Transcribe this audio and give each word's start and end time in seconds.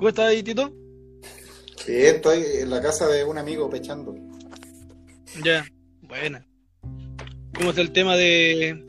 ¿Cómo 0.00 0.08
estás 0.08 0.28
ahí, 0.28 0.42
Tito? 0.42 0.72
Bien, 1.86 2.16
estoy 2.16 2.42
en 2.60 2.70
la 2.70 2.80
casa 2.80 3.06
de 3.06 3.22
un 3.22 3.36
amigo 3.36 3.68
pechando. 3.68 4.14
Ya, 5.44 5.62
buena. 6.00 6.42
¿Cómo 7.54 7.68
está 7.68 7.82
el 7.82 7.92
tema 7.92 8.16
de 8.16 8.82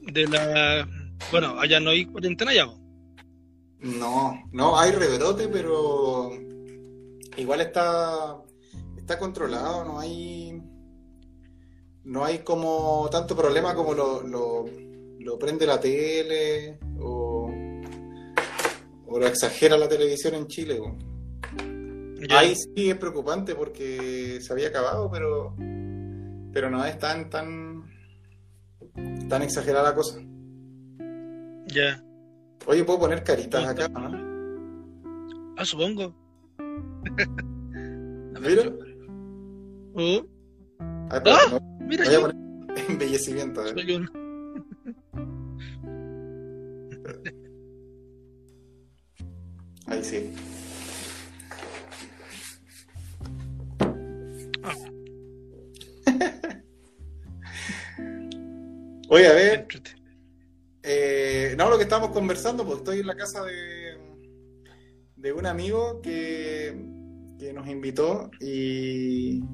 de 0.00 0.26
la 0.28 0.88
bueno, 1.30 1.60
allá 1.60 1.78
no 1.78 1.90
hay 1.90 2.06
cuarentena 2.06 2.54
ya? 2.54 2.68
¿o? 2.68 2.78
No, 3.80 4.48
no, 4.50 4.78
hay 4.78 4.92
rebrote, 4.92 5.46
pero 5.48 6.30
igual 7.36 7.60
está, 7.60 8.34
está 8.96 9.18
controlado, 9.18 9.84
no 9.84 10.00
hay 10.00 10.58
no 12.02 12.24
hay 12.24 12.38
como 12.38 13.10
tanto 13.10 13.36
problema 13.36 13.74
como 13.74 13.92
lo, 13.92 14.22
lo, 14.22 14.64
lo 15.18 15.38
prende 15.38 15.66
la 15.66 15.78
tele 15.78 16.78
lo 19.18 19.26
exagera 19.26 19.76
la 19.78 19.88
televisión 19.88 20.34
en 20.34 20.46
Chile. 20.46 20.80
Ya. 22.28 22.38
Ahí 22.40 22.54
sí 22.56 22.90
es 22.90 22.96
preocupante 22.96 23.54
porque 23.54 24.38
se 24.40 24.52
había 24.52 24.68
acabado, 24.68 25.10
pero 25.10 25.54
pero 26.52 26.70
no 26.70 26.84
es 26.84 26.98
tan 26.98 27.28
tan 27.30 27.84
tan 29.28 29.42
exagerada 29.42 29.90
la 29.90 29.94
cosa. 29.94 30.18
Ya. 31.66 32.02
Oye, 32.66 32.84
puedo 32.84 33.00
poner 33.00 33.22
caritas 33.22 33.64
acá, 33.66 33.88
¿no? 33.88 35.54
Ah, 35.58 35.64
supongo. 35.64 36.14
A 36.58 38.40
Mira. 38.40 38.62
Ay, 41.08 41.20
pero 41.22 41.36
¡Ah! 41.36 41.46
no, 41.50 41.60
mira 41.86 42.04
voy 42.04 42.14
a 42.14 42.18
yo. 42.18 42.20
poner 42.22 42.36
embellecimiento. 42.90 43.60
a 43.60 43.64
ver. 43.64 43.74
Soy 43.74 43.94
un- 43.94 44.26
Ahí 49.86 50.02
sí. 50.02 50.32
Oye, 59.08 59.28
a 59.28 59.32
ver, 59.32 59.68
eh, 60.82 61.54
no, 61.56 61.70
lo 61.70 61.76
que 61.76 61.84
estábamos 61.84 62.10
conversando, 62.10 62.64
pues 62.64 62.78
estoy 62.78 62.98
en 63.00 63.06
la 63.06 63.16
casa 63.16 63.44
de, 63.44 63.96
de 65.16 65.32
un 65.32 65.46
amigo 65.46 66.00
que, 66.00 66.76
que 67.38 67.52
nos 67.52 67.68
invitó 67.68 68.30
y 68.40 69.44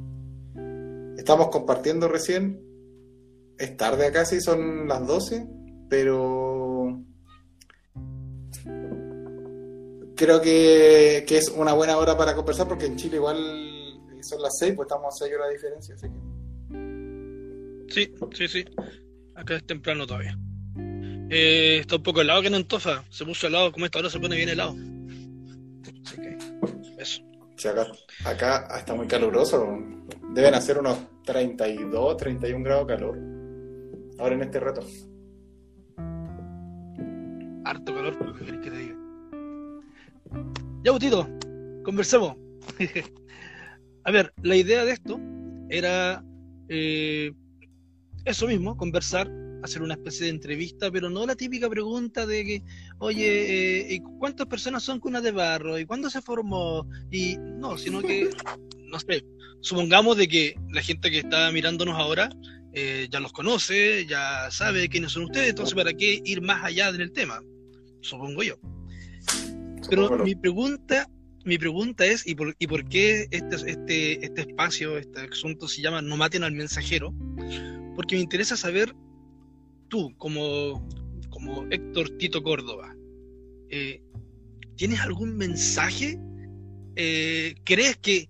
estamos 1.16 1.48
compartiendo 1.48 2.08
recién. 2.08 2.60
Es 3.58 3.76
tarde 3.76 4.06
acá, 4.06 4.24
sí, 4.24 4.40
son 4.40 4.88
las 4.88 5.06
12, 5.06 5.46
pero 5.88 6.61
creo 10.22 10.40
que, 10.40 11.24
que 11.26 11.38
es 11.38 11.48
una 11.48 11.72
buena 11.72 11.98
hora 11.98 12.16
para 12.16 12.36
conversar 12.36 12.68
porque 12.68 12.86
en 12.86 12.96
Chile 12.96 13.16
igual 13.16 13.36
son 14.20 14.40
las 14.40 14.56
6, 14.58 14.74
pues 14.76 14.86
estamos 14.86 15.14
a 15.14 15.24
6 15.24 15.34
horas 15.34 15.48
de 15.48 15.54
diferencia, 15.54 15.94
así 15.96 16.06
que... 16.08 16.32
Sí, 17.92 18.14
sí, 18.32 18.48
sí. 18.48 18.64
Acá 19.34 19.56
es 19.56 19.66
temprano 19.66 20.06
todavía. 20.06 20.38
Eh, 21.28 21.78
está 21.80 21.96
un 21.96 22.04
poco 22.04 22.20
helado 22.20 22.40
que 22.40 22.46
en 22.46 22.54
Antofa. 22.54 23.04
Se 23.10 23.24
puso 23.24 23.48
helado, 23.48 23.72
como 23.72 23.84
esta 23.84 23.98
hora 23.98 24.10
se 24.10 24.20
pone 24.20 24.36
bien 24.36 24.48
helado. 24.48 24.76
Así 26.06 26.16
que, 26.16 26.38
eso. 27.02 27.22
Sí, 27.56 27.68
acá, 27.68 27.88
acá 28.24 28.78
está 28.78 28.94
muy 28.94 29.08
caluroso. 29.08 29.76
Deben 30.34 30.54
hacer 30.54 30.78
unos 30.78 30.98
32, 31.24 32.16
31 32.16 32.64
grados 32.64 32.86
de 32.86 32.94
calor. 32.94 33.18
Ahora 34.20 34.34
en 34.36 34.42
este 34.42 34.60
rato. 34.60 34.82
Harto 37.64 37.94
calor, 37.94 38.16
pero 38.18 38.34
¿qué 38.34 38.44
querés 38.44 38.60
que 38.60 38.70
te 38.70 38.76
diga? 38.76 39.01
Ya, 40.84 40.92
Butito, 40.92 41.28
conversemos. 41.84 42.36
A 44.04 44.10
ver, 44.10 44.32
la 44.42 44.56
idea 44.56 44.84
de 44.84 44.92
esto 44.92 45.20
era 45.68 46.24
eh, 46.68 47.32
eso 48.24 48.46
mismo, 48.46 48.76
conversar, 48.76 49.30
hacer 49.62 49.82
una 49.82 49.94
especie 49.94 50.26
de 50.26 50.32
entrevista, 50.32 50.90
pero 50.90 51.08
no 51.08 51.24
la 51.26 51.36
típica 51.36 51.68
pregunta 51.68 52.26
de 52.26 52.44
que, 52.44 52.62
oye, 52.98 53.80
eh, 53.80 53.94
¿y 53.94 54.00
¿cuántas 54.18 54.46
personas 54.46 54.82
son 54.82 55.00
cunas 55.00 55.22
de 55.22 55.30
barro? 55.30 55.78
¿Y 55.78 55.86
cuándo 55.86 56.10
se 56.10 56.20
formó? 56.20 56.86
Y 57.10 57.36
no, 57.38 57.78
sino 57.78 58.02
que, 58.02 58.30
no 58.86 58.98
sé, 58.98 59.24
supongamos 59.60 60.16
de 60.16 60.28
que 60.28 60.56
la 60.70 60.82
gente 60.82 61.10
que 61.10 61.18
está 61.18 61.50
mirándonos 61.52 61.96
ahora 61.96 62.28
eh, 62.72 63.06
ya 63.10 63.20
los 63.20 63.32
conoce, 63.32 64.06
ya 64.06 64.50
sabe 64.50 64.88
quiénes 64.88 65.12
son 65.12 65.24
ustedes, 65.24 65.50
entonces 65.50 65.74
¿para 65.74 65.92
qué 65.92 66.20
ir 66.24 66.42
más 66.42 66.64
allá 66.64 66.90
del 66.90 67.12
tema? 67.12 67.40
Supongo 68.00 68.42
yo. 68.42 68.56
Pero 69.88 70.04
Supongo 70.04 70.24
mi 70.24 70.34
pregunta, 70.34 71.08
mi 71.44 71.58
pregunta 71.58 72.04
es, 72.04 72.26
¿y 72.26 72.34
por, 72.34 72.54
y 72.58 72.66
por 72.66 72.88
qué 72.88 73.26
este, 73.30 73.56
este, 73.70 74.24
este 74.24 74.40
espacio, 74.42 74.98
este 74.98 75.20
asunto 75.20 75.68
se 75.68 75.82
llama 75.82 76.02
No 76.02 76.16
maten 76.16 76.44
al 76.44 76.52
mensajero? 76.52 77.12
Porque 77.96 78.16
me 78.16 78.22
interesa 78.22 78.56
saber, 78.56 78.94
tú, 79.88 80.14
como, 80.16 80.88
como 81.30 81.66
Héctor 81.70 82.10
Tito 82.18 82.42
Córdoba, 82.42 82.94
eh, 83.70 84.02
¿tienes 84.76 85.00
algún 85.00 85.36
mensaje? 85.36 86.18
Eh, 86.96 87.54
¿Crees 87.64 87.96
que, 87.96 88.28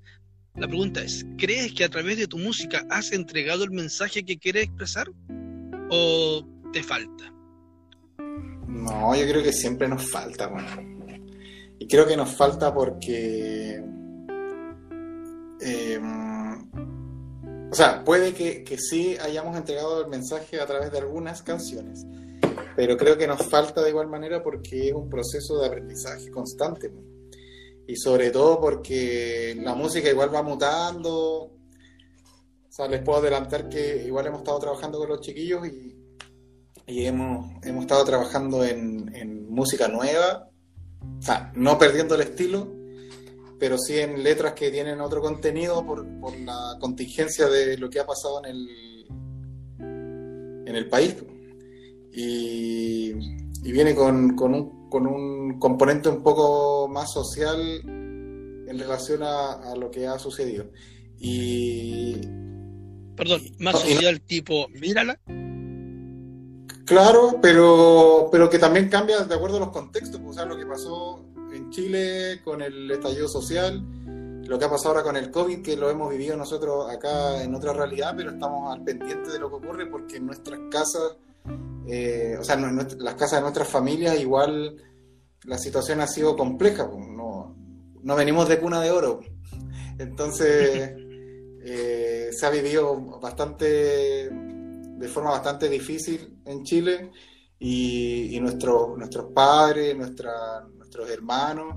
la 0.54 0.68
pregunta 0.68 1.02
es, 1.02 1.26
¿crees 1.38 1.72
que 1.72 1.84
a 1.84 1.88
través 1.88 2.16
de 2.16 2.26
tu 2.26 2.38
música 2.38 2.86
has 2.90 3.12
entregado 3.12 3.64
el 3.64 3.70
mensaje 3.70 4.24
que 4.24 4.38
quieres 4.38 4.64
expresar? 4.64 5.10
¿O 5.90 6.46
te 6.72 6.82
falta? 6.82 7.32
No, 8.66 9.14
yo 9.14 9.28
creo 9.28 9.42
que 9.42 9.52
siempre 9.52 9.86
nos 9.86 10.10
falta, 10.10 10.46
bueno. 10.46 10.91
Y 11.82 11.88
creo 11.88 12.06
que 12.06 12.16
nos 12.16 12.36
falta 12.36 12.72
porque. 12.72 13.82
eh, 15.60 16.00
o 17.72 17.74
sea, 17.74 18.04
puede 18.04 18.32
que, 18.34 18.62
que 18.62 18.78
sí 18.78 19.16
hayamos 19.20 19.56
entregado 19.56 20.00
el 20.00 20.06
mensaje 20.06 20.60
a 20.60 20.66
través 20.66 20.92
de 20.92 20.98
algunas 20.98 21.42
canciones, 21.42 22.06
pero 22.76 22.96
creo 22.96 23.18
que 23.18 23.26
nos 23.26 23.44
falta 23.46 23.82
de 23.82 23.88
igual 23.88 24.06
manera 24.06 24.44
porque 24.44 24.90
es 24.90 24.94
un 24.94 25.10
proceso 25.10 25.58
de 25.58 25.66
aprendizaje 25.66 26.30
constante. 26.30 26.92
Y 27.88 27.96
sobre 27.96 28.30
todo 28.30 28.60
porque 28.60 29.58
la 29.60 29.74
música 29.74 30.08
igual 30.08 30.32
va 30.32 30.44
mutando. 30.44 31.16
O 31.16 31.52
sea, 32.68 32.86
les 32.86 33.02
puedo 33.02 33.18
adelantar 33.18 33.68
que 33.68 34.04
igual 34.06 34.28
hemos 34.28 34.42
estado 34.42 34.60
trabajando 34.60 34.98
con 34.98 35.08
los 35.08 35.20
chiquillos 35.20 35.66
y, 35.66 35.96
y 36.86 37.06
hemos, 37.06 37.60
hemos 37.64 37.82
estado 37.82 38.04
trabajando 38.04 38.64
en, 38.64 39.12
en 39.16 39.50
música 39.50 39.88
nueva, 39.88 40.48
o 41.22 41.24
sea, 41.24 41.52
no 41.54 41.78
perdiendo 41.78 42.16
el 42.16 42.22
estilo, 42.22 42.68
pero 43.60 43.78
sí 43.78 43.96
en 43.98 44.24
letras 44.24 44.54
que 44.54 44.72
tienen 44.72 45.00
otro 45.00 45.20
contenido 45.20 45.86
por, 45.86 46.04
por 46.18 46.36
la 46.40 46.76
contingencia 46.80 47.46
de 47.46 47.78
lo 47.78 47.88
que 47.88 48.00
ha 48.00 48.06
pasado 48.06 48.42
en 48.44 48.50
el, 48.50 48.68
en 50.68 50.74
el 50.74 50.88
país. 50.88 51.14
Y, 52.12 53.12
y 53.64 53.72
viene 53.72 53.94
con, 53.94 54.34
con 54.34 54.52
un, 54.54 54.90
con 54.90 55.06
un 55.06 55.58
componente 55.60 56.08
un 56.08 56.22
poco 56.24 56.88
más 56.88 57.12
social 57.12 57.60
en 57.86 58.78
relación 58.78 59.22
a, 59.22 59.52
a 59.72 59.76
lo 59.76 59.90
que 59.92 60.06
ha 60.08 60.18
sucedido. 60.18 60.66
Y, 61.18 62.16
Perdón, 63.16 63.42
más 63.60 63.74
No, 63.74 63.80
y 63.88 63.90
no- 63.90 63.94
social 63.94 64.20
tipo, 64.22 64.66
mírala. 64.70 65.20
Claro, 66.92 67.38
pero, 67.40 68.28
pero 68.30 68.50
que 68.50 68.58
también 68.58 68.90
cambia 68.90 69.20
de 69.24 69.34
acuerdo 69.34 69.56
a 69.56 69.60
los 69.60 69.70
contextos, 69.70 70.20
pues, 70.20 70.32
o 70.32 70.34
sea, 70.34 70.44
lo 70.44 70.58
que 70.58 70.66
pasó 70.66 71.24
en 71.54 71.70
Chile 71.70 72.40
con 72.44 72.60
el 72.60 72.90
estallido 72.90 73.28
social, 73.28 73.82
lo 74.46 74.58
que 74.58 74.64
ha 74.66 74.70
pasado 74.70 74.90
ahora 74.90 75.02
con 75.02 75.16
el 75.16 75.30
COVID, 75.30 75.62
que 75.62 75.74
lo 75.74 75.88
hemos 75.88 76.10
vivido 76.10 76.36
nosotros 76.36 76.90
acá 76.90 77.42
en 77.42 77.54
otra 77.54 77.72
realidad, 77.72 78.12
pero 78.14 78.32
estamos 78.32 78.74
al 78.74 78.84
pendiente 78.84 79.30
de 79.30 79.38
lo 79.38 79.48
que 79.48 79.56
ocurre 79.56 79.86
porque 79.86 80.16
en 80.18 80.26
nuestras 80.26 80.60
casas, 80.70 81.16
eh, 81.86 82.36
o 82.38 82.44
sea, 82.44 82.56
en 82.56 82.74
nuestra- 82.74 82.98
las 82.98 83.14
casas 83.14 83.38
de 83.38 83.40
nuestras 83.40 83.68
familias, 83.68 84.20
igual 84.20 84.76
la 85.44 85.56
situación 85.56 86.00
ha 86.02 86.06
sido 86.06 86.36
compleja, 86.36 86.90
pues, 86.90 87.08
no, 87.08 87.56
no 88.02 88.16
venimos 88.16 88.50
de 88.50 88.58
cuna 88.60 88.82
de 88.82 88.90
oro. 88.90 89.20
Entonces, 89.98 90.92
eh, 91.64 92.28
se 92.32 92.44
ha 92.46 92.50
vivido 92.50 92.94
bastante 93.18 94.28
de 95.02 95.08
forma 95.08 95.30
bastante 95.30 95.68
difícil 95.68 96.38
en 96.46 96.62
Chile 96.62 97.10
y, 97.58 98.36
y 98.36 98.40
nuestros 98.40 98.96
nuestros 98.96 99.32
padres, 99.32 99.96
nuestra- 99.96 100.66
nuestros 100.78 101.10
hermanos 101.10 101.74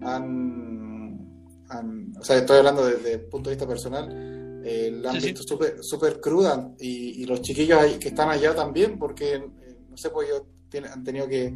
han, 0.00 1.64
han- 1.68 2.12
o 2.20 2.24
sea, 2.24 2.36
estoy 2.38 2.58
hablando 2.58 2.84
desde 2.84 3.14
el 3.14 3.20
punto 3.22 3.50
de 3.50 3.56
vista 3.56 3.66
personal, 3.68 4.62
eh, 4.64 4.90
la 4.92 5.10
han 5.10 5.16
Sí, 5.16 5.20
sí. 5.22 5.26
visto 5.28 5.42
súper 5.46 5.76
súper 5.80 6.20
cruda 6.20 6.72
y, 6.78 7.22
y 7.22 7.26
los 7.26 7.40
chiquillos 7.42 7.78
ahí 7.80 7.98
que 7.98 8.08
están 8.08 8.30
allá 8.30 8.54
también, 8.54 8.98
porque, 8.98 9.34
eh, 9.34 9.76
no 9.88 9.96
sé, 9.96 10.10
pues 10.10 10.28
ellos 10.28 10.42
tienen- 10.68 10.90
han 10.92 11.04
tenido 11.04 11.28
que, 11.28 11.54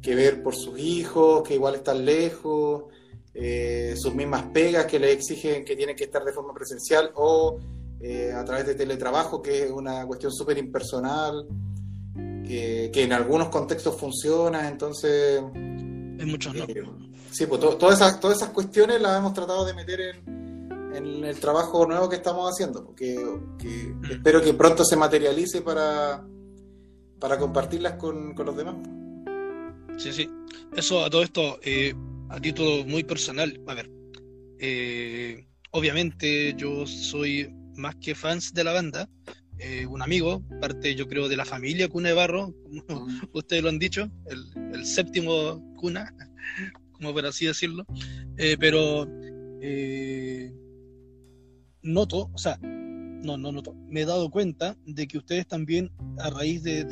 que 0.00 0.14
ver 0.14 0.42
por 0.42 0.54
sus 0.54 0.78
hijos, 0.78 1.42
que 1.46 1.54
igual 1.54 1.74
están 1.74 2.04
lejos, 2.04 2.84
eh, 3.34 3.94
sus 3.96 4.14
mismas 4.14 4.44
pegas 4.52 4.86
que 4.86 4.98
les 4.98 5.12
exigen 5.16 5.64
que 5.64 5.76
tienen 5.76 5.94
que 5.96 6.04
estar 6.04 6.24
de 6.24 6.32
forma 6.32 6.54
presencial 6.54 7.10
o 7.16 7.58
eh, 8.00 8.32
a 8.32 8.44
través 8.44 8.66
de 8.66 8.74
teletrabajo, 8.74 9.42
que 9.42 9.64
es 9.64 9.70
una 9.70 10.06
cuestión 10.06 10.32
súper 10.32 10.58
impersonal, 10.58 11.46
que, 12.46 12.90
que 12.92 13.02
en 13.02 13.12
algunos 13.12 13.48
contextos 13.48 13.98
funciona, 13.98 14.68
entonces, 14.68 15.42
En 15.54 16.28
muchos 16.28 16.54
no. 16.54 16.64
eh, 16.64 16.84
sí, 17.30 17.46
pues 17.46 17.60
todas, 17.60 18.00
esas, 18.00 18.20
todas 18.20 18.38
esas 18.38 18.50
cuestiones 18.50 19.00
las 19.00 19.18
hemos 19.18 19.34
tratado 19.34 19.64
de 19.64 19.74
meter 19.74 20.00
en, 20.00 20.36
en 20.94 21.24
el 21.24 21.38
trabajo 21.40 21.86
nuevo 21.86 22.08
que 22.08 22.16
estamos 22.16 22.50
haciendo, 22.50 22.84
porque 22.84 23.18
mm. 23.18 24.12
espero 24.12 24.40
que 24.42 24.54
pronto 24.54 24.84
se 24.84 24.96
materialice 24.96 25.62
para, 25.62 26.24
para 27.18 27.38
compartirlas 27.38 27.94
con, 27.94 28.34
con 28.34 28.46
los 28.46 28.56
demás. 28.56 28.76
Sí, 29.96 30.12
sí. 30.12 30.30
Eso 30.74 31.04
a 31.04 31.10
todo 31.10 31.22
esto, 31.22 31.58
eh, 31.62 31.94
a 32.28 32.40
título 32.40 32.84
muy 32.86 33.02
personal, 33.04 33.60
a 33.66 33.74
ver, 33.74 33.90
eh, 34.58 35.46
obviamente 35.70 36.54
yo 36.56 36.86
soy 36.86 37.52
más 37.76 37.96
que 37.96 38.14
fans 38.14 38.52
de 38.52 38.64
la 38.64 38.72
banda, 38.72 39.08
eh, 39.58 39.86
un 39.86 40.02
amigo, 40.02 40.42
parte 40.60 40.94
yo 40.94 41.06
creo 41.08 41.28
de 41.28 41.36
la 41.36 41.44
familia 41.44 41.88
Cuna 41.88 42.10
de 42.10 42.14
Barro, 42.14 42.54
como 42.86 43.06
mm. 43.06 43.30
ustedes 43.32 43.62
lo 43.62 43.68
han 43.68 43.78
dicho, 43.78 44.10
el, 44.26 44.84
séptimo 44.84 45.62
Cuna, 45.76 46.14
como 46.92 47.12
por 47.12 47.26
así 47.26 47.46
decirlo, 47.46 47.84
pero 48.58 49.08
noto, 51.82 52.30
o 52.32 52.38
sea, 52.38 52.58
no, 52.62 53.36
no 53.36 53.52
noto, 53.52 53.74
me 53.88 54.02
he 54.02 54.04
dado 54.04 54.30
cuenta 54.30 54.76
de 54.84 55.06
que 55.06 55.18
ustedes 55.18 55.46
también 55.46 55.90
a 56.18 56.30
raíz 56.30 56.62
de 56.62 56.84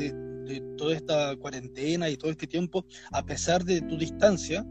de 0.45 0.61
toda 0.77 0.95
esta 0.95 1.37
cuarentena 1.37 2.09
y 2.11 2.17
todo 2.17 2.31
este 2.31 2.47
tiempo, 2.47 2.85
a 3.13 3.25
pesar 3.25 3.65
de 3.65 3.81
tu 3.83 3.97
distancia, 3.97 4.65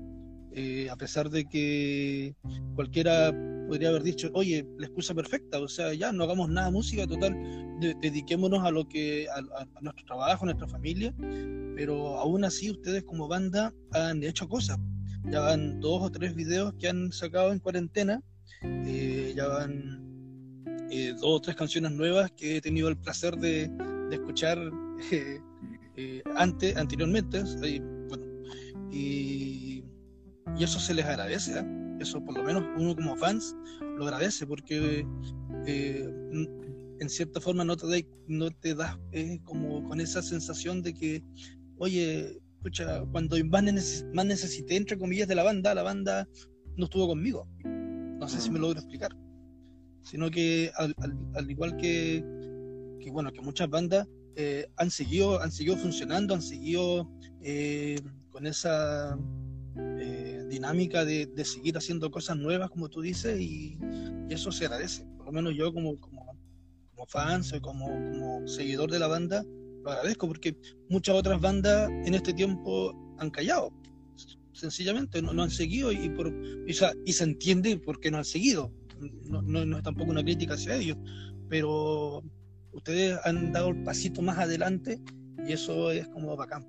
eh, 0.51 0.87
a 0.89 0.95
pesar 0.95 1.29
de 1.29 1.45
que 1.45 2.35
cualquiera 2.75 3.33
podría 3.73 3.89
haber 3.89 4.03
dicho, 4.03 4.29
oye, 4.33 4.63
la 4.77 4.85
excusa 4.85 5.15
perfecta, 5.15 5.59
o 5.59 5.67
sea, 5.67 5.95
ya 5.95 6.11
no 6.11 6.25
hagamos 6.25 6.47
nada 6.47 6.69
música, 6.69 7.07
total, 7.07 7.35
dediquémonos 8.01 8.63
a 8.63 8.69
lo 8.69 8.87
que, 8.87 9.25
a, 9.27 9.65
nuestro 9.81 10.05
trabajo, 10.05 10.43
a 10.43 10.45
nuestra 10.45 10.67
familia, 10.67 11.11
pero 11.75 12.19
aún 12.19 12.43
así 12.43 12.69
ustedes 12.69 13.01
como 13.03 13.27
banda 13.27 13.73
han 13.93 14.21
hecho 14.23 14.47
cosas. 14.47 14.77
Ya 15.31 15.39
van 15.39 15.79
dos 15.79 16.03
o 16.03 16.11
tres 16.11 16.35
videos 16.35 16.75
que 16.77 16.87
han 16.87 17.11
sacado 17.11 17.51
en 17.51 17.57
cuarentena, 17.57 18.21
eh, 18.61 19.33
ya 19.35 19.47
van 19.47 20.55
eh, 20.91 21.13
dos 21.13 21.37
o 21.37 21.41
tres 21.41 21.55
canciones 21.55 21.93
nuevas 21.93 22.29
que 22.37 22.57
he 22.57 22.61
tenido 22.61 22.89
el 22.89 22.97
placer 22.97 23.35
de, 23.37 23.71
escuchar 24.11 24.59
eh, 25.97 26.21
antes, 26.35 26.77
anteriormente, 26.77 27.43
y, 28.91 29.83
eso 30.59 30.79
se 30.79 30.93
les 30.93 31.05
agradece, 31.05 31.57
¿eh? 31.57 31.82
Eso 31.99 32.23
por 32.23 32.37
lo 32.37 32.43
menos 32.43 32.63
uno 32.77 32.95
como 32.95 33.15
fans 33.15 33.55
lo 33.97 34.05
agradece 34.05 34.45
porque 34.47 35.05
eh, 35.65 36.09
en 36.99 37.09
cierta 37.09 37.39
forma 37.39 37.63
no 37.63 37.75
te 37.77 37.87
da, 37.87 38.07
no 38.27 38.51
te 38.51 38.75
das 38.75 38.97
como 39.43 39.87
con 39.87 39.99
esa 39.99 40.21
sensación 40.21 40.81
de 40.81 40.93
que, 40.93 41.23
oye, 41.77 42.39
escucha, 42.55 43.03
cuando 43.11 43.35
más, 43.45 44.05
más 44.13 44.25
necesité, 44.25 44.77
entre 44.77 44.97
comillas, 44.97 45.27
de 45.27 45.35
la 45.35 45.43
banda, 45.43 45.75
la 45.75 45.83
banda 45.83 46.27
no 46.77 46.85
estuvo 46.85 47.07
conmigo. 47.07 47.47
No 47.65 48.27
sé 48.29 48.39
si 48.39 48.49
me 48.49 48.59
logro 48.59 48.79
explicar. 48.79 49.11
Sino 50.01 50.31
que 50.31 50.71
al, 50.75 50.95
al 51.35 51.51
igual 51.51 51.75
que, 51.75 52.23
que, 53.01 53.11
bueno, 53.11 53.31
que 53.33 53.41
muchas 53.41 53.69
bandas 53.69 54.07
eh, 54.35 54.65
han, 54.77 54.89
seguido, 54.89 55.41
han 55.41 55.51
seguido 55.51 55.75
funcionando, 55.77 56.33
han 56.33 56.41
seguido 56.41 57.09
eh, 57.41 57.99
con 58.31 58.47
esa 58.47 59.17
eh, 59.99 60.22
dinámica 60.53 61.03
de, 61.03 61.45
seguir 61.45 61.77
haciendo 61.77 62.11
cosas 62.11 62.37
nuevas, 62.37 62.69
como 62.69 62.89
tú 62.89 63.01
dices, 63.01 63.39
y, 63.39 63.77
eso 64.29 64.51
se 64.51 64.65
agradece. 64.65 65.05
Por 65.17 65.27
lo 65.27 65.31
menos 65.31 65.53
yo 65.55 65.73
como, 65.73 65.99
como, 65.99 66.37
como 66.93 67.05
fan, 67.07 67.41
como, 67.61 67.87
como 67.87 68.47
seguidor 68.47 68.89
de 68.91 68.99
la 68.99 69.07
banda, 69.07 69.43
lo 69.83 69.91
agradezco 69.91 70.27
porque 70.27 70.55
muchas 70.89 71.15
otras 71.15 71.41
bandas 71.41 71.89
en 71.89 72.13
este 72.13 72.33
tiempo 72.33 72.93
han 73.19 73.29
callado. 73.29 73.71
Sencillamente 74.53 75.21
no, 75.21 75.33
no 75.33 75.43
han 75.43 75.49
seguido 75.49 75.91
y, 75.91 76.09
por, 76.09 76.31
y, 76.67 76.73
se 76.73 77.23
entiende 77.23 77.77
por 77.77 77.99
qué 77.99 78.11
no 78.11 78.17
han 78.17 78.25
seguido. 78.25 78.71
No, 79.29 79.41
no, 79.41 79.65
no 79.65 79.77
es 79.77 79.83
tampoco 79.83 80.11
una 80.11 80.23
crítica 80.23 80.53
hacia 80.53 80.75
ellos, 80.75 80.97
pero 81.49 82.23
ustedes 82.71 83.19
han 83.25 83.51
dado 83.51 83.69
el 83.69 83.83
pasito 83.83 84.21
más 84.21 84.37
adelante 84.37 85.01
y 85.45 85.51
eso 85.51 85.91
es 85.91 86.07
como 86.09 86.37
bacán. 86.37 86.65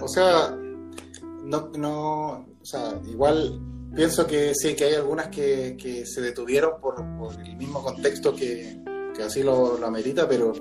O 0.00 0.08
sea, 0.08 0.56
no, 1.42 1.70
no, 1.76 2.46
o 2.60 2.64
sea, 2.64 3.00
igual 3.08 3.60
pienso 3.94 4.26
que 4.26 4.54
sí, 4.54 4.74
que 4.74 4.84
hay 4.84 4.94
algunas 4.94 5.28
que, 5.28 5.76
que 5.76 6.06
se 6.06 6.20
detuvieron 6.20 6.80
por, 6.80 6.96
por, 7.18 7.34
el 7.40 7.56
mismo 7.56 7.82
contexto 7.82 8.34
que, 8.34 8.80
que 9.14 9.22
así 9.22 9.42
lo, 9.42 9.78
lo, 9.78 9.86
amerita, 9.86 10.28
pero, 10.28 10.52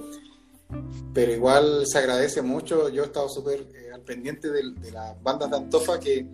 pero 1.14 1.32
igual 1.32 1.86
se 1.86 2.00
agradece 2.00 2.42
mucho. 2.42 2.90
Yo 2.90 3.04
he 3.04 3.06
estado 3.06 3.30
súper 3.30 3.68
eh, 3.74 3.92
al 3.94 4.02
pendiente 4.02 4.50
de, 4.50 4.72
de, 4.80 4.92
las 4.92 5.22
bandas 5.22 5.50
de 5.50 5.58
Antofa 5.58 6.00
que, 6.00 6.28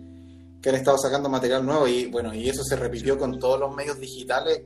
que, 0.60 0.68
han 0.68 0.76
estado 0.76 0.98
sacando 0.98 1.28
material 1.28 1.64
nuevo 1.64 1.86
y 1.86 2.06
bueno, 2.06 2.34
y 2.34 2.48
eso 2.48 2.64
se 2.64 2.76
repitió 2.76 3.18
con 3.18 3.38
todos 3.38 3.60
los 3.60 3.74
medios 3.74 3.98
digitales 3.98 4.62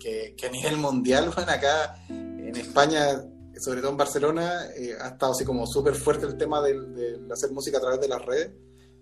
que, 0.00 0.34
que 0.36 0.46
a 0.46 0.50
nivel 0.50 0.76
mundial, 0.76 1.30
van 1.36 1.50
acá 1.50 1.94
en 2.08 2.56
España, 2.56 3.22
sobre 3.58 3.80
todo 3.80 3.90
en 3.90 3.96
Barcelona, 3.96 4.66
eh, 4.76 4.96
ha 5.00 5.08
estado 5.08 5.32
así 5.32 5.44
como 5.44 5.66
súper 5.66 5.94
fuerte 5.94 6.26
el 6.26 6.36
tema 6.36 6.62
de, 6.62 7.20
hacer 7.30 7.50
música 7.52 7.78
a 7.78 7.80
través 7.80 8.00
de 8.00 8.08
las 8.08 8.24
redes 8.24 8.50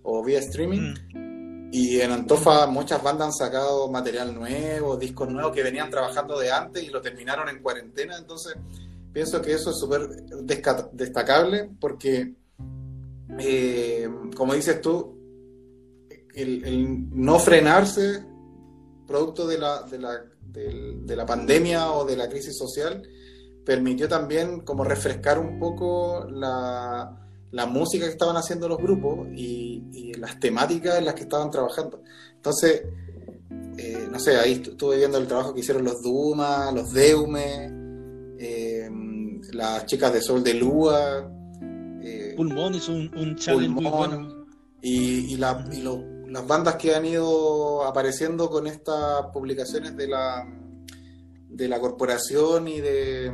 o 0.04 0.22
vía 0.22 0.38
streaming. 0.38 0.94
Mm. 1.12 1.70
Y 1.72 2.00
en 2.00 2.12
Antofa 2.12 2.66
muchas 2.68 3.02
bandas 3.02 3.26
han 3.26 3.32
sacado 3.32 3.90
material 3.90 4.32
nuevo, 4.32 4.96
discos 4.96 5.28
nuevos 5.28 5.52
que 5.52 5.62
venían 5.64 5.90
trabajando 5.90 6.38
de 6.38 6.52
antes 6.52 6.84
y 6.84 6.88
lo 6.88 7.00
terminaron 7.00 7.48
en 7.48 7.60
cuarentena. 7.60 8.16
Entonces, 8.16 8.54
pienso 9.12 9.42
que 9.42 9.54
eso 9.54 9.70
es 9.70 9.78
súper 9.78 10.08
destacable 10.92 11.70
porque, 11.80 12.32
eh, 13.40 14.08
como 14.36 14.54
dices 14.54 14.80
tú, 14.80 15.18
el, 16.32 17.10
no 17.10 17.40
frenarse 17.40 18.24
producto 19.06 19.46
de 19.46 19.58
la, 19.58 19.82
de 19.82 19.98
la, 19.98 20.24
de 20.46 21.16
la 21.16 21.26
pandemia 21.26 21.90
o 21.90 22.04
de 22.04 22.16
la 22.16 22.28
crisis 22.28 22.56
social 22.56 23.02
permitió 23.64 24.08
también 24.08 24.60
como 24.60 24.84
refrescar 24.84 25.38
un 25.38 25.58
poco 25.58 26.26
la, 26.30 27.23
música 27.66 28.04
que 28.06 28.12
estaban 28.12 28.36
haciendo 28.36 28.68
los 28.68 28.78
grupos 28.78 29.28
y, 29.34 30.12
las 30.18 30.40
temáticas 30.40 30.98
en 30.98 31.04
las 31.04 31.14
que 31.14 31.22
estaban 31.22 31.50
trabajando. 31.50 32.02
Entonces, 32.36 32.84
eh, 33.76 34.08
no 34.10 34.18
sé, 34.18 34.36
ahí 34.36 34.52
estuve 34.52 34.96
viendo 34.96 35.18
el 35.18 35.26
trabajo 35.26 35.52
que 35.52 35.60
hicieron 35.60 35.84
los 35.84 36.02
Duma, 36.02 36.70
los 36.72 36.92
Deume, 36.92 37.68
eh, 38.38 38.88
las 39.52 39.86
chicas 39.86 40.12
de 40.12 40.22
Sol 40.22 40.42
de 40.42 40.54
Lua. 40.54 41.30
Eh, 42.02 42.34
Pulmón 42.36 42.74
hizo 42.74 42.92
un, 42.92 43.10
un 43.16 43.36
challenge 43.36 43.68
muy 43.68 43.84
bueno. 43.84 44.46
Y, 44.80 45.36
las 45.36 46.46
bandas 46.46 46.76
que 46.76 46.94
han 46.94 47.04
ido 47.04 47.84
apareciendo 47.84 48.48
con 48.50 48.66
estas 48.66 49.26
publicaciones 49.32 49.96
de 49.96 50.08
la 50.08 50.44
de 51.54 51.68
la 51.68 51.80
corporación 51.80 52.66
y 52.66 52.80
de, 52.80 53.32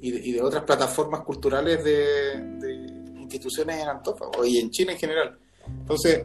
y, 0.00 0.32
de, 0.32 0.42
otras 0.42 0.64
plataformas 0.64 1.22
culturales 1.22 1.82
de, 1.84 2.98
instituciones 3.18 3.82
en 3.82 3.88
Antofa 3.88 4.26
y 4.44 4.58
en 4.58 4.70
China 4.70 4.92
en 4.92 4.98
general. 4.98 5.38
Entonces, 5.66 6.24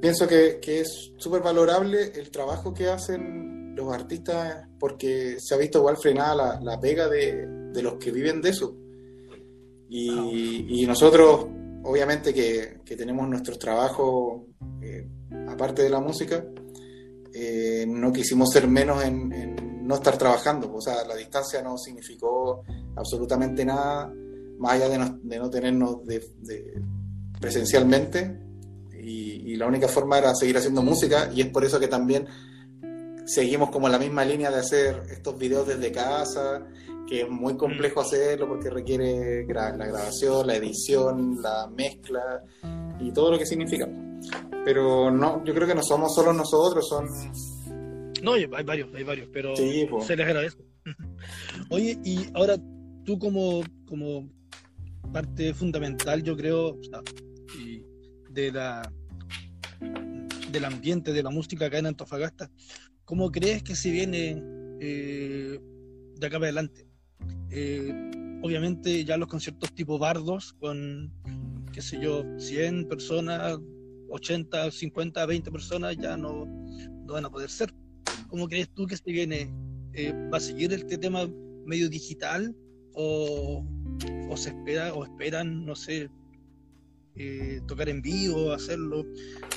pienso 0.00 0.26
que, 0.26 0.60
es 0.62 1.12
súper 1.16 1.42
valorable 1.42 2.12
el 2.14 2.30
trabajo 2.30 2.74
que 2.74 2.88
hacen 2.88 3.74
los 3.74 3.92
artistas 3.92 4.68
porque 4.78 5.36
se 5.38 5.54
ha 5.54 5.58
visto 5.58 5.78
igual 5.78 5.96
frenada 5.96 6.60
la, 6.60 6.80
pega 6.80 7.08
de, 7.08 7.72
los 7.82 7.94
que 7.94 8.10
viven 8.10 8.42
de 8.42 8.50
eso. 8.50 8.76
Y, 9.88 10.84
nosotros, 10.86 11.46
obviamente 11.84 12.34
que, 12.34 12.80
tenemos 12.96 13.28
nuestros 13.28 13.58
trabajos 13.58 14.42
eh, 14.82 15.06
aparte 15.48 15.82
de 15.82 15.90
la 15.90 16.00
música, 16.00 16.44
eh, 17.32 17.84
no 17.88 18.12
quisimos 18.12 18.50
ser 18.50 18.68
menos 18.68 19.02
en, 19.04 19.32
no 19.84 19.96
estar 19.96 20.16
trabajando. 20.16 20.72
O 20.72 20.80
sea, 20.80 21.04
la 21.06 21.14
distancia 21.14 21.62
no 21.62 21.76
significó 21.78 22.62
absolutamente 22.96 23.64
nada, 23.64 24.12
más 24.58 24.72
allá 24.72 24.88
de 24.88 24.98
no, 24.98 25.18
de 25.22 25.38
no 25.38 25.50
tenernos 25.50 26.04
de, 26.04 26.22
presencialmente. 27.40 28.40
Y, 29.00 29.34
la 29.56 29.68
única 29.68 29.86
forma 29.86 30.18
era 30.18 30.34
seguir 30.34 30.56
haciendo 30.56 30.82
música 30.82 31.30
y 31.32 31.40
es 31.40 31.46
por 31.46 31.64
eso 31.64 31.78
que 31.78 31.86
también 31.86 32.26
seguimos 33.24 33.70
como 33.70 33.88
la 33.88 34.00
misma 34.00 34.24
línea 34.24 34.50
de 34.50 34.58
hacer 34.58 35.04
estos 35.10 35.38
videos 35.38 35.68
desde 35.68 35.92
casa, 35.92 36.66
que 37.06 37.20
es 37.20 37.30
muy 37.30 37.56
complejo 37.56 38.00
mm. 38.00 38.04
hacerlo 38.04 38.48
porque 38.48 38.70
requiere 38.70 39.46
la 39.46 39.70
grabación, 39.70 40.48
la 40.48 40.56
edición, 40.56 41.40
la 41.40 41.68
mezcla 41.68 42.42
y 42.98 43.12
todo 43.12 43.30
lo 43.30 43.38
que 43.38 43.46
significa. 43.46 43.88
Pero 44.64 45.08
no, 45.12 45.44
yo 45.44 45.54
creo 45.54 45.68
que 45.68 45.74
no 45.76 45.84
somos 45.84 46.12
solo 46.12 46.32
nosotros, 46.32 46.88
son... 46.88 47.06
No, 48.24 48.32
hay 48.32 48.46
varios, 48.46 48.88
hay 48.94 49.04
varios, 49.04 49.28
pero 49.30 49.54
se 49.54 50.16
les 50.16 50.26
agradece. 50.26 50.56
Oye, 51.68 51.98
y 52.04 52.26
ahora 52.32 52.56
tú 53.04 53.18
como, 53.18 53.62
como 53.86 54.30
parte 55.12 55.52
fundamental, 55.52 56.22
yo 56.22 56.34
creo, 56.34 56.80
de 58.30 58.50
la 58.50 58.90
del 60.50 60.64
ambiente 60.64 61.12
de 61.12 61.22
la 61.22 61.30
música 61.30 61.66
acá 61.66 61.78
en 61.78 61.86
Antofagasta, 61.86 62.50
¿cómo 63.04 63.30
crees 63.30 63.62
que 63.62 63.74
se 63.74 63.90
viene 63.90 64.42
eh, 64.80 65.60
de 66.16 66.26
acá 66.26 66.38
para 66.38 66.46
adelante? 66.46 66.86
Eh, 67.50 67.92
obviamente 68.42 69.04
ya 69.04 69.18
los 69.18 69.28
conciertos 69.28 69.74
tipo 69.74 69.98
bardos 69.98 70.54
con 70.54 71.12
qué 71.74 71.82
sé 71.82 72.00
yo, 72.00 72.24
100 72.38 72.88
personas, 72.88 73.58
80, 74.08 74.70
50, 74.70 75.26
20 75.26 75.50
personas 75.50 75.96
ya 75.96 76.16
no, 76.16 76.46
no 76.46 77.12
van 77.12 77.24
a 77.26 77.30
poder 77.30 77.50
ser. 77.50 77.74
¿Cómo 78.34 78.48
crees 78.48 78.68
tú 78.74 78.84
que 78.88 78.96
se 78.96 79.12
viene? 79.12 79.48
Eh, 79.92 80.12
¿Va 80.28 80.38
a 80.38 80.40
seguir 80.40 80.72
este 80.72 80.98
tema 80.98 81.30
medio 81.64 81.88
digital 81.88 82.52
o, 82.92 83.64
se 84.34 84.48
espera 84.48 84.92
o 84.92 85.04
esperan, 85.04 85.64
no 85.64 85.76
sé, 85.76 86.10
eh, 87.14 87.60
tocar 87.68 87.88
en 87.88 88.02
vivo, 88.02 88.50
hacerlo. 88.50 89.06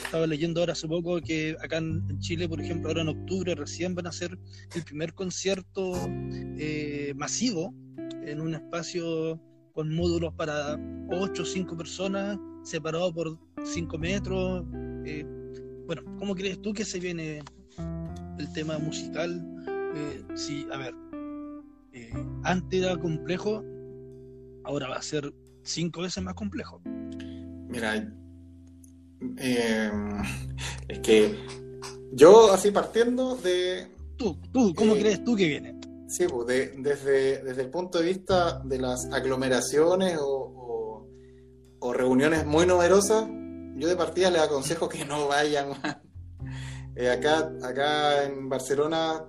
Estaba 0.05 0.27
leyendo 0.27 0.59
ahora 0.59 0.73
hace 0.73 0.87
poco 0.87 1.19
que 1.21 1.57
acá 1.59 1.77
en 1.77 2.19
Chile, 2.19 2.47
por 2.47 2.61
ejemplo, 2.61 2.89
ahora 2.89 3.01
en 3.01 3.07
octubre 3.07 3.55
recién 3.55 3.95
van 3.95 4.05
a 4.05 4.09
hacer 4.09 4.37
el 4.75 4.83
primer 4.83 5.15
concierto 5.15 5.93
eh, 6.59 7.13
masivo 7.15 7.73
en 8.27 8.39
un 8.39 8.53
espacio 8.53 9.41
con 9.73 9.91
módulos 9.91 10.35
para 10.35 10.79
8 11.09 11.41
o 11.41 11.45
5 11.47 11.75
personas, 11.75 12.37
separado 12.61 13.11
por 13.11 13.39
5 13.65 13.97
metros. 13.97 14.63
Bueno, 15.87 16.03
¿cómo 16.19 16.35
crees 16.35 16.61
tú 16.61 16.73
que 16.73 16.85
se 16.85 16.99
viene 16.99 17.41
el 18.39 18.51
tema 18.53 18.77
musical? 18.79 19.43
sí, 20.35 20.67
a 20.71 20.77
ver, 20.77 20.93
antes 22.43 22.83
era 22.83 22.97
complejo, 22.97 23.63
ahora 24.63 24.89
va 24.89 24.97
a 24.97 25.01
ser 25.01 25.33
cinco 25.63 26.01
veces 26.01 26.23
más 26.23 26.35
complejo. 26.35 26.81
Mira, 26.85 28.13
eh, 29.37 29.91
es 30.87 30.99
que 30.99 31.35
yo 32.13 32.51
así 32.53 32.71
partiendo 32.71 33.35
de... 33.35 33.87
Tú, 34.17 34.37
tú, 34.51 34.73
¿cómo 34.75 34.95
eh, 34.95 34.99
crees 34.99 35.23
tú 35.23 35.35
que 35.35 35.47
viene? 35.47 35.79
Sí, 36.07 36.25
pues 36.27 36.47
desde, 36.47 37.43
desde 37.43 37.61
el 37.61 37.69
punto 37.69 37.99
de 37.99 38.05
vista 38.05 38.59
de 38.63 38.79
las 38.79 39.05
aglomeraciones 39.11 40.17
o, 40.21 41.05
reuniones 41.93 42.45
muy 42.45 42.65
numerosas, 42.65 43.27
yo 43.75 43.87
de 43.87 43.95
partida 43.95 44.29
les 44.29 44.41
aconsejo 44.41 44.87
que 44.89 45.05
no 45.05 45.27
vayan. 45.27 45.69
Eh, 46.97 47.09
acá, 47.11 47.51
acá 47.63 48.23
en 48.23 48.49
Barcelona 48.49 49.23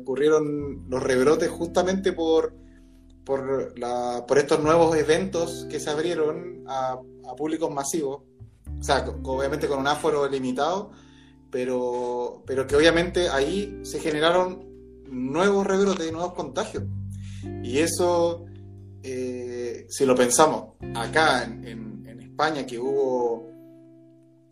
ocurrieron 0.00 0.86
los 0.88 1.02
rebrotes 1.02 1.50
justamente 1.50 2.12
por, 2.12 2.54
por, 3.24 3.78
la, 3.78 4.24
por 4.26 4.38
estos 4.38 4.60
nuevos 4.62 4.96
eventos 4.96 5.66
que 5.70 5.78
se 5.78 5.90
abrieron 5.90 6.64
a 6.66 6.98
públicos 7.36 7.72
masivos, 7.72 8.22
o 8.78 8.82
sea, 8.82 9.04
obviamente 9.24 9.68
con 9.68 9.78
un 9.78 9.86
aforo 9.86 10.28
limitado, 10.28 10.90
pero, 11.50 12.42
pero 12.46 12.66
que 12.66 12.76
obviamente 12.76 13.28
ahí 13.28 13.80
se 13.82 14.00
generaron 14.00 14.66
nuevos 15.08 15.66
rebrotes 15.66 16.08
y 16.08 16.12
nuevos 16.12 16.32
contagios. 16.34 16.84
Y 17.62 17.78
eso, 17.78 18.46
eh, 19.02 19.86
si 19.88 20.06
lo 20.06 20.14
pensamos, 20.14 20.74
acá 20.94 21.44
en, 21.44 21.92
España 22.32 22.64
que 22.66 22.78
hubo 22.78 23.46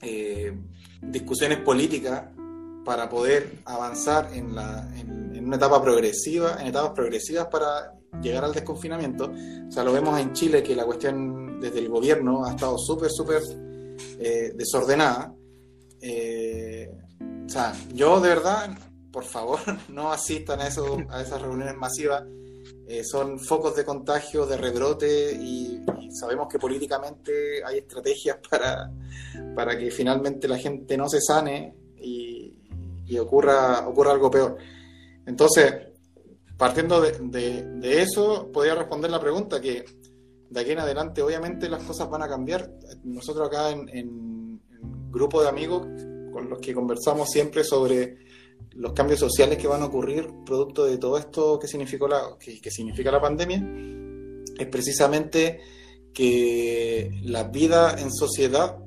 eh, 0.02 0.54
discusiones 1.00 1.60
políticas 1.60 2.24
para 2.84 3.08
poder 3.08 3.58
avanzar 3.64 4.30
en, 4.32 4.54
la, 4.54 4.88
en, 4.96 5.44
una 5.44 5.56
etapa 5.56 5.82
progresiva, 5.82 6.58
en 6.60 6.68
etapas 6.68 6.92
progresivas 6.92 7.46
para 7.46 7.94
llegar 8.22 8.44
al 8.44 8.52
desconfinamiento. 8.52 9.32
O 9.68 9.72
sea, 9.72 9.84
lo 9.84 9.92
vemos 9.92 10.18
en 10.20 10.32
Chile 10.32 10.62
que 10.62 10.76
la 10.76 10.84
cuestión 10.84 11.60
desde 11.60 11.78
el 11.78 11.88
gobierno 11.88 12.44
ha 12.44 12.50
estado 12.50 12.78
súper, 12.78 13.10
súper 13.10 13.42
eh, 14.18 14.52
desordenada. 14.54 15.34
Eh, 16.00 16.90
o 17.46 17.48
sea, 17.48 17.74
yo 17.92 18.20
de 18.20 18.28
verdad, 18.28 18.70
por 19.10 19.24
favor, 19.24 19.60
no 19.88 20.12
asistan 20.12 20.60
a, 20.60 20.68
eso, 20.68 20.98
a 21.08 21.22
esas 21.22 21.40
reuniones 21.42 21.76
masivas. 21.76 22.24
Eh, 22.86 23.04
son 23.04 23.38
focos 23.38 23.76
de 23.76 23.84
contagio, 23.84 24.46
de 24.46 24.56
rebrote 24.56 25.32
y, 25.32 25.80
sabemos 26.12 26.48
que 26.48 26.58
políticamente 26.58 27.64
hay 27.64 27.78
estrategias 27.78 28.38
para, 28.50 28.90
para 29.54 29.78
que 29.78 29.92
finalmente 29.92 30.48
la 30.48 30.58
gente 30.58 30.96
no 30.96 31.08
se 31.08 31.20
sane 31.20 31.72
y, 31.96 32.39
y 33.10 33.18
ocurra, 33.18 33.86
ocurra 33.88 34.12
algo 34.12 34.30
peor. 34.30 34.56
Entonces, 35.26 35.74
partiendo 36.56 37.00
de, 37.00 37.80
eso, 37.82 38.50
podría 38.52 38.76
responder 38.76 39.10
la 39.10 39.20
pregunta 39.20 39.60
que 39.60 39.84
de 40.48 40.60
aquí 40.60 40.70
en 40.70 40.78
adelante 40.78 41.20
obviamente 41.20 41.68
las 41.68 41.82
cosas 41.82 42.08
van 42.08 42.22
a 42.22 42.28
cambiar. 42.28 42.70
Nosotros 43.02 43.48
acá 43.48 43.70
en, 43.70 43.88
en, 43.88 44.60
grupo 45.10 45.42
de 45.42 45.48
amigos 45.48 45.82
con 46.32 46.48
los 46.48 46.60
que 46.60 46.72
conversamos 46.72 47.28
siempre 47.28 47.64
sobre 47.64 48.18
los 48.74 48.92
cambios 48.92 49.18
sociales 49.18 49.58
que 49.58 49.66
van 49.66 49.82
a 49.82 49.86
ocurrir 49.86 50.30
producto 50.46 50.84
de 50.84 50.98
todo 50.98 51.18
esto 51.18 51.58
que 51.58 51.66
significó 51.66 52.06
la, 52.06 52.36
que, 52.38 52.70
significa 52.70 53.10
la 53.10 53.20
pandemia, 53.20 53.60
es 54.56 54.66
precisamente 54.68 55.58
que 56.14 57.10
la 57.24 57.42
vida 57.42 57.96
en 57.98 58.12
sociedad 58.12 58.78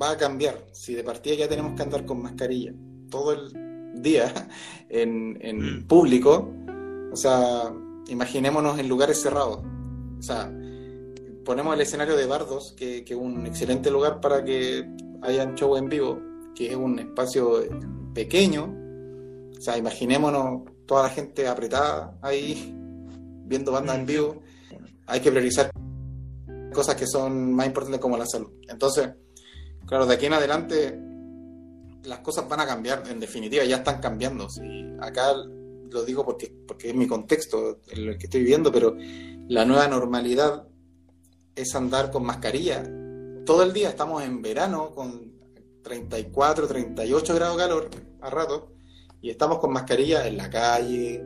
va 0.00 0.12
a 0.12 0.16
cambiar. 0.16 0.64
Si 0.72 0.94
de 0.94 1.04
partida 1.04 1.34
ya 1.34 1.48
tenemos 1.48 1.74
que 1.74 1.82
andar 1.82 2.06
con 2.06 2.22
mascarilla 2.22 2.72
todo 3.10 3.32
el 3.32 4.02
día 4.02 4.32
en, 4.88 5.38
en 5.40 5.80
mm. 5.80 5.86
público, 5.86 6.48
o 7.12 7.16
sea, 7.16 7.72
imaginémonos 8.08 8.78
en 8.78 8.88
lugares 8.88 9.20
cerrados. 9.20 9.60
O 10.18 10.22
sea, 10.22 10.52
ponemos 11.44 11.74
el 11.74 11.80
escenario 11.80 12.16
de 12.16 12.26
Bardos, 12.26 12.74
que 12.76 13.04
es 13.06 13.16
un 13.16 13.46
excelente 13.46 13.90
lugar 13.90 14.20
para 14.20 14.44
que 14.44 14.88
hayan 15.22 15.54
show 15.54 15.76
en 15.76 15.88
vivo, 15.88 16.20
que 16.54 16.70
es 16.70 16.76
un 16.76 16.98
espacio 16.98 17.62
pequeño. 18.14 18.74
O 19.56 19.60
sea, 19.60 19.76
imaginémonos 19.76 20.62
toda 20.86 21.04
la 21.04 21.08
gente 21.10 21.46
apretada 21.46 22.16
ahí, 22.22 22.74
viendo 23.44 23.72
bandas 23.72 23.98
en 23.98 24.06
vivo. 24.06 24.42
Hay 25.06 25.20
que 25.20 25.30
priorizar 25.30 25.70
cosas 26.72 26.94
que 26.94 27.06
son 27.06 27.52
más 27.52 27.66
importantes 27.66 28.00
como 28.00 28.16
la 28.16 28.26
salud. 28.26 28.50
Entonces, 28.68 29.10
claro, 29.86 30.06
de 30.06 30.14
aquí 30.14 30.26
en 30.26 30.32
adelante 30.32 30.98
las 32.04 32.20
cosas 32.20 32.48
van 32.48 32.60
a 32.60 32.66
cambiar, 32.66 33.04
en 33.08 33.20
definitiva, 33.20 33.64
ya 33.64 33.76
están 33.76 34.00
cambiando. 34.00 34.48
Si 34.48 34.60
acá 35.00 35.34
lo 35.34 36.04
digo 36.04 36.24
porque, 36.24 36.52
porque 36.66 36.90
es 36.90 36.94
mi 36.94 37.06
contexto 37.06 37.80
en 37.88 38.08
el 38.08 38.18
que 38.18 38.26
estoy 38.26 38.40
viviendo, 38.40 38.72
pero 38.72 38.96
la 39.48 39.64
nueva 39.64 39.88
normalidad 39.88 40.66
es 41.54 41.74
andar 41.74 42.10
con 42.10 42.24
mascarilla 42.24 42.82
todo 43.44 43.62
el 43.62 43.72
día. 43.72 43.90
Estamos 43.90 44.22
en 44.22 44.40
verano 44.40 44.94
con 44.94 45.32
34, 45.82 46.66
38 46.66 47.34
grados 47.34 47.56
de 47.56 47.62
calor 47.62 47.90
a 48.20 48.30
rato 48.30 48.72
y 49.20 49.30
estamos 49.30 49.58
con 49.58 49.72
mascarilla 49.72 50.26
en 50.26 50.36
la 50.36 50.48
calle, 50.48 51.22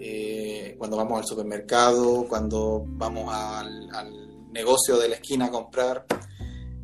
eh, 0.00 0.74
cuando 0.78 0.96
vamos 0.96 1.20
al 1.20 1.26
supermercado, 1.26 2.26
cuando 2.28 2.84
vamos 2.86 3.32
al, 3.34 3.88
negocio 4.52 4.96
de 4.96 5.10
la 5.10 5.16
esquina 5.16 5.46
a 5.46 5.50
comprar. 5.50 6.04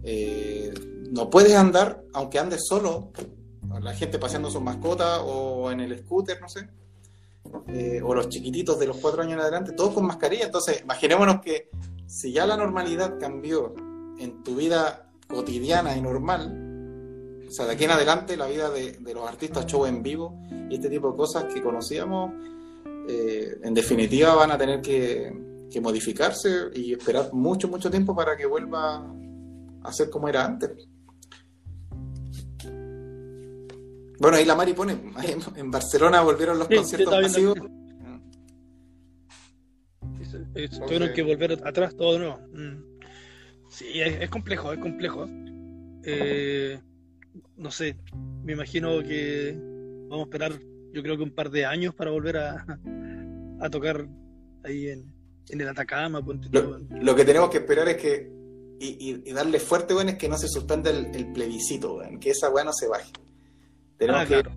Eh, 0.03 0.73
no 1.15 1.31
puedes 1.31 1.55
andar, 1.55 2.03
aunque 2.13 2.41
andes 2.41 2.67
solo, 2.67 3.13
la 3.81 3.95
gente 3.95 4.19
paseando 4.19 4.51
su 4.51 4.61
mascota 4.61 5.23
o 5.23 5.71
en 5.71 5.79
el 5.79 5.97
scooter, 6.01 6.41
no 6.41 6.49
sé, 6.49 6.69
eh, 7.69 8.03
o 8.03 8.15
los 8.15 8.29
chiquititos 8.29 8.81
de 8.81 8.87
los 8.89 8.97
cuatro 8.97 9.23
años 9.23 9.35
en 9.35 9.41
adelante, 9.41 9.73
todos 9.73 9.95
con 9.95 10.07
mascarilla. 10.07 10.47
Entonces, 10.47 10.81
imaginémonos 10.83 11.41
que 11.41 11.71
si 12.07 12.33
ya 12.33 12.47
la 12.47 12.57
normalidad 12.57 13.17
cambió 13.21 13.77
en 14.19 14.43
tu 14.43 14.57
vida 14.57 15.09
cotidiana 15.29 15.97
y 15.97 16.01
normal, 16.01 17.45
o 17.47 17.53
sea, 17.53 17.67
de 17.67 17.75
aquí 17.75 17.85
en 17.85 17.93
adelante 17.93 18.37
la 18.37 18.49
vida 18.49 18.69
de, 18.71 18.99
los 19.15 19.29
artistas 19.29 19.67
show 19.67 19.87
en 19.87 20.03
vivo 20.03 20.43
y 20.69 20.75
este 20.75 20.91
tipo 20.91 21.13
de 21.13 21.17
cosas 21.17 21.45
que 21.45 21.63
conocíamos, 21.63 22.33
eh, 23.09 23.61
en 23.63 23.73
definitiva 23.73 24.35
van 24.35 24.51
a 24.51 24.59
tener 24.59 24.81
que, 24.81 25.43
modificarse 25.83 26.71
y 26.73 26.93
esperar 26.93 27.33
mucho, 27.33 27.67
mucho 27.67 27.91
tiempo 27.91 28.15
para 28.15 28.37
que 28.37 28.47
vuelva 28.47 29.05
a 29.83 29.93
ser 29.93 30.09
como 30.09 30.29
era 30.29 30.45
antes. 30.45 30.71
Bueno, 34.19 34.37
ahí 34.37 34.45
la 34.45 34.55
Mari 34.55 34.73
pone, 34.73 34.97
en 35.57 35.71
Barcelona 35.71 36.23
volvieron 36.23 36.59
los 36.59 36.69
conciertos 36.69 37.21
masivos. 37.21 37.59
Tuvieron 40.87 41.13
que 41.13 41.23
volver 41.23 41.53
atrás 41.65 41.97
todo 41.97 42.13
de 42.13 42.19
nuevo. 42.21 42.39
Mm. 42.53 42.95
Sí, 43.69 44.01
es, 44.01 44.31
complejo, 44.31 44.73
es 44.73 44.79
complejo. 44.79 45.27
Eh, 46.05 46.81
no 47.57 47.71
sé, 47.71 47.97
me 48.45 48.53
imagino 48.53 49.03
que 49.03 49.57
vamos 50.09 50.27
a 50.27 50.29
esperar, 50.29 50.61
yo 50.93 51.03
creo 51.03 51.17
que 51.17 51.23
un 51.25 51.35
par 51.35 51.51
de 51.51 51.65
años 51.65 51.95
para 51.95 52.11
volver 52.11 52.37
a, 52.37 52.65
a 53.61 53.71
tocar 53.71 54.07
ahí 54.63 54.89
en, 54.89 55.13
en 55.49 55.61
el 55.61 55.69
Atacama. 55.69 56.23
Lo, 57.01 57.17
que 57.17 57.25
tenemos 57.25 57.51
que 57.51 57.59
esperar 57.59 57.89
es 57.89 57.97
que, 57.97 58.31
y, 58.81 59.33
darle 59.33 59.59
fuerte, 59.61 59.95
bueno, 59.95 60.11
es 60.11 60.19
que 60.19 60.29
no 60.29 60.39
se 60.39 60.49
suspenda 60.49 60.91
el, 60.91 61.33
plebiscito, 61.33 62.01
que 62.21 62.31
esa 62.31 62.51
weá 62.51 62.65
no 62.65 62.73
se 62.73 62.89
baje. 62.89 63.13
Ah, 64.09 64.25
claro. 64.27 64.53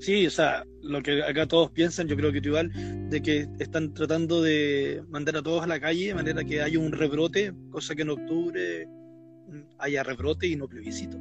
Sí, 0.00 0.26
o 0.26 0.30
sea, 0.30 0.64
lo 0.82 1.02
que 1.02 1.22
acá 1.22 1.46
todos 1.46 1.70
piensan, 1.72 2.06
yo 2.06 2.16
creo 2.16 2.32
que 2.32 2.40
tú 2.40 2.50
igual, 2.50 2.70
de 3.10 3.20
que 3.20 3.48
están 3.58 3.92
tratando 3.94 4.42
de 4.42 5.02
mandar 5.08 5.36
a 5.36 5.42
todos 5.42 5.62
a 5.64 5.66
la 5.66 5.80
calle 5.80 6.08
de 6.08 6.14
manera 6.14 6.44
que 6.44 6.62
haya 6.62 6.78
un 6.78 6.92
rebrote, 6.92 7.52
cosa 7.70 7.94
que 7.94 8.02
en 8.02 8.10
octubre 8.10 8.88
haya 9.78 10.02
rebrote 10.02 10.46
y 10.46 10.56
no 10.56 10.68
plebiscito. 10.68 11.18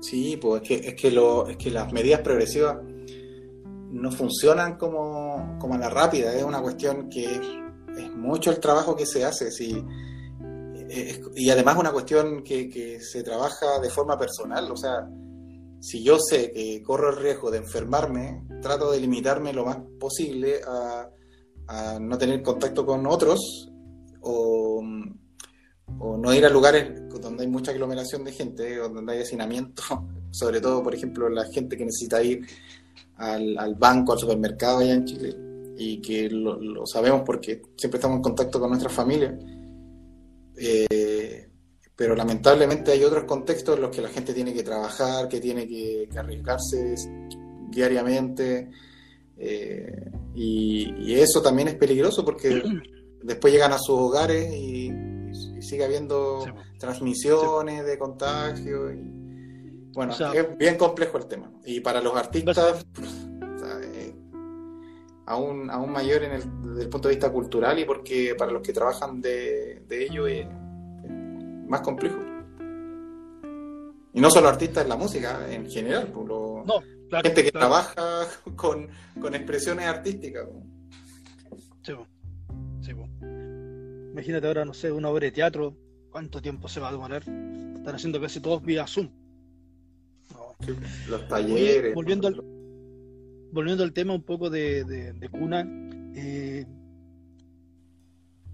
Sí, 0.00 0.36
pues 0.40 0.62
es 0.62 0.68
que, 0.68 0.88
es 0.88 0.94
que, 0.94 1.10
lo, 1.12 1.48
es 1.48 1.56
que 1.56 1.70
las 1.70 1.92
medidas 1.92 2.20
progresivas 2.20 2.78
no 3.90 4.10
funcionan 4.10 4.76
como, 4.76 5.56
como 5.60 5.74
a 5.74 5.78
la 5.78 5.90
rápida, 5.90 6.34
es 6.34 6.42
una 6.42 6.60
cuestión 6.60 7.08
que 7.08 7.24
es 7.24 8.10
mucho 8.16 8.50
el 8.50 8.58
trabajo 8.58 8.96
que 8.96 9.06
se 9.06 9.24
hace. 9.24 9.50
Si, 9.52 9.82
eh, 10.88 11.20
y 11.36 11.50
además 11.50 11.76
una 11.76 11.92
cuestión 11.92 12.42
que, 12.42 12.98
se 13.00 13.22
trabaja 13.22 13.78
de 13.80 13.90
forma 13.90 14.18
personal, 14.18 14.70
o 14.70 14.76
sea, 14.76 15.08
si 15.80 16.02
yo 16.02 16.18
sé 16.18 16.52
que 16.52 16.82
corro 16.82 17.10
el 17.10 17.16
riesgo 17.16 17.50
de 17.50 17.58
enfermarme, 17.58 18.44
trato 18.60 18.90
de 18.90 19.00
limitarme 19.00 19.52
lo 19.52 19.64
más 19.64 19.78
posible 19.98 20.60
a, 20.66 21.10
no 22.00 22.16
tener 22.16 22.42
contacto 22.42 22.86
con 22.86 23.06
otros 23.06 23.70
o, 24.22 24.82
no 24.82 26.34
ir 26.34 26.46
a 26.46 26.48
lugares 26.48 27.08
donde 27.20 27.44
hay 27.44 27.50
mucha 27.50 27.72
aglomeración 27.72 28.24
de 28.24 28.32
gente 28.32 28.80
o 28.80 28.88
donde 28.88 29.12
hay 29.12 29.22
hacinamiento, 29.22 29.82
sobre 30.30 30.60
todo, 30.60 30.82
por 30.82 30.94
ejemplo, 30.94 31.28
la 31.28 31.44
gente 31.46 31.76
que 31.76 31.84
necesita 31.84 32.22
ir 32.22 32.46
al, 33.16 33.74
banco, 33.76 34.12
al 34.12 34.18
supermercado 34.18 34.78
allá 34.78 34.94
en 34.94 35.04
Chile, 35.04 35.36
y 35.76 36.00
que 36.00 36.28
lo, 36.30 36.86
sabemos 36.86 37.22
porque 37.24 37.62
siempre 37.76 37.98
estamos 37.98 38.16
en 38.16 38.22
contacto 38.22 38.58
con 38.60 38.70
nuestra 38.70 38.90
familia. 38.90 39.36
Eh, 40.60 41.48
pero 41.98 42.14
lamentablemente 42.14 42.92
hay 42.92 43.02
otros 43.02 43.24
contextos 43.24 43.74
en 43.76 43.82
los 43.82 43.90
que 43.90 44.02
la 44.02 44.08
gente 44.08 44.32
tiene 44.32 44.54
que 44.54 44.62
trabajar, 44.62 45.28
que 45.28 45.40
tiene 45.40 45.66
que, 45.66 46.08
arriesgarse 46.16 46.94
diariamente, 47.68 48.70
eh, 49.36 50.10
y, 50.34 51.14
eso 51.14 51.42
también 51.42 51.68
es 51.68 51.74
peligroso 51.74 52.24
porque 52.24 52.62
después 53.22 53.52
llegan 53.52 53.72
a 53.72 53.78
sus 53.78 53.98
hogares 53.98 54.52
y, 54.54 54.92
sigue 55.60 55.84
habiendo 55.84 56.46
transmisiones 56.78 57.84
de 57.84 57.98
contagio. 57.98 58.92
Y, 58.92 59.90
bueno, 59.92 60.14
es 60.32 60.56
bien 60.56 60.76
complejo 60.76 61.18
el 61.18 61.26
tema. 61.26 61.50
Y 61.64 61.80
para 61.80 62.00
los 62.00 62.14
artistas, 62.14 62.86
eh, 63.82 64.14
aún, 65.26 65.66
mayor 65.66 66.22
en 66.22 66.32
el, 66.32 66.42
desde 66.62 66.82
el 66.84 66.88
punto 66.88 67.08
de 67.08 67.14
vista 67.16 67.32
cultural 67.32 67.78
y 67.78 67.84
porque 67.84 68.34
para 68.38 68.52
los 68.52 68.62
que 68.62 68.72
trabajan 68.72 69.20
de, 69.20 69.67
ello 69.90 70.26
es, 70.26 70.46
más 71.68 71.80
complejo. 71.82 72.18
Y 74.12 74.20
no 74.20 74.30
solo 74.30 74.48
artistas 74.48 74.84
en 74.84 74.88
la 74.88 74.96
música, 74.96 75.52
en 75.52 75.70
general, 75.70 76.08
pues, 76.08 76.26
no, 76.26 76.64
gente 77.22 77.44
que 77.44 77.52
trabaja 77.52 78.26
con, 78.56 78.88
expresiones 79.34 79.86
artísticas. 79.86 80.46
Sí, 81.82 81.92
Imagínate 84.12 84.46
ahora, 84.48 84.64
no 84.64 84.74
sé, 84.74 84.90
una 84.90 85.10
obra 85.10 85.26
de 85.26 85.32
teatro, 85.32 85.76
¿cuánto 86.10 86.42
tiempo 86.42 86.66
se 86.68 86.80
va 86.80 86.88
a 86.88 86.92
demorar? 86.92 87.22
Están 87.22 87.94
haciendo 87.94 88.20
casi 88.20 88.40
todos 88.40 88.62
vía 88.62 88.86
Zoom 88.86 89.10
los 91.08 91.28
talleres. 91.28 91.94
volviendo, 91.94 92.28
al, 92.28 92.42
volviendo 93.52 93.84
al 93.84 93.92
tema 93.92 94.14
un 94.14 94.22
poco 94.22 94.50
de, 94.50 95.28
cuna, 95.30 95.66
eh, 96.14 96.66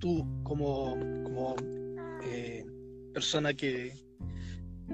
tú 0.05 0.23
como, 0.43 0.99
como 1.25 1.57
eh, 2.25 2.67
persona 3.15 3.55
que 3.55 3.95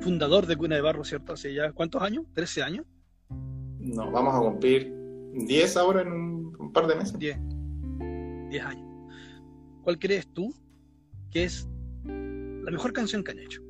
fundador 0.00 0.47
de 0.47 0.57
Cuna 0.57 0.76
de 0.76 0.83
Barro, 0.83 1.02
¿cierto? 1.02 1.33
Hace 1.33 1.52
ya 1.52 1.73
cuántos 1.73 2.00
años? 2.00 2.26
¿13 2.33 2.62
años? 2.62 2.87
No, 3.81 4.09
vamos 4.12 4.37
a 4.37 4.38
cumplir 4.38 4.95
10 5.33 5.76
ahora 5.79 6.02
en 6.02 6.12
un, 6.12 6.73
par 6.73 6.87
de 6.87 6.95
meses. 6.95 7.19
10. 7.19 7.38
10 8.50 8.64
años. 8.64 8.87
¿Cuál 9.83 9.99
crees 9.99 10.33
tú 10.33 10.55
que 11.33 11.43
es 11.43 11.69
la 12.05 12.71
mejor 12.71 12.93
canción 12.93 13.25
que 13.25 13.33
han 13.33 13.40
hecho? 13.40 13.62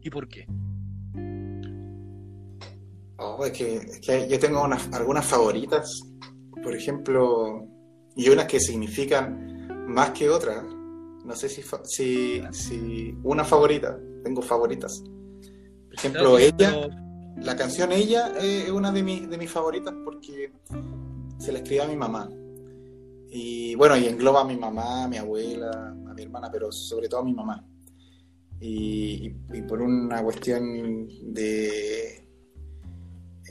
¿Y 0.00 0.10
por 0.10 0.28
qué? 0.28 0.46
Oh, 3.16 3.44
es, 3.44 3.50
que, 3.50 4.28
yo 4.30 4.38
tengo 4.38 4.64
algunas 4.92 5.26
favoritas, 5.26 6.04
por 6.62 6.72
ejemplo, 6.72 7.66
y 8.14 8.28
unas 8.28 8.46
que 8.46 8.60
significan 8.60 9.54
más 9.86 10.10
que 10.10 10.28
otras. 10.28 10.64
No 11.24 11.34
sé 11.34 11.48
si, 11.48 11.62
si, 11.84 12.42
si 12.52 13.18
una 13.22 13.44
favorita, 13.44 13.98
tengo 14.22 14.42
favoritas. 14.42 15.02
Por 15.02 15.94
ejemplo, 15.94 16.38
ella, 16.38 16.88
la 17.36 17.56
canción 17.56 17.92
Ella 17.92 18.32
es 18.38 18.70
una 18.70 18.92
de 18.92 19.02
mis, 19.02 19.28
de 19.28 19.38
mis 19.38 19.50
favoritas 19.50 19.94
porque 20.04 20.52
se 21.38 21.52
la 21.52 21.58
escribía 21.58 21.84
a 21.84 21.88
mi 21.88 21.96
mamá. 21.96 22.28
Y 23.30 23.74
bueno, 23.74 23.96
y 23.96 24.06
engloba 24.06 24.42
a 24.42 24.44
mi 24.44 24.56
mamá, 24.56 25.04
a 25.04 25.08
mi 25.08 25.16
abuela, 25.16 25.70
a 25.70 26.14
mi 26.14 26.22
hermana, 26.22 26.50
pero 26.52 26.70
sobre 26.70 27.08
todo 27.08 27.20
a 27.20 27.24
mi 27.24 27.34
mamá. 27.34 27.64
y 28.60 29.30
por 29.66 29.80
una 29.82 30.22
cuestión 30.22 31.08
de, 31.32 32.24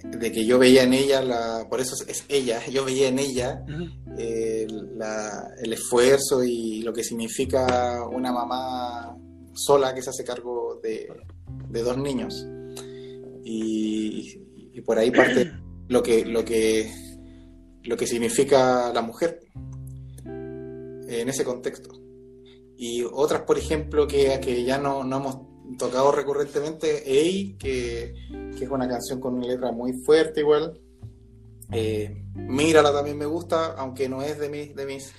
de 0.04 0.32
que 0.32 0.46
yo 0.46 0.60
veía 0.60 0.84
en 0.84 0.94
ella, 0.94 1.22
la, 1.22 1.68
por 1.70 1.80
eso 1.80 1.96
es 2.08 2.26
ella, 2.28 2.60
yo 2.68 2.84
veía 2.84 3.08
en 3.08 3.20
ella 3.20 3.66
eh, 4.18 4.68
el 4.68 5.74
esfuerzo 5.74 6.44
y 6.44 6.82
lo 6.82 6.94
que 6.94 7.04
significa 7.04 8.08
una 8.08 8.32
mamá 8.32 9.18
sola 9.54 9.94
que 9.94 10.02
se 10.02 10.10
hace 10.10 10.24
cargo 10.24 10.80
de, 10.82 11.08
dos 11.70 11.98
niños. 11.98 12.48
Y, 13.44 14.42
por 14.86 14.98
ahí 14.98 15.12
parte 15.12 15.54
lo 15.88 16.04
que, 16.04 16.26
lo 16.26 16.44
que, 16.44 16.92
lo 17.84 17.96
que 17.96 18.08
significa 18.08 18.92
la 18.94 19.02
mujer 19.02 19.40
en 20.26 21.30
ese 21.30 21.44
contexto. 21.46 21.90
Y 22.76 23.04
otras, 23.04 23.44
por 23.44 23.58
ejemplo, 23.58 24.08
que, 24.08 24.40
que 24.42 24.64
ya 24.64 24.78
no, 24.78 25.04
no 25.04 25.18
hemos 25.18 25.38
tocado 25.78 26.12
recurrentemente 26.12 27.10
Ey, 27.10 27.56
que, 27.58 28.14
es 28.60 28.70
una 28.70 28.88
canción 28.88 29.20
con 29.20 29.36
una 29.36 29.48
letra 29.48 29.72
muy 29.72 29.94
fuerte 30.06 30.40
igual. 30.42 30.80
Eh, 31.74 32.26
Mírala 32.36 32.92
también 32.92 33.18
me 33.18 33.26
gusta, 33.26 33.74
aunque 33.74 34.10
no 34.10 34.22
es 34.22 34.40
de 34.40 34.50
mis, 34.50 34.76
de 34.76 34.86
mis 34.86 35.14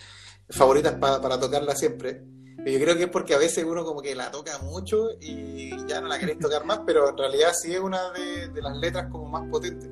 favoritas 0.48 0.94
para 0.94 1.40
tocarla 1.40 1.74
siempre. 1.74 2.22
Yo 2.66 2.80
creo 2.80 2.96
que 2.96 3.04
es 3.04 3.10
porque 3.10 3.34
a 3.34 3.38
veces 3.38 3.62
uno 3.64 3.84
como 3.84 4.00
que 4.00 4.14
la 4.14 4.30
toca 4.30 4.58
mucho 4.60 5.10
y 5.20 5.70
ya 5.86 6.00
no 6.00 6.08
la 6.08 6.18
querés 6.18 6.38
tocar 6.38 6.64
más, 6.64 6.80
pero 6.86 7.10
en 7.10 7.18
realidad 7.18 7.50
sí 7.52 7.74
es 7.74 7.80
una 7.80 8.10
de, 8.12 8.62
las 8.62 8.76
letras 8.78 9.08
como 9.10 9.26
más 9.26 9.42
potentes. 9.50 9.90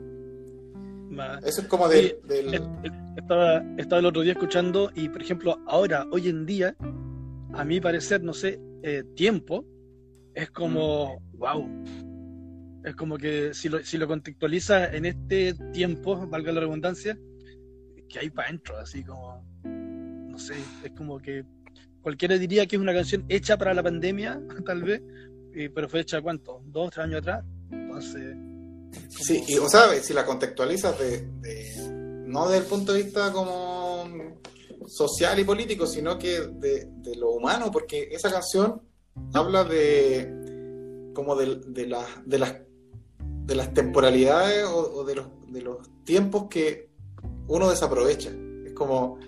Eso 1.44 1.61
es 1.61 1.66
como 1.68 1.87
del... 1.88 2.18
Estaba, 3.16 3.62
estaba, 3.77 3.98
el 3.98 4.07
otro 4.07 4.22
día 4.22 4.33
escuchando 4.33 4.90
y, 4.94 5.11
por 5.11 5.20
ejemplo, 5.20 5.59
ahora, 5.66 6.07
hoy 6.12 6.29
en 6.29 6.46
día, 6.46 6.75
a 7.53 7.62
mi 7.62 7.79
parecer, 7.79 8.22
no 8.22 8.33
sé, 8.33 8.59
eh, 8.83 9.05
tiempo, 9.14 9.66
es 10.35 10.51
como, 10.51 11.20
wow. 11.35 11.68
Es 12.85 12.97
como 12.97 13.16
que 13.16 13.55
si 13.55 13.68
lo, 13.68 13.83
si 13.85 13.97
lo 13.97 14.09
contextualiza 14.09 14.92
en 14.95 15.07
este 15.07 15.55
tiempo, 15.73 16.27
valga 16.27 16.53
la 16.53 16.61
redundancia, 16.61 17.16
que 18.09 18.18
hay 18.18 18.31
para 18.31 18.49
adentro, 18.49 18.77
así 18.79 19.05
como, 19.05 19.45
no 19.64 20.38
sé, 20.38 20.55
es 20.85 20.90
como 20.92 21.18
que 21.18 21.45
cualquiera 22.01 22.37
diría 22.37 22.66
que 22.66 22.77
es 22.77 22.83
una 22.83 22.92
canción 22.92 23.25
hecha 23.29 23.57
para 23.57 23.73
la 23.73 23.83
pandemia, 23.83 24.40
tal 24.66 24.83
vez, 24.83 25.03
pero 25.75 25.88
fue 25.88 26.01
hecha 26.01 26.21
cuánto, 26.21 26.62
dos, 26.66 26.90
tres 26.90 27.05
años 27.07 27.18
atrás. 27.21 27.45
Entonces. 27.71 28.37
Sí, 29.09 29.42
y 29.49 29.57
o 29.57 29.68
sea, 29.68 29.88
si 30.03 30.12
la 30.12 30.27
contextualizas 30.27 30.99
de, 30.99 32.25
no 32.27 32.49
desde 32.49 32.64
el 32.64 32.68
punto 32.68 32.92
de 32.92 33.03
vista 33.05 33.33
como 33.33 34.40
social 34.87 35.38
y 35.38 35.45
político, 35.45 35.87
sino 35.87 36.18
que 36.18 36.40
de, 36.40 36.88
de 36.88 37.16
lo 37.16 37.31
humano, 37.31 37.71
porque 37.71 38.09
esa 38.11 38.31
canción 38.31 38.83
habla 39.33 39.64
de 39.64 40.42
como 41.14 41.37
de, 41.37 41.61
de, 41.66 41.95
de, 42.25 42.38
las, 42.38 42.55
de 43.46 43.55
las 43.55 43.74
temporalidades 43.74 44.66
o, 44.66 45.05
de, 45.05 45.16
los, 45.16 45.26
de 45.48 45.62
los 45.62 45.78
tiempos 46.05 46.46
que 46.48 46.90
uno 47.48 47.70
desaprovecha. 47.70 48.31
Es 48.64 48.72
como 48.72 49.18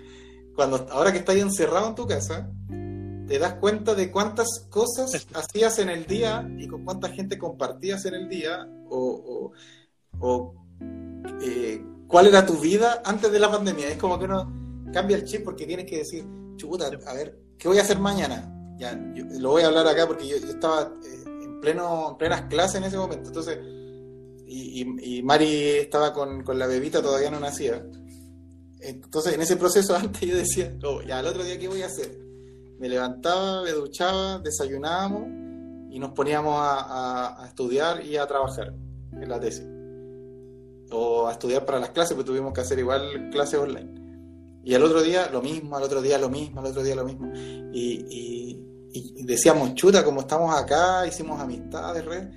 cuando 0.55 0.87
ahora 0.91 1.11
que 1.11 1.19
estás 1.19 1.35
encerrado 1.35 1.89
en 1.89 1.95
tu 1.95 2.07
casa, 2.07 2.49
te 3.27 3.39
das 3.39 3.55
cuenta 3.55 3.95
de 3.95 4.11
cuántas 4.11 4.67
cosas 4.69 5.27
hacías 5.33 5.79
en 5.79 5.89
el 5.89 6.05
día 6.05 6.47
y 6.57 6.67
con 6.67 6.83
cuánta 6.85 7.09
gente 7.09 7.37
compartías 7.37 8.05
en 8.05 8.13
el 8.13 8.29
día 8.29 8.67
o, 8.89 9.51
eh, 11.41 11.83
cuál 12.07 12.27
era 12.27 12.45
tu 12.45 12.57
vida 12.59 13.01
antes 13.03 13.31
de 13.31 13.39
la 13.39 13.51
pandemia. 13.51 13.89
Es 13.89 13.97
como 13.97 14.17
que 14.17 14.25
uno 14.25 14.51
cambia 14.93 15.17
el 15.17 15.25
chip 15.25 15.43
porque 15.43 15.65
tienes 15.65 15.85
que 15.85 15.99
decir, 15.99 16.25
chuta, 16.55 16.85
a 16.87 17.13
ver, 17.13 17.37
¿qué 17.57 17.67
voy 17.67 17.79
a 17.79 17.81
hacer 17.81 17.99
mañana? 17.99 18.51
ya, 18.77 18.93
lo 19.39 19.51
voy 19.51 19.63
a 19.63 19.67
hablar 19.67 19.87
acá 19.87 20.07
porque 20.07 20.27
yo, 20.27 20.35
estaba 20.35 20.93
eh, 21.03 21.23
en, 21.43 21.59
pleno, 21.61 22.11
en 22.11 22.17
plenas 22.17 22.41
clases 22.43 22.75
en 22.75 22.83
ese 22.83 22.97
momento, 22.97 23.29
entonces, 23.29 23.57
y, 24.55 25.23
Mari 25.23 25.69
estaba 25.79 26.13
con, 26.13 26.43
la 26.57 26.67
bebita, 26.67 27.01
todavía 27.01 27.29
no 27.29 27.39
nacía. 27.39 27.85
Entonces, 28.79 29.33
en 29.33 29.41
ese 29.41 29.57
proceso 29.57 29.95
antes 29.95 30.21
yo 30.21 30.35
decía, 30.35 30.77
oh, 30.83 31.01
ya, 31.01 31.19
el 31.19 31.27
otro 31.27 31.43
día, 31.43 31.59
¿qué 31.59 31.67
voy 31.67 31.81
a 31.81 31.87
hacer? 31.87 32.17
Me 32.79 32.89
levantaba, 32.89 33.63
me 33.63 33.71
duchaba, 33.71 34.39
desayunábamos 34.39 35.23
y 35.89 35.99
nos 35.99 36.11
poníamos 36.11 36.55
a, 36.57 37.45
estudiar 37.47 38.05
y 38.05 38.17
a 38.17 38.27
trabajar 38.27 38.73
en 39.13 39.29
la 39.29 39.39
tesis. 39.39 39.65
O 40.91 41.27
a 41.27 41.31
estudiar 41.31 41.65
para 41.65 41.79
las 41.79 41.89
clases, 41.89 42.15
porque 42.15 42.27
tuvimos 42.31 42.53
que 42.53 42.61
hacer 42.61 42.79
igual 42.79 43.29
clases 43.31 43.59
online. 43.59 44.05
Y 44.63 44.73
al 44.73 44.83
otro 44.83 45.01
día 45.01 45.29
lo 45.31 45.41
mismo, 45.41 45.77
al 45.77 45.83
otro 45.83 46.01
día 46.01 46.17
lo 46.17 46.29
mismo, 46.29 46.59
al 46.59 46.67
otro 46.67 46.83
día 46.83 46.95
lo 46.95 47.05
mismo. 47.05 47.31
Y, 47.33 48.61
decíamos, 49.23 49.73
chuta, 49.75 50.03
como 50.03 50.21
estamos 50.21 50.55
acá, 50.55 51.05
hicimos 51.07 51.39
amistades, 51.39 52.05
red, 52.05 52.29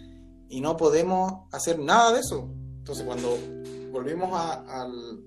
y 0.49 0.61
no 0.61 0.77
podemos 0.77 1.45
hacer 1.53 1.79
nada 1.79 2.13
de 2.13 2.21
eso. 2.21 2.49
Entonces 2.79 3.05
cuando 3.05 3.37
volvimos 3.91 4.31
al, 4.33 5.21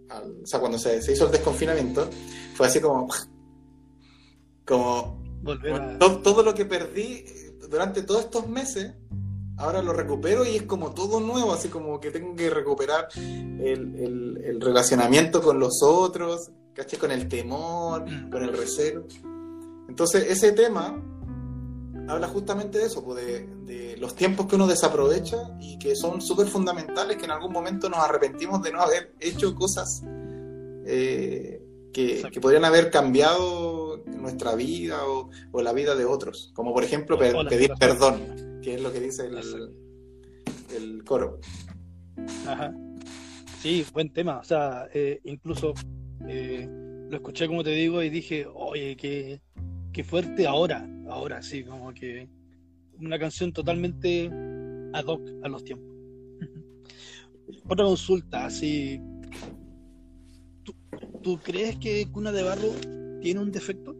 o 0.43 0.47
sea, 0.47 0.59
cuando 0.59 0.77
se, 0.77 0.97
hizo 0.97 1.25
el 1.25 1.31
desconfinamiento, 1.31 2.09
fue 2.55 2.67
así 2.67 2.79
como, 2.79 3.07
como, 4.65 5.21
todo, 5.99 6.43
lo 6.43 6.53
que 6.53 6.65
perdí 6.65 7.25
durante 7.69 8.03
todos 8.03 8.21
estos 8.21 8.47
meses, 8.47 8.93
ahora 9.57 9.81
lo 9.81 9.93
recupero 9.93 10.45
y 10.45 10.55
es 10.55 10.63
como 10.63 10.93
todo 10.93 11.19
nuevo, 11.19 11.53
así 11.53 11.69
como 11.69 11.99
que 11.99 12.11
tengo 12.11 12.35
que 12.35 12.49
recuperar 12.49 13.07
el, 13.15 14.59
relacionamiento 14.59 15.41
con 15.41 15.59
los 15.59 15.81
otros, 15.83 16.51
¿caché? 16.73 16.97
Con 16.97 17.11
el 17.11 17.27
temor, 17.27 18.09
mm. 18.09 18.29
con 18.29 18.43
el 18.43 18.55
recelo. 18.55 19.05
Entonces, 19.87 20.25
ese 20.29 20.51
tema 20.53 21.03
habla 22.07 22.27
justamente 22.27 22.77
de 22.77 22.85
eso, 22.85 23.03
pues 23.03 23.23
de, 23.23 23.97
los 23.97 24.15
tiempos 24.15 24.47
que 24.47 24.55
uno 24.55 24.67
desaprovecha 24.67 25.37
y 25.59 25.77
que 25.77 25.95
son 25.95 26.21
súper 26.21 26.47
fundamentales, 26.47 27.17
que 27.17 27.25
en 27.25 27.31
algún 27.31 27.51
momento 27.51 27.89
nos 27.89 27.99
arrepentimos 27.99 28.61
de 28.63 28.71
no 28.71 28.81
haber 28.81 29.13
hecho 29.19 29.53
cosas 29.53 30.01
eh, 30.85 31.61
que, 31.93 32.23
podrían 32.41 32.65
haber 32.65 32.89
cambiado 32.89 34.03
nuestra 34.07 34.55
vida 34.55 35.05
o, 35.05 35.29
la 35.61 35.73
vida 35.73 35.95
de 35.95 36.05
otros, 36.05 36.51
como 36.55 36.73
por 36.73 36.83
ejemplo 36.83 37.17
pedir 37.17 37.71
perdón, 37.79 38.59
que 38.61 38.75
es 38.75 38.81
lo 38.81 38.91
que 38.91 38.99
dice 38.99 39.29
el, 40.75 41.03
coro. 41.05 41.39
Ajá. 42.47 42.73
Sí, 43.61 43.85
buen 43.93 44.11
tema, 44.11 44.39
o 44.39 44.43
sea, 44.43 44.87
eh, 44.93 45.19
incluso 45.25 45.73
eh, 46.27 46.67
lo 47.09 47.15
escuché 47.15 47.47
como 47.47 47.63
te 47.63 47.71
digo 47.71 48.01
y 48.01 48.09
dije, 48.09 48.47
oye, 48.51 48.95
qué, 48.95 49.41
qué 49.91 50.03
fuerte 50.03 50.47
ahora, 50.47 50.87
ahora 51.07 51.41
sí, 51.41 51.63
como 51.63 51.93
que 51.93 52.27
una 52.99 53.19
canción 53.19 53.51
totalmente 53.51 54.29
ad 54.93 55.05
hoc 55.05 55.21
a 55.43 55.49
los 55.49 55.63
tiempos. 55.63 55.89
Otra 57.67 57.85
consulta, 57.85 58.45
así. 58.45 59.01
¿Tú, 61.21 61.39
crees 61.43 61.77
que 61.77 62.07
Cuna 62.11 62.31
de 62.31 62.43
Barro 62.43 62.73
tiene 63.21 63.39
un 63.39 63.51
defecto? 63.51 63.95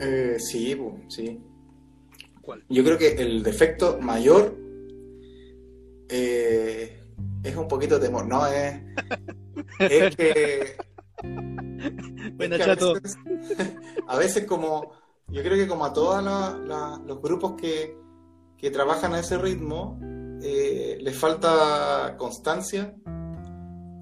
Eh, 0.00 0.36
sí, 0.38 0.76
sí. 1.08 1.38
¿Cuál? 2.40 2.64
Yo 2.68 2.84
creo 2.84 2.96
que 2.96 3.12
el 3.14 3.42
defecto 3.42 3.98
mayor 4.00 4.56
eh, 6.08 7.00
es 7.42 7.56
un 7.56 7.68
poquito 7.68 7.98
de 7.98 8.06
temor, 8.06 8.26
¿no? 8.26 8.46
Es, 8.46 8.80
es 9.78 10.16
que 10.16 10.76
bueno, 12.36 12.58
chato. 12.58 12.94
A 14.08 14.16
veces, 14.18 14.44
como, 14.44 14.92
yo 15.28 15.42
creo 15.42 15.56
que 15.56 15.66
como 15.66 15.84
a 15.84 15.92
todos 15.92 16.22
los 17.06 17.20
grupos 17.20 17.54
que, 17.60 17.96
trabajan 18.72 19.14
a 19.14 19.20
ese 19.20 19.38
ritmo, 19.38 19.98
eh, 20.42 20.98
les 21.00 21.16
falta 21.16 22.16
constancia 22.18 22.94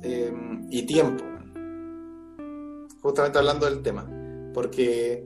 em, 0.02 0.66
y 0.70 0.86
tiempo. 0.86 1.22
Justamente 3.02 3.38
hablando 3.38 3.66
del 3.66 3.82
tema. 3.82 4.08
Porque 4.54 5.22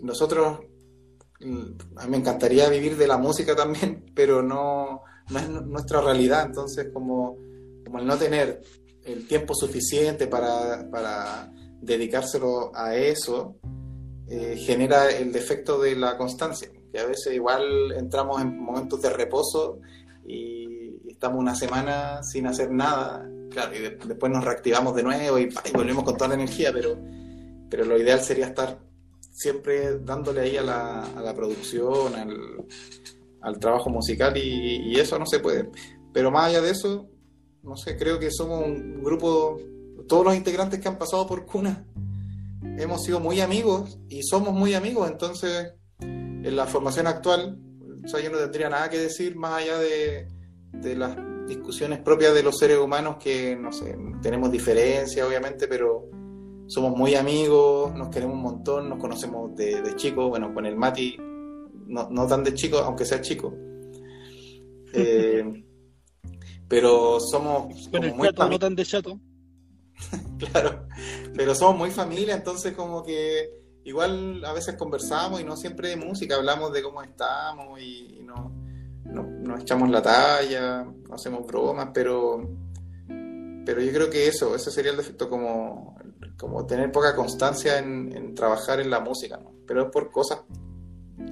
nosotros, 0.00 0.60
mm, 1.40 1.98
a 1.98 2.04
mí 2.04 2.10
me 2.10 2.16
encantaría 2.16 2.68
vivir 2.68 2.96
de 2.96 3.06
la 3.06 3.18
música 3.18 3.54
también, 3.54 4.06
pero 4.14 4.42
no, 4.42 5.02
es 5.28 5.48
nuestra 5.48 6.00
realidad. 6.00 6.46
Entonces, 6.46 6.88
como, 6.92 7.36
como 7.84 7.98
el 7.98 8.06
no 8.06 8.16
tener 8.16 8.62
el 9.04 9.26
tiempo 9.26 9.54
suficiente 9.54 10.26
para, 10.28 10.88
para 10.90 11.52
dedicárselo 11.82 12.74
a 12.74 12.94
eso 12.94 13.56
eh, 14.28 14.56
genera 14.56 15.10
el 15.10 15.32
defecto 15.32 15.80
de 15.80 15.96
la 15.96 16.16
constancia, 16.16 16.70
que 16.90 16.98
a 16.98 17.04
veces 17.04 17.34
igual 17.34 17.92
entramos 17.92 18.40
en 18.40 18.58
momentos 18.58 19.02
de 19.02 19.10
reposo 19.10 19.80
y 20.24 21.10
estamos 21.10 21.40
una 21.40 21.54
semana 21.54 22.22
sin 22.22 22.46
hacer 22.46 22.70
nada, 22.70 23.28
claro, 23.50 23.76
y 23.76 23.80
después 23.80 24.32
nos 24.32 24.44
reactivamos 24.44 24.94
de 24.94 25.02
nuevo 25.02 25.38
y, 25.38 25.52
volvemos 25.74 26.04
con 26.04 26.16
toda 26.16 26.28
la 26.28 26.34
energía, 26.34 26.72
pero, 26.72 26.96
pero 27.68 27.84
lo 27.84 27.98
ideal 27.98 28.20
sería 28.20 28.46
estar 28.46 28.78
siempre 29.32 29.98
dándole 29.98 30.42
ahí 30.42 30.56
a 30.56 30.62
la, 30.62 31.02
a 31.02 31.20
la 31.20 31.34
producción, 31.34 32.14
al, 32.14 33.58
trabajo 33.58 33.90
musical 33.90 34.36
y, 34.36 34.92
y 34.92 35.00
eso 35.00 35.18
no 35.18 35.26
se 35.26 35.40
puede. 35.40 35.68
Pero 36.12 36.30
más 36.30 36.46
allá 36.46 36.60
de 36.60 36.70
eso, 36.70 37.08
no 37.64 37.76
sé, 37.76 37.96
creo 37.96 38.20
que 38.20 38.30
somos 38.30 38.64
un 38.64 39.02
grupo 39.02 39.58
todos 40.08 40.24
los 40.24 40.36
integrantes 40.36 40.80
que 40.80 40.88
han 40.88 40.98
pasado 40.98 41.26
por 41.26 41.44
Cuna 41.46 41.84
hemos 42.78 43.02
sido 43.02 43.20
muy 43.20 43.40
amigos 43.40 43.98
y 44.08 44.22
somos 44.22 44.52
muy 44.54 44.74
amigos, 44.74 45.10
entonces 45.10 45.74
en 46.00 46.56
la 46.56 46.66
formación 46.66 47.06
actual, 47.06 47.58
o 48.04 48.08
sea, 48.08 48.20
yo 48.20 48.30
no 48.30 48.38
tendría 48.38 48.68
nada 48.68 48.88
que 48.90 48.98
decir 48.98 49.36
más 49.36 49.62
allá 49.62 49.78
de, 49.78 50.28
las 50.96 51.16
discusiones 51.46 52.00
propias 52.00 52.34
de 52.34 52.42
los 52.42 52.58
seres 52.58 52.78
humanos 52.78 53.16
que, 53.20 53.54
no 53.56 53.72
sé, 53.72 53.96
tenemos 54.22 54.50
diferencias 54.50 55.26
obviamente, 55.26 55.68
pero 55.68 56.08
somos 56.66 56.96
muy 56.96 57.14
amigos, 57.14 57.94
nos 57.94 58.08
queremos 58.08 58.36
un 58.36 58.42
montón, 58.42 58.88
nos 58.88 58.98
conocemos 58.98 59.54
de, 59.54 59.82
de 59.82 59.96
chicos, 59.96 60.28
bueno, 60.30 60.52
con 60.54 60.64
el 60.66 60.76
Mati, 60.76 61.16
no, 61.86 62.26
tan 62.26 62.42
de 62.42 62.54
chico, 62.54 62.78
aunque 62.78 63.04
sea 63.04 63.20
chico. 63.20 63.52
Eh, 64.94 65.64
pero 66.68 67.18
somos 67.18 67.88
como 67.88 68.14
muy 68.14 68.28
no 68.28 68.58
tan 68.58 68.74
de 68.74 68.84
chato. 68.84 69.18
claro, 70.38 70.86
pero 71.34 71.54
somos 71.54 71.76
muy 71.76 71.90
familia, 71.90 72.34
entonces 72.34 72.74
como 72.74 73.02
que 73.02 73.62
igual 73.84 74.44
a 74.44 74.52
veces 74.52 74.76
conversamos 74.76 75.40
y 75.40 75.44
no 75.44 75.56
siempre 75.56 75.88
de 75.88 75.96
música, 75.96 76.36
hablamos 76.36 76.72
de 76.72 76.82
cómo 76.82 77.02
estamos 77.02 77.80
y, 77.80 78.20
no, 78.22 78.52
nos 79.04 79.62
echamos 79.62 79.90
la 79.90 80.00
talla, 80.00 80.86
hacemos 81.12 81.46
bromas, 81.46 81.90
pero, 81.92 82.48
pero 83.66 83.82
yo 83.82 83.92
creo 83.92 84.10
que 84.10 84.28
eso, 84.28 84.54
ese 84.54 84.70
sería 84.70 84.92
el 84.92 84.96
defecto 84.96 85.28
como, 85.28 85.96
como 86.38 86.66
tener 86.66 86.90
poca 86.90 87.14
constancia 87.14 87.78
en, 87.78 88.34
trabajar 88.34 88.80
en 88.80 88.90
la 88.90 89.00
música, 89.00 89.36
¿no? 89.36 89.52
pero 89.66 89.82
es 89.82 89.90
por 89.90 90.10
cosas 90.10 90.40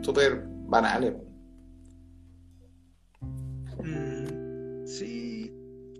súper 0.03 0.45
banales. 0.47 1.15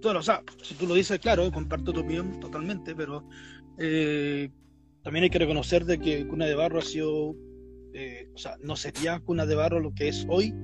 O 0.03 0.23
sea, 0.23 0.43
si 0.63 0.75
tú 0.75 0.87
lo 0.87 0.95
dices, 0.95 1.19
claro, 1.19 1.51
comparto 1.53 1.93
tu 1.93 2.01
opinión 2.01 2.41
totalmente, 2.41 2.95
pero 2.95 3.25
eh, 3.79 4.51
también 5.03 5.25
hay 5.25 5.31
que 5.31 5.39
reconocer 5.39 5.85
de 5.85 5.99
que 5.99 6.27
Cuna 6.27 6.47
de 6.47 6.55
Barro 6.55 6.79
ha 6.79 6.83
sido, 6.83 7.35
eh, 7.93 8.31
o 8.35 8.39
sea, 8.39 8.57
no 8.63 8.77
sería 8.77 9.21
Cuna 9.21 9.47
de 9.47 9.55
Barro 9.55 9.81
lo 9.81 9.95
que 9.95 10.09
es 10.09 10.27
hoy, 10.29 10.55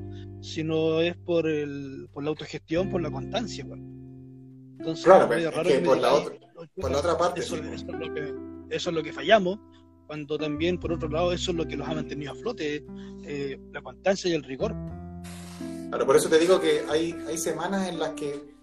sino 0.40 1.00
es 1.00 1.16
por, 1.16 1.48
el, 1.48 2.08
por 2.12 2.22
la 2.22 2.30
autogestión, 2.30 2.90
por 2.90 3.02
la 3.02 3.10
constancia. 3.10 3.66
Entonces, 4.78 5.04
claro, 5.04 5.32
es 5.32 5.50
que 5.66 5.78
por, 5.80 5.98
la 5.98 6.14
otra, 6.14 6.34
por 6.74 6.90
la 6.90 6.98
otra 6.98 7.18
parte. 7.18 7.40
Eso, 7.40 7.56
es 7.56 7.84
lo 7.84 8.14
que, 8.14 8.34
eso 8.70 8.90
es 8.90 8.96
lo 8.96 9.02
que 9.02 9.12
fallamos, 9.12 9.58
cuando 10.06 10.38
también, 10.38 10.78
por 10.78 10.92
otro 10.92 11.08
lado, 11.08 11.32
eso 11.32 11.50
es 11.50 11.56
lo 11.56 11.66
que 11.66 11.76
los 11.76 11.88
ha 11.88 11.94
mantenido 11.94 12.32
a 12.32 12.34
flote, 12.34 12.84
eh, 13.24 13.58
la 13.72 13.82
constancia 13.82 14.30
y 14.30 14.34
el 14.34 14.44
rigor. 14.44 14.74
Claro, 15.88 16.06
por 16.06 16.16
eso 16.16 16.28
te 16.28 16.38
digo 16.38 16.60
que 16.60 16.82
hay, 16.90 17.14
hay 17.26 17.38
semanas 17.38 17.88
en 17.88 17.98
las 17.98 18.10
que 18.10 18.55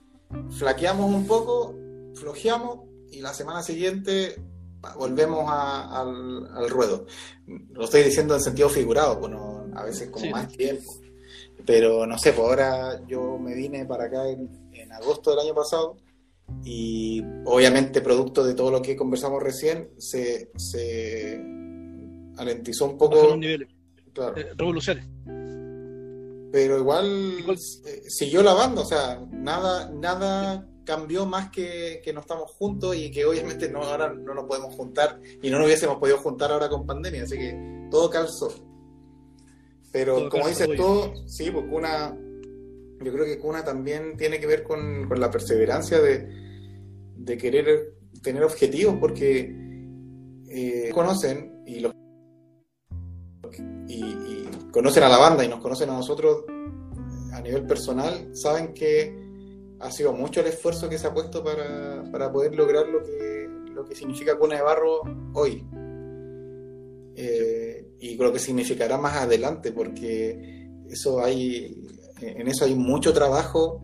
flaqueamos 0.57 1.13
un 1.13 1.25
poco, 1.27 1.75
flojeamos 2.15 2.81
y 3.11 3.21
la 3.21 3.33
semana 3.33 3.61
siguiente 3.61 4.35
volvemos 4.97 5.45
al, 5.47 6.69
ruedo. 6.69 7.05
Lo 7.71 7.85
estoy 7.85 8.03
diciendo 8.03 8.35
en 8.35 8.41
sentido 8.41 8.69
figurado, 8.69 9.19
bueno, 9.19 9.67
a 9.75 9.83
veces 9.83 10.09
como 10.09 10.29
más 10.31 10.47
tiempo. 10.49 10.91
Pero 11.65 12.05
no 12.05 12.17
sé, 12.17 12.33
pues 12.33 12.47
ahora 12.47 13.05
yo 13.07 13.37
me 13.37 13.55
vine 13.55 13.85
para 13.85 14.05
acá 14.05 14.27
en, 14.27 14.61
agosto 14.91 15.31
del 15.31 15.39
año 15.39 15.55
pasado 15.55 15.97
y 16.63 17.23
obviamente 17.45 18.01
producto 18.01 18.43
de 18.43 18.53
todo 18.53 18.69
lo 18.69 18.79
que 18.79 18.95
conversamos 18.95 19.41
recién 19.41 19.89
se, 19.97 20.51
se 20.55 21.41
alentizó 22.37 22.85
un 22.85 22.97
poco. 22.97 23.35
Claro. 24.13 24.37
Eh, 24.37 24.53
revoluciones 24.55 25.07
pero 26.53 26.77
igual 26.77 27.43
eh, 27.49 28.03
siguió 28.09 28.43
la 28.43 28.53
banda, 28.53 28.83
o 28.83 28.85
sea, 28.85 29.19
nada, 29.31 29.89
nada 29.89 30.69
cambió 30.85 31.25
más 31.25 31.49
que, 31.49 31.99
que 32.05 32.13
no 32.13 32.19
estamos 32.19 32.51
juntos 32.51 32.95
y 32.95 33.09
que 33.09 33.25
obviamente 33.25 33.71
no, 33.71 33.81
ahora 33.81 34.13
no 34.13 34.35
nos 34.35 34.45
podemos 34.45 34.75
juntar 34.75 35.19
y 35.41 35.49
no 35.49 35.57
nos 35.57 35.65
hubiésemos 35.65 35.97
podido 35.97 36.19
juntar 36.19 36.51
ahora 36.51 36.69
con 36.69 36.85
pandemia, 36.85 37.23
así 37.23 37.39
que 37.39 37.87
todo 37.89 38.07
calzó. 38.07 38.53
Pero 39.91 40.29
como 40.29 40.47
dices 40.47 40.69
tú, 40.77 41.11
sí, 41.25 41.49
pues 41.49 41.65
Cuna, 41.67 42.15
yo 43.01 43.11
creo 43.11 43.25
que 43.25 43.39
Cuna 43.39 43.63
también 43.63 44.15
tiene 44.15 44.39
que 44.39 44.45
ver 44.45 44.61
con, 44.61 45.09
la 45.09 45.31
perseverancia 45.31 45.99
de, 45.99 46.29
de, 47.17 47.35
querer 47.35 47.95
tener 48.21 48.43
objetivos, 48.43 48.97
porque 48.99 49.55
eh, 50.49 50.91
conocen 50.93 51.63
y 51.65 51.79
los 51.79 51.95
conocen 54.73 55.03
a 55.03 55.09
la 55.09 55.19
banda 55.19 55.45
y 55.45 55.47
nos 55.47 55.61
conocen 55.61 55.91
a 55.91 55.93
nosotros 55.93 56.45
a 57.31 57.39
nivel 57.41 57.65
personal, 57.65 58.35
saben 58.35 58.73
que 58.73 59.15
ha 59.79 59.91
sido 59.91 60.13
mucho 60.13 60.41
el 60.41 60.47
esfuerzo 60.47 60.89
que 60.89 60.97
se 60.97 61.05
ha 61.05 61.13
puesto 61.13 61.43
para, 61.43 62.31
poder 62.31 62.55
lograr 62.55 62.87
lo 62.87 63.03
que, 63.03 63.47
lo 63.71 63.85
que 63.85 63.95
significa 63.95 64.35
Cuna 64.35 64.55
de 64.55 64.61
Barro 64.63 65.01
hoy. 65.33 65.63
Eh, 67.15 67.87
y 67.99 68.15
lo 68.17 68.33
que 68.33 68.39
significará 68.39 68.97
más 68.97 69.15
adelante, 69.17 69.71
porque 69.71 70.67
eso 70.89 71.23
hay, 71.23 71.87
en 72.21 72.47
eso 72.47 72.65
hay 72.65 72.73
mucho 72.73 73.13
trabajo 73.13 73.79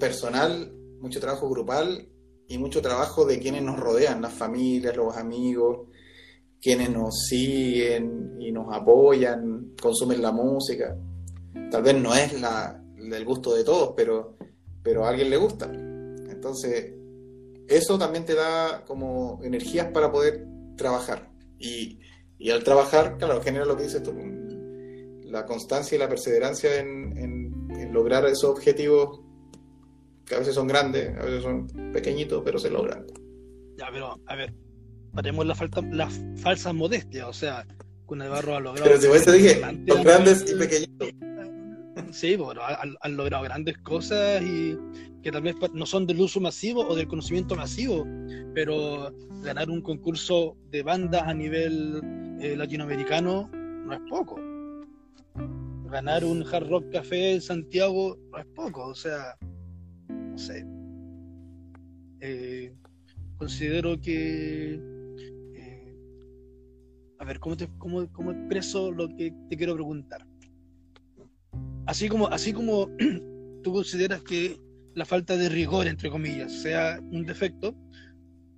personal, 0.00 0.74
mucho 0.98 1.20
trabajo 1.20 1.48
grupal 1.48 2.08
y 2.48 2.58
mucho 2.58 2.82
trabajo 2.82 3.24
de 3.24 3.38
quienes 3.38 3.62
nos 3.62 3.78
rodean, 3.78 4.20
las 4.20 4.32
familias, 4.32 4.96
los 4.96 5.16
amigos, 5.16 5.88
quienes 6.64 6.88
nos 6.88 7.26
siguen 7.26 8.38
y 8.40 8.50
nos 8.50 8.74
apoyan, 8.74 9.74
consumen 9.80 10.22
la 10.22 10.32
música. 10.32 10.96
Tal 11.70 11.82
vez 11.82 11.94
no 11.94 12.14
es 12.14 12.40
la, 12.40 12.82
gusto 13.22 13.54
de 13.54 13.64
todos, 13.64 13.92
pero, 13.94 14.38
pero 14.82 15.04
a 15.04 15.10
alguien 15.10 15.28
le 15.28 15.36
gusta. 15.36 15.66
Entonces, 15.66 16.94
eso 17.68 17.98
también 17.98 18.24
te 18.24 18.34
da 18.34 18.82
como 18.86 19.40
energías 19.44 19.88
para 19.88 20.10
poder 20.10 20.46
trabajar. 20.74 21.28
Y, 21.58 22.00
y 22.38 22.48
al 22.48 22.64
trabajar, 22.64 23.18
claro, 23.18 23.42
genera 23.42 23.66
lo 23.66 23.76
que 23.76 23.82
dices 23.82 24.02
tú, 24.02 24.14
la 25.24 25.44
constancia 25.44 25.96
y 25.96 25.98
la 25.98 26.08
perseverancia 26.08 26.80
en, 26.80 27.18
en, 27.18 27.92
lograr 27.92 28.24
esos 28.24 28.44
objetivos 28.44 29.20
que 30.24 30.34
a 30.34 30.38
veces 30.38 30.54
son 30.54 30.66
grandes, 30.66 31.14
a 31.16 31.24
veces 31.26 31.42
son 31.42 31.66
pequeñitos, 31.92 32.42
pero 32.42 32.58
se 32.58 32.70
logran. 32.70 33.06
Ya, 33.76 33.86
pero 33.92 34.18
a 34.26 34.34
ver, 34.34 34.52
paremos 35.14 35.46
la, 35.46 35.54
falta, 35.54 35.80
la 35.90 36.08
falsa 36.36 36.72
modestia, 36.72 37.28
o 37.28 37.32
sea, 37.32 37.66
barro 38.06 38.56
ha 38.56 38.60
logrado. 38.60 38.84
Pero 38.84 39.00
si 39.00 39.08
vos 39.08 39.24
te 39.24 39.32
dije, 39.32 39.60
son 39.60 40.02
grandes 40.02 40.44
y 40.50 40.54
pequeñitos. 40.54 41.08
Sí, 42.10 42.36
bueno, 42.36 42.60
han, 43.00 43.16
logrado 43.16 43.44
grandes 43.44 43.78
cosas 43.78 44.42
y 44.42 44.76
que 45.22 45.32
tal 45.32 45.42
vez 45.42 45.56
no 45.72 45.86
son 45.86 46.06
del 46.06 46.20
uso 46.20 46.40
masivo 46.40 46.86
o 46.86 46.94
del 46.94 47.08
conocimiento 47.08 47.56
masivo, 47.56 48.06
pero 48.54 49.12
ganar 49.42 49.70
un 49.70 49.80
concurso 49.80 50.56
de 50.70 50.82
bandas 50.82 51.22
a 51.22 51.34
nivel 51.34 52.00
eh, 52.40 52.56
latinoamericano 52.56 53.50
no 53.52 53.92
es 53.92 54.00
poco. 54.08 54.36
Ganar 55.90 56.24
un 56.24 56.44
Hard 56.46 56.68
Rock 56.68 56.90
Café 56.92 57.34
en 57.34 57.40
Santiago 57.40 58.18
no 58.30 58.38
es 58.38 58.46
poco, 58.54 58.88
o 58.88 58.94
sea, 58.94 59.36
no 60.08 60.38
sé. 60.38 60.66
Eh, 62.20 62.72
considero 63.38 64.00
que. 64.00 64.93
Eh, 67.24 67.26
a 67.26 67.26
ver, 67.26 67.40
¿cómo, 67.40 67.56
te, 67.56 67.68
cómo, 67.78 68.12
¿cómo 68.12 68.32
expreso 68.32 68.92
lo 68.92 69.08
que 69.08 69.32
te 69.48 69.56
quiero 69.56 69.74
preguntar? 69.74 70.26
Así 71.86 72.08
como, 72.08 72.28
así 72.28 72.52
como 72.52 72.88
tú 73.62 73.72
consideras 73.72 74.22
que 74.22 74.60
la 74.94 75.04
falta 75.04 75.36
de 75.36 75.48
rigor, 75.48 75.86
entre 75.86 76.10
comillas, 76.10 76.52
sea 76.52 77.00
un 77.00 77.24
defecto, 77.26 77.74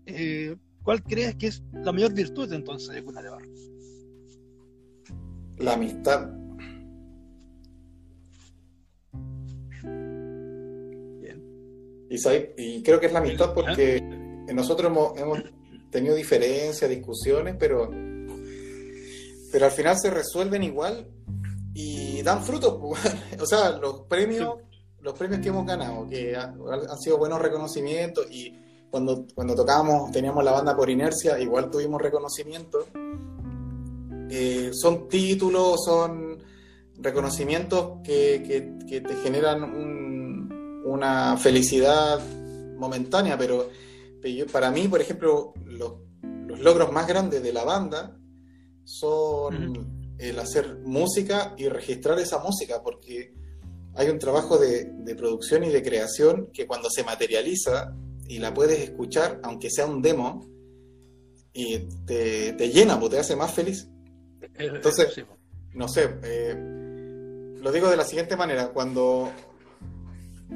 eh, 0.06 0.56
¿cuál 0.82 1.02
crees 1.02 1.36
que 1.36 1.48
es 1.48 1.62
la 1.72 1.92
mayor 1.92 2.12
virtud 2.12 2.52
entonces 2.52 2.94
de 2.94 3.02
Cuna 3.02 3.22
de 3.22 3.30
Barro? 3.30 3.50
La 5.58 5.72
amistad. 5.72 6.30
Bien. 11.20 11.42
Y, 12.10 12.82
creo 12.82 13.00
que 13.00 13.06
es 13.06 13.12
la 13.12 13.20
amistad 13.20 13.54
porque 13.54 14.02
nosotros 14.52 14.90
hemos, 14.90 15.18
hemos 15.18 15.42
tenido 15.90 16.14
diferencias, 16.14 16.90
discusiones, 16.90 17.56
pero, 17.58 17.90
pero 19.52 19.66
al 19.66 19.72
final 19.72 19.98
se 19.98 20.10
resuelven 20.10 20.62
igual 20.62 21.08
y 21.74 22.22
dan 22.22 22.42
frutos. 22.42 22.78
Pues, 22.80 23.40
o 23.40 23.46
sea, 23.46 23.70
los 23.72 24.02
premios, 24.02 24.56
los 25.00 25.14
premios 25.14 25.40
que 25.40 25.48
hemos 25.48 25.66
ganado, 25.66 26.08
que 26.08 26.34
han, 26.34 26.58
sido 26.98 27.18
buenos 27.18 27.40
reconocimientos 27.40 28.26
y 28.30 28.54
cuando, 28.90 29.26
cuando 29.34 29.54
tocábamos, 29.54 30.10
teníamos 30.10 30.42
la 30.44 30.52
banda 30.52 30.76
por 30.76 30.88
inercia, 30.88 31.38
igual 31.38 31.70
tuvimos 31.70 32.00
reconocimiento. 32.00 32.86
Eh, 34.30 34.70
son 34.72 35.08
títulos, 35.08 35.84
son 35.84 36.38
reconocimientos 36.98 38.00
que, 38.02 38.42
que, 38.88 39.00
te 39.00 39.14
generan 39.16 39.62
una 40.84 41.36
felicidad 41.36 42.20
momentánea, 42.76 43.36
pero, 43.36 43.68
para 44.50 44.70
mí, 44.70 44.88
por 44.88 45.00
ejemplo, 45.00 45.52
los, 45.64 45.94
los, 46.46 46.60
logros 46.60 46.90
más 46.90 47.06
grandes 47.06 47.42
de 47.42 47.52
la 47.52 47.64
banda 47.64 48.16
son 48.86 50.14
el 50.18 50.38
hacer 50.38 50.78
música 50.78 51.54
y 51.58 51.68
registrar 51.68 52.18
esa 52.18 52.38
música, 52.38 52.82
porque 52.82 53.34
hay 53.94 54.08
un 54.08 54.18
trabajo 54.18 54.58
de, 54.58 55.14
producción 55.16 55.64
y 55.64 55.70
de 55.70 55.82
creación 55.82 56.50
que 56.52 56.66
cuando 56.66 56.88
se 56.88 57.02
materializa 57.02 57.94
y 58.28 58.38
la 58.38 58.54
puedes 58.54 58.78
escuchar, 58.80 59.40
aunque 59.42 59.70
sea 59.70 59.86
un 59.86 60.00
demo, 60.00 60.46
y 61.52 61.78
te, 62.06 62.70
llena, 62.72 62.98
pues 62.98 63.12
te 63.12 63.18
hace 63.18 63.34
más 63.34 63.52
feliz. 63.52 63.88
Entonces, 64.54 65.24
no 65.74 65.88
sé, 65.88 66.10
eh, 66.22 66.54
lo 67.60 67.72
digo 67.72 67.88
de 67.88 67.96
la 67.96 68.04
siguiente 68.04 68.36
manera, 68.36 68.68
cuando, 68.68 69.30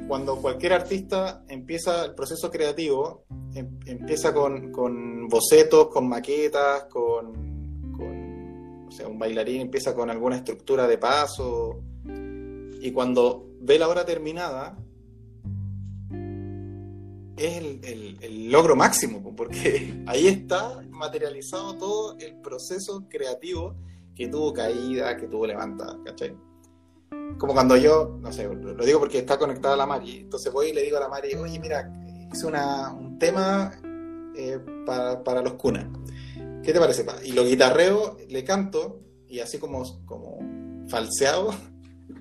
cuando 0.07 0.37
cualquier 0.37 0.73
artista 0.73 1.43
empieza 1.49 2.05
el 2.05 2.15
proceso 2.15 2.49
creativo, 2.49 3.25
em, 3.53 3.79
empieza 3.85 4.33
con, 4.33 4.71
con 4.71 5.27
bocetos, 5.27 5.87
con 5.87 6.07
maquetas, 6.07 6.85
con 6.85 7.50
o 8.91 8.93
sea, 8.93 9.07
un 9.07 9.17
bailarín 9.17 9.61
empieza 9.61 9.95
con 9.95 10.09
alguna 10.09 10.35
estructura 10.35 10.85
de 10.85 10.97
paso. 10.97 11.81
Y 12.03 12.91
cuando 12.91 13.47
ve 13.61 13.79
la 13.79 13.87
hora 13.87 14.05
terminada 14.05 14.77
es 17.37 17.57
el, 17.83 18.51
logro 18.51 18.75
máximo, 18.75 19.33
porque 19.33 20.03
ahí 20.07 20.27
está 20.27 20.81
materializado 20.89 21.77
todo 21.77 22.17
el 22.19 22.35
proceso 22.41 23.07
creativo 23.07 23.77
que 24.13 24.27
tuvo 24.27 24.51
caída, 24.51 25.15
que 25.15 25.27
tuvo 25.27 25.47
levantada, 25.47 25.97
¿cachai? 26.03 26.35
Como 27.37 27.53
cuando 27.53 27.77
yo, 27.77 28.17
no 28.19 28.33
sé, 28.33 28.43
lo 28.43 28.85
digo 28.85 28.99
porque 28.99 29.19
está 29.19 29.39
conectada 29.39 29.75
a 29.75 29.77
la 29.77 29.85
Mari, 29.85 30.19
entonces 30.19 30.51
voy 30.51 30.67
y 30.67 30.73
le 30.73 30.81
digo 30.81 30.97
a 30.97 30.99
la 30.99 31.07
Mari, 31.07 31.33
oye, 31.35 31.57
mira, 31.59 31.89
hice 32.29 32.45
una, 32.45 32.91
un 32.91 33.17
tema 33.17 33.71
eh, 34.35 34.59
para, 34.85 35.23
para 35.23 35.41
los 35.41 35.53
cunas 35.53 35.87
¿Qué 36.63 36.73
te 36.73 36.79
parece? 36.79 37.05
Y 37.23 37.31
lo 37.31 37.45
guitarreo, 37.45 38.17
le 38.29 38.43
canto, 38.43 39.01
y 39.27 39.39
así 39.39 39.57
como, 39.57 39.83
como 40.05 40.39
falseado, 40.87 41.53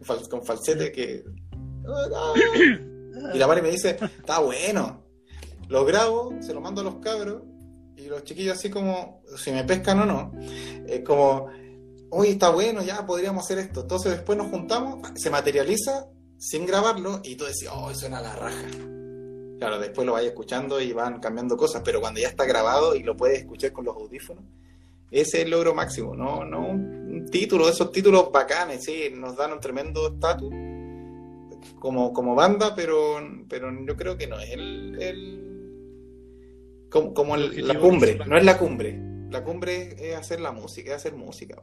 con 0.30 0.44
falsete, 0.44 0.92
que. 0.92 1.24
Y 3.34 3.38
la 3.38 3.46
madre 3.46 3.62
me 3.62 3.70
dice, 3.70 3.98
está 4.00 4.38
bueno. 4.38 5.04
Lo 5.68 5.84
grabo, 5.84 6.34
se 6.40 6.54
lo 6.54 6.60
mando 6.60 6.80
a 6.80 6.84
los 6.84 6.96
cabros, 6.96 7.42
y 7.96 8.06
los 8.06 8.24
chiquillos, 8.24 8.56
así 8.56 8.70
como, 8.70 9.22
si 9.36 9.52
me 9.52 9.64
pescan 9.64 10.00
o 10.00 10.06
no, 10.06 10.32
es 10.86 11.04
como, 11.04 11.48
uy, 12.10 12.28
está 12.28 12.50
bueno, 12.50 12.82
ya 12.82 13.06
podríamos 13.06 13.44
hacer 13.44 13.58
esto. 13.58 13.82
Entonces 13.82 14.12
después 14.12 14.38
nos 14.38 14.50
juntamos, 14.50 15.06
se 15.16 15.30
materializa 15.30 16.08
sin 16.38 16.64
grabarlo, 16.66 17.20
y 17.22 17.36
tú 17.36 17.44
decís, 17.44 17.68
oh, 17.70 17.92
suena 17.94 18.20
la 18.22 18.34
raja. 18.34 18.66
Claro, 19.60 19.78
después 19.78 20.06
lo 20.06 20.14
vayas 20.14 20.30
escuchando 20.30 20.80
y 20.80 20.94
van 20.94 21.20
cambiando 21.20 21.54
cosas, 21.54 21.82
pero 21.84 22.00
cuando 22.00 22.18
ya 22.18 22.28
está 22.28 22.46
grabado 22.46 22.96
y 22.96 23.02
lo 23.02 23.14
puedes 23.14 23.40
escuchar 23.40 23.72
con 23.72 23.84
los 23.84 23.94
audífonos, 23.94 24.42
ese 25.10 25.36
es 25.36 25.44
el 25.44 25.50
logro 25.50 25.74
máximo, 25.74 26.16
no, 26.16 26.46
no 26.46 26.66
un 26.66 27.26
título, 27.30 27.68
esos 27.68 27.92
títulos 27.92 28.32
bacanes, 28.32 28.82
sí, 28.82 29.12
nos 29.14 29.36
dan 29.36 29.52
un 29.52 29.60
tremendo 29.60 30.14
estatus 30.14 30.50
como, 31.78 32.14
como 32.14 32.34
banda, 32.34 32.74
pero, 32.74 33.18
pero 33.50 33.70
yo 33.84 33.94
creo 33.96 34.16
que 34.16 34.26
no 34.26 34.40
es 34.40 34.50
el, 34.50 34.96
como, 36.88 37.36
la 37.36 37.78
cumbre, 37.78 38.18
no 38.26 38.38
es 38.38 38.44
la 38.44 38.56
cumbre. 38.56 38.98
La 39.28 39.44
cumbre 39.44 39.94
es 39.98 40.16
hacer 40.16 40.40
la 40.40 40.52
música, 40.52 40.92
es 40.92 40.96
hacer 40.96 41.14
música. 41.14 41.60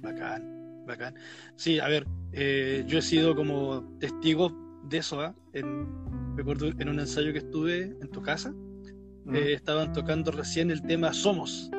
Bacán, 0.00 0.86
bacán. 0.86 1.14
Sí, 1.54 1.78
a 1.78 1.86
ver, 1.86 2.06
eh, 2.32 2.82
yo 2.86 3.00
he 3.00 3.02
sido 3.02 3.36
como 3.36 3.98
testigo 3.98 4.69
de 4.82 4.98
eso, 4.98 5.20
¿ah? 5.20 5.34
en, 5.52 5.88
recuerdo 6.36 6.66
en 6.66 6.88
un 6.88 7.00
ensayo 7.00 7.32
que 7.32 7.38
estuve 7.38 7.96
en 8.00 8.08
tu 8.10 8.22
casa, 8.22 8.50
mm. 8.50 9.34
eh, 9.34 9.52
estaban 9.54 9.92
tocando 9.92 10.30
recién 10.30 10.70
el 10.70 10.82
tema 10.82 11.12
Somos. 11.12 11.70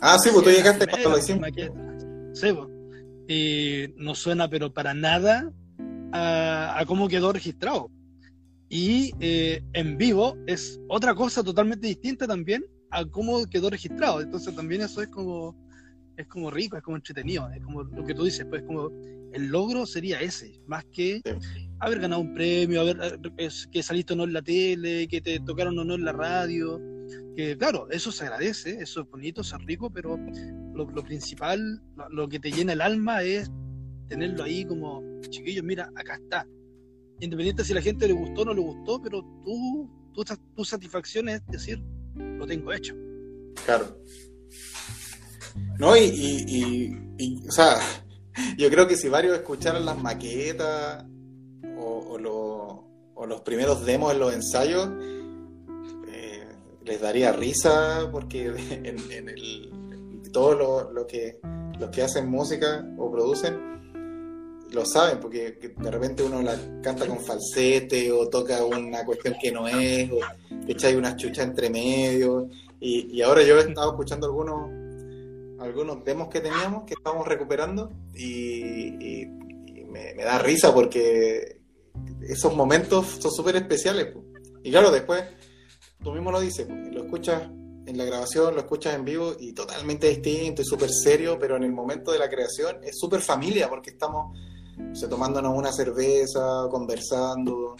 Ah, 0.00 0.18
sí, 0.18 0.30
pues 0.32 0.44
tú 0.44 0.50
llegaste 0.50 0.86
cuando 0.86 1.10
lo 1.10 1.18
hicimos. 1.18 1.48
Sí, 2.32 2.52
pues. 2.52 2.68
Y 3.28 3.94
no 3.96 4.14
suena, 4.14 4.48
pero 4.48 4.72
para 4.72 4.94
nada, 4.94 5.52
a, 6.12 6.82
cómo 6.86 7.08
quedó 7.08 7.32
registrado. 7.32 7.90
Y 8.68 9.12
eh, 9.20 9.62
en 9.72 9.96
vivo 9.98 10.36
es 10.46 10.80
otra 10.88 11.14
cosa 11.14 11.42
totalmente 11.42 11.86
distinta 11.86 12.26
también 12.26 12.64
a 12.90 13.04
cómo 13.04 13.44
quedó 13.46 13.70
registrado. 13.70 14.20
Entonces 14.20 14.54
también 14.54 14.82
eso 14.82 15.02
es 15.02 15.08
como 15.08 15.56
es 16.18 16.26
como 16.26 16.50
rico, 16.50 16.76
es 16.76 16.82
como 16.82 16.96
entretenido, 16.96 17.48
es 17.50 17.62
como 17.62 17.84
lo 17.84 18.04
que 18.04 18.12
tú 18.12 18.24
dices, 18.24 18.44
pues 18.50 18.62
como 18.64 18.90
el 19.32 19.48
logro 19.48 19.86
sería 19.86 20.20
ese, 20.20 20.60
más 20.66 20.84
que 20.86 21.20
haber 21.80 22.00
ganado 22.00 22.22
un 22.22 22.34
premio, 22.34 22.80
haber 22.80 23.20
eh, 23.38 23.48
que 23.70 23.82
saliste 23.82 24.14
o 24.14 24.16
no 24.16 24.24
en 24.24 24.32
la 24.32 24.42
tele, 24.42 25.06
que 25.08 25.20
te 25.20 25.40
tocaron 25.40 25.78
o 25.78 25.84
no 25.84 25.94
en 25.94 26.04
la 26.04 26.12
radio, 26.12 26.80
que 27.36 27.56
claro, 27.56 27.88
eso 27.90 28.10
se 28.10 28.24
agradece, 28.24 28.78
eso 28.80 29.02
es 29.02 29.10
bonito, 29.10 29.42
es 29.42 29.52
rico, 29.64 29.90
pero 29.90 30.18
lo, 30.74 31.04
principal, 31.04 31.82
lo, 32.10 32.28
que 32.28 32.38
te 32.38 32.50
llena 32.50 32.72
el 32.72 32.80
alma 32.80 33.22
es 33.22 33.50
tenerlo 34.08 34.44
ahí 34.44 34.64
como, 34.64 35.02
chiquillos, 35.28 35.64
mira, 35.64 35.90
acá 35.96 36.16
está. 36.16 36.46
Independiente 37.20 37.64
si 37.64 37.74
la 37.74 37.82
gente 37.82 38.06
le 38.06 38.14
gustó 38.14 38.42
o 38.42 38.44
no 38.46 38.54
le 38.54 38.60
gustó, 38.60 39.00
pero 39.02 39.22
tú, 39.44 39.90
tú 40.14 40.24
tu 40.54 40.64
satisfacción 40.64 41.28
es 41.28 41.44
decir, 41.46 41.82
lo 42.14 42.46
tengo 42.46 42.72
hecho. 42.72 42.94
Claro. 43.64 43.98
No, 45.78 45.96
y, 45.96 46.94
y, 47.18 47.46
o 47.46 47.50
sea, 47.50 47.78
yo 48.58 48.70
creo 48.70 48.86
que 48.86 48.96
si 48.96 49.08
varios 49.08 49.36
escucharan 49.36 49.84
las 49.84 50.00
maquetas 50.00 51.04
o, 51.80 52.18
los 53.26 53.40
primeros 53.42 53.84
demos 53.84 54.12
en 54.12 54.20
los 54.20 54.32
ensayos, 54.32 54.88
eh, 56.08 56.46
les 56.84 57.00
daría 57.00 57.32
risa 57.32 58.08
porque 58.10 58.46
en, 58.70 59.28
el, 59.28 60.22
todo 60.32 60.90
lo, 60.92 61.06
que 61.06 61.40
los 61.78 61.90
que 61.90 62.02
hacen 62.02 62.28
música 62.28 62.86
o 62.96 63.10
producen 63.10 63.68
lo 64.72 64.84
saben, 64.84 65.18
porque 65.18 65.58
de 65.76 65.90
repente 65.90 66.22
uno 66.22 66.42
la 66.42 66.56
canta 66.82 67.06
con 67.06 67.20
falsete 67.20 68.12
o 68.12 68.28
toca 68.28 68.64
una 68.64 69.04
cuestión 69.04 69.34
que 69.40 69.50
no 69.50 69.66
es, 69.66 70.10
o 70.10 70.20
echa 70.66 70.88
ahí 70.88 70.94
una 70.94 71.16
chucha 71.16 71.42
entre 71.42 71.70
medio. 71.70 72.48
Y, 72.80 73.16
y, 73.16 73.22
ahora 73.22 73.42
yo 73.42 73.58
he 73.58 73.60
estado 73.60 73.90
escuchando 73.90 74.26
algunos 74.26 74.77
algunos 75.60 76.04
demos 76.04 76.28
que 76.28 76.40
teníamos 76.40 76.84
que 76.84 76.94
estamos 76.94 77.26
recuperando 77.26 77.90
y, 78.14 79.26
me, 79.88 80.14
da 80.14 80.38
risa 80.38 80.72
porque 80.72 81.60
esos 82.28 82.54
momentos 82.54 83.18
son 83.20 83.32
súper 83.32 83.56
especiales. 83.56 84.14
Y 84.62 84.70
claro, 84.70 84.90
después 84.90 85.24
tú 86.02 86.12
mismo 86.12 86.30
lo 86.30 86.40
dices, 86.40 86.68
lo 86.68 87.04
escuchas 87.04 87.42
en 87.86 87.96
la 87.96 88.04
grabación, 88.04 88.54
lo 88.54 88.60
escuchas 88.60 88.94
en 88.94 89.04
vivo 89.04 89.34
y 89.38 89.52
totalmente 89.52 90.08
distinto 90.08 90.62
y 90.62 90.64
súper 90.64 90.90
serio, 90.90 91.38
pero 91.38 91.56
en 91.56 91.64
el 91.64 91.72
momento 91.72 92.12
de 92.12 92.18
la 92.18 92.28
creación 92.28 92.78
es 92.84 92.98
súper 92.98 93.20
familia 93.20 93.68
porque 93.68 93.90
estamos 93.90 94.36
tomándonos 95.08 95.56
una 95.56 95.72
cerveza, 95.72 96.68
conversando, 96.70 97.76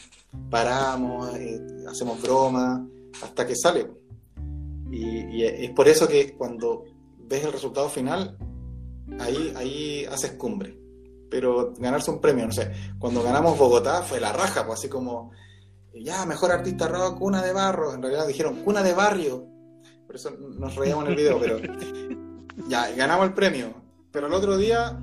paramos, 0.51 1.37
eh, 1.37 1.61
hacemos 1.89 2.21
bromas, 2.23 2.81
hasta 3.23 3.47
que 3.47 3.55
sale. 3.55 3.91
Y, 4.91 5.45
es 5.45 5.71
por 5.71 5.89
eso 5.89 6.09
que 6.09 6.33
cuando 6.33 6.85
ves 7.29 7.45
el 7.45 7.53
resultado 7.53 7.89
final, 7.89 8.37
ahí, 9.21 9.53
ahí 9.57 10.05
haces 10.07 10.33
cumbre. 10.33 10.79
Pero 11.31 11.75
ganarse 11.79 12.11
un 12.11 12.21
premio, 12.21 12.47
no 12.47 12.53
sé, 12.53 12.73
cuando 12.99 13.23
ganamos 13.23 13.59
Bogotá 13.59 14.03
fue 14.03 14.19
la 14.19 14.33
raja, 14.33 14.67
pues 14.67 14.79
así 14.79 14.89
como, 14.89 15.31
ya, 15.95 16.25
mejor 16.25 16.53
artista 16.53 16.89
rock, 16.89 17.19
cuna 17.19 17.43
de 17.43 17.53
barro. 17.53 17.95
En 17.95 18.03
realidad 18.03 18.27
dijeron 18.27 18.63
cuna 18.65 18.83
de 18.83 18.95
barrio. 18.95 19.47
Por 20.07 20.17
eso 20.17 20.31
nos 20.31 20.75
reíamos 20.75 21.05
en 21.05 21.11
el 21.11 21.17
video, 21.17 21.39
pero 21.39 21.59
ya, 22.69 22.91
ganamos 22.93 23.27
el 23.27 23.35
premio. 23.35 23.75
Pero 24.11 24.27
el 24.27 24.33
otro 24.33 24.57
día 24.57 24.99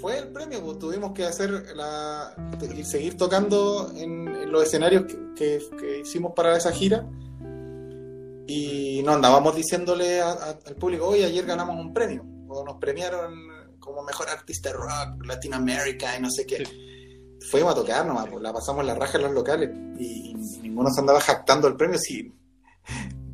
fue 0.00 0.18
el 0.18 0.28
premio, 0.28 0.62
pues 0.62 0.78
tuvimos 0.78 1.12
que 1.12 1.24
hacer 1.24 1.76
la, 1.76 2.34
seguir 2.84 3.16
tocando 3.16 3.92
en, 3.94 4.50
los 4.50 4.64
escenarios 4.64 5.04
que, 5.36 5.60
hicimos 6.02 6.32
para 6.34 6.56
esa 6.56 6.72
gira 6.72 7.06
y 8.52 9.02
no 9.04 9.12
andábamos 9.12 9.54
diciéndole 9.54 10.20
al 10.20 10.76
público, 10.78 11.06
hoy 11.06 11.22
ayer 11.22 11.46
ganamos 11.46 11.76
un 11.76 11.92
premio, 11.92 12.24
o 12.48 12.64
nos 12.64 12.76
premiaron 12.76 13.78
como 13.78 14.02
mejor 14.02 14.28
artista 14.28 14.72
rock, 14.72 15.24
Latinoamérica 15.24 16.16
y 16.18 16.22
no 16.22 16.30
sé 16.30 16.44
qué. 16.46 16.64
Fuimos 17.50 17.72
a 17.72 17.76
tocar 17.76 18.04
nomás, 18.04 18.28
pues, 18.28 18.42
la 18.42 18.52
pasamos 18.52 18.84
la 18.84 18.94
raja 18.94 19.18
en 19.18 19.24
los 19.24 19.32
locales 19.32 19.70
y, 19.98 20.34
ninguno 20.62 20.90
se 20.90 21.00
andaba 21.00 21.20
jactando 21.20 21.68
el 21.68 21.76
premio 21.76 21.98
si 21.98 22.34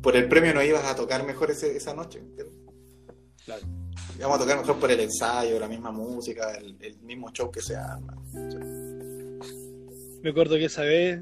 por 0.01 0.15
el 0.15 0.29
premio 0.29 0.53
no 0.53 0.63
ibas 0.63 0.85
a 0.85 0.95
tocar 0.95 1.25
mejor 1.25 1.51
esa 1.51 1.93
noche. 1.93 2.21
Claro 3.43 3.65
vamos 4.19 4.37
a 4.37 4.41
tocar 4.41 4.57
mejor 4.57 4.79
por 4.79 4.91
el 4.91 4.99
ensayo, 4.99 5.59
la 5.59 5.67
misma 5.67 5.91
música, 5.91 6.55
el, 6.55 6.97
mismo 7.01 7.31
show 7.31 7.51
que 7.51 7.61
se 7.61 7.75
arma. 7.75 8.15
Me 10.23 10.29
acuerdo 10.29 10.55
que 10.55 10.65
esa 10.65 10.81
vez, 10.81 11.21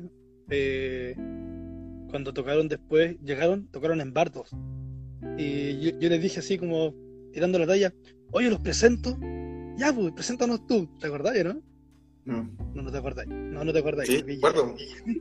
eh, 0.50 1.16
cuando 2.16 2.34
tocaron 2.34 2.70
después, 2.70 3.18
llegaron, 3.26 3.68
tocaron 3.68 4.00
en 4.00 4.14
Bartos. 4.14 4.50
Y 5.38 5.92
yo, 6.00 6.10
les 6.10 6.22
dije 6.22 6.40
así 6.40 6.58
como, 6.58 6.96
tirando 7.34 7.60
la 7.60 7.68
talla, 7.68 7.94
oye, 8.32 8.50
los 8.50 8.62
presento. 8.62 9.18
Ya, 9.78 9.92
pues, 9.94 10.14
preséntanos 10.14 10.66
tú. 10.66 10.90
¿Te 11.02 11.08
acordás, 11.08 11.36
no? 11.44 11.62
No. 12.24 12.50
No, 12.74 12.90
te 12.90 12.98
acordás. 12.98 13.28
No, 13.28 13.66
no 13.66 13.74
te 13.74 13.80
acordás. 13.80 14.08
Sí, 14.08 14.24
acuerdo. 14.38 14.76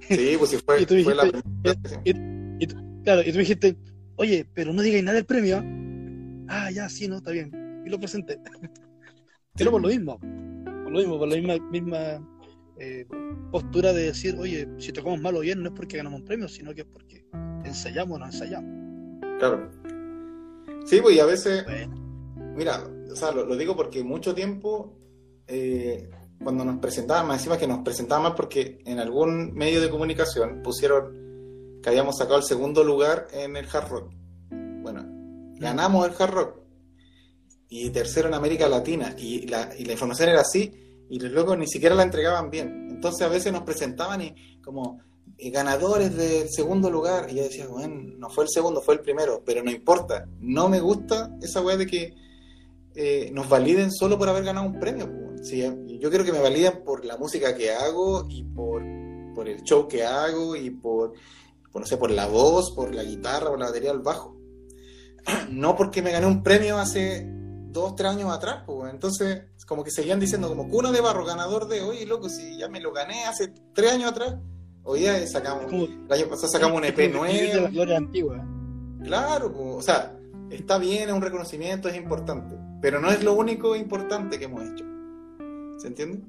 sí, 0.08 0.36
pues 0.38 0.50
sí 0.50 0.58
fue, 0.64 0.82
y 0.82 0.86
tú 0.86 0.94
dijiste, 0.94 1.16
fue 1.16 1.32
la 1.64 2.00
y, 2.04 2.66
Claro, 3.02 3.22
y 3.26 3.32
tú 3.32 3.38
dijiste, 3.38 3.76
oye, 4.14 4.46
pero 4.54 4.72
no 4.72 4.80
digáis 4.80 5.02
nada 5.02 5.16
del 5.16 5.26
premio. 5.26 5.64
Ah, 6.46 6.70
ya, 6.70 6.88
sí, 6.88 7.08
no, 7.08 7.16
está 7.16 7.32
bien 7.32 7.50
y 7.84 7.90
lo 7.90 7.98
presenté. 7.98 8.38
Pero 9.56 9.70
por 9.70 9.82
lo 9.82 9.88
mismo, 9.88 10.18
por 10.18 10.92
lo 10.92 10.98
mismo, 10.98 11.18
por 11.18 11.28
la 11.28 11.36
misma, 11.36 11.70
misma 11.70 12.28
eh, 12.78 13.06
postura 13.50 13.92
de 13.92 14.04
decir, 14.06 14.36
oye, 14.38 14.68
si 14.78 14.92
tocamos 14.92 15.20
mal 15.20 15.36
o 15.36 15.40
bien, 15.40 15.62
no 15.62 15.68
es 15.68 15.74
porque 15.74 15.96
ganamos 15.96 16.20
un 16.20 16.26
premio, 16.26 16.48
sino 16.48 16.74
que 16.74 16.82
es 16.82 16.86
porque 16.86 17.24
ensayamos 17.64 18.16
o 18.16 18.18
no 18.18 18.26
ensayamos. 18.26 18.70
Claro. 19.38 19.70
Sí, 20.84 21.00
pues 21.00 21.16
y 21.16 21.20
a 21.20 21.26
veces, 21.26 21.64
mira, 22.56 22.84
o 23.10 23.16
sea, 23.16 23.32
lo, 23.32 23.56
digo 23.56 23.76
porque 23.76 24.02
mucho 24.02 24.34
tiempo, 24.34 24.98
eh, 25.46 26.10
cuando 26.42 26.64
nos 26.64 26.78
presentaban, 26.78 27.26
más 27.26 27.38
encima 27.38 27.58
que 27.58 27.66
nos 27.66 27.78
presentaban 27.82 28.24
más 28.24 28.32
porque 28.34 28.78
en 28.84 28.98
algún 28.98 29.54
medio 29.54 29.80
de 29.80 29.88
comunicación 29.88 30.62
pusieron 30.62 31.80
que 31.82 31.88
habíamos 31.88 32.18
sacado 32.18 32.38
el 32.38 32.44
segundo 32.44 32.82
lugar 32.82 33.28
en 33.32 33.56
el 33.56 33.66
hard 33.72 33.88
rock. 33.88 34.14
Bueno, 34.50 35.04
ganamos 35.58 36.06
el 36.06 36.14
hard 36.18 36.34
rock, 36.34 36.64
y 37.68 37.90
tercero 37.90 38.28
en 38.28 38.34
América 38.34 38.68
Latina. 38.68 39.14
Y 39.18 39.46
la, 39.46 39.70
y 39.76 39.84
la 39.84 39.92
información 39.92 40.28
era 40.28 40.40
así, 40.42 40.72
y 41.08 41.18
los 41.18 41.32
locos 41.32 41.58
ni 41.58 41.66
siquiera 41.66 41.94
la 41.94 42.02
entregaban 42.02 42.50
bien. 42.50 42.88
Entonces 42.90 43.22
a 43.22 43.28
veces 43.28 43.52
nos 43.52 43.62
presentaban 43.62 44.22
y 44.22 44.60
como 44.62 45.00
eh, 45.36 45.50
ganadores 45.50 46.16
del 46.16 46.48
segundo 46.50 46.90
lugar. 46.90 47.28
Y 47.30 47.36
yo 47.36 47.42
decía, 47.42 47.66
bueno, 47.66 48.12
no 48.18 48.30
fue 48.30 48.44
el 48.44 48.50
segundo, 48.50 48.80
fue 48.80 48.94
el 48.94 49.00
primero, 49.00 49.42
pero 49.44 49.62
no 49.62 49.70
importa. 49.70 50.26
No 50.40 50.68
me 50.68 50.80
gusta 50.80 51.36
esa 51.42 51.60
weá 51.60 51.76
de 51.76 51.86
que 51.86 52.14
eh, 52.94 53.30
nos 53.32 53.48
validen 53.48 53.90
solo 53.90 54.18
por 54.18 54.28
haber 54.28 54.44
ganado 54.44 54.66
un 54.66 54.78
premio. 54.78 55.24
Sí, 55.42 55.62
yo 56.00 56.08
quiero 56.08 56.24
que 56.24 56.32
me 56.32 56.40
validen 56.40 56.84
por 56.84 57.04
la 57.04 57.18
música 57.18 57.54
que 57.54 57.70
hago 57.72 58.26
y 58.30 58.44
por, 58.44 58.82
por 59.34 59.48
el 59.48 59.62
show 59.62 59.86
que 59.86 60.04
hago 60.04 60.56
y 60.56 60.70
por, 60.70 61.12
no 61.74 61.84
sé, 61.84 61.96
por 61.96 62.10
la 62.10 62.26
voz, 62.26 62.72
por 62.74 62.94
la 62.94 63.02
guitarra, 63.02 63.50
por 63.50 63.58
la 63.58 63.66
batería, 63.66 63.90
el 63.90 64.00
bajo. 64.00 64.36
No 65.50 65.76
porque 65.76 66.02
me 66.02 66.12
gané 66.12 66.26
un 66.26 66.42
premio 66.42 66.78
hace 66.78 67.26
dos, 67.26 67.96
tres 67.96 68.12
años 68.12 68.32
atrás, 68.32 68.64
entonces 68.90 69.42
como 69.66 69.82
que 69.84 69.90
seguían 69.90 70.20
diciendo 70.20 70.48
como 70.48 70.68
cuna 70.68 70.92
de 70.92 71.00
barro, 71.00 71.24
ganador 71.24 71.68
de, 71.68 71.80
oye, 71.80 72.06
loco, 72.06 72.28
si 72.28 72.58
ya 72.58 72.68
me 72.68 72.80
lo 72.80 72.92
gané 72.92 73.24
hace 73.24 73.52
tres 73.74 73.92
años 73.92 74.10
atrás, 74.10 74.36
hoy 74.82 75.00
día 75.00 75.26
sacamos, 75.26 75.72
el 75.72 76.12
año 76.12 76.28
pasado 76.28 76.48
sacamos 76.48 76.78
un 76.78 76.84
EP 76.84 77.12
nuevo. 77.12 77.60
la 77.60 77.70
gloria 77.70 77.96
antigua. 77.96 78.46
Claro, 79.02 79.52
o 79.76 79.82
sea, 79.82 80.16
está 80.50 80.78
bien, 80.78 81.08
es 81.08 81.14
un 81.14 81.22
reconocimiento, 81.22 81.88
es 81.88 81.96
importante, 81.96 82.56
pero 82.80 83.00
no 83.00 83.10
es 83.10 83.22
lo 83.22 83.34
único 83.34 83.74
importante 83.76 84.38
que 84.38 84.44
hemos 84.44 84.62
hecho. 84.62 84.84
¿Se 85.78 85.88
entiende? 85.88 86.22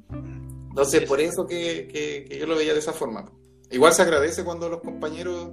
Entonces, 0.70 1.08
por 1.08 1.22
eso 1.22 1.46
que, 1.46 1.88
que, 1.88 2.38
yo 2.38 2.46
lo 2.46 2.56
veía 2.56 2.74
de 2.74 2.80
esa 2.80 2.94
forma. 2.94 3.26
Igual 3.72 3.94
se 3.94 4.02
agradece 4.02 4.44
cuando 4.44 4.70
los 4.70 4.82
compañeros 4.82 5.52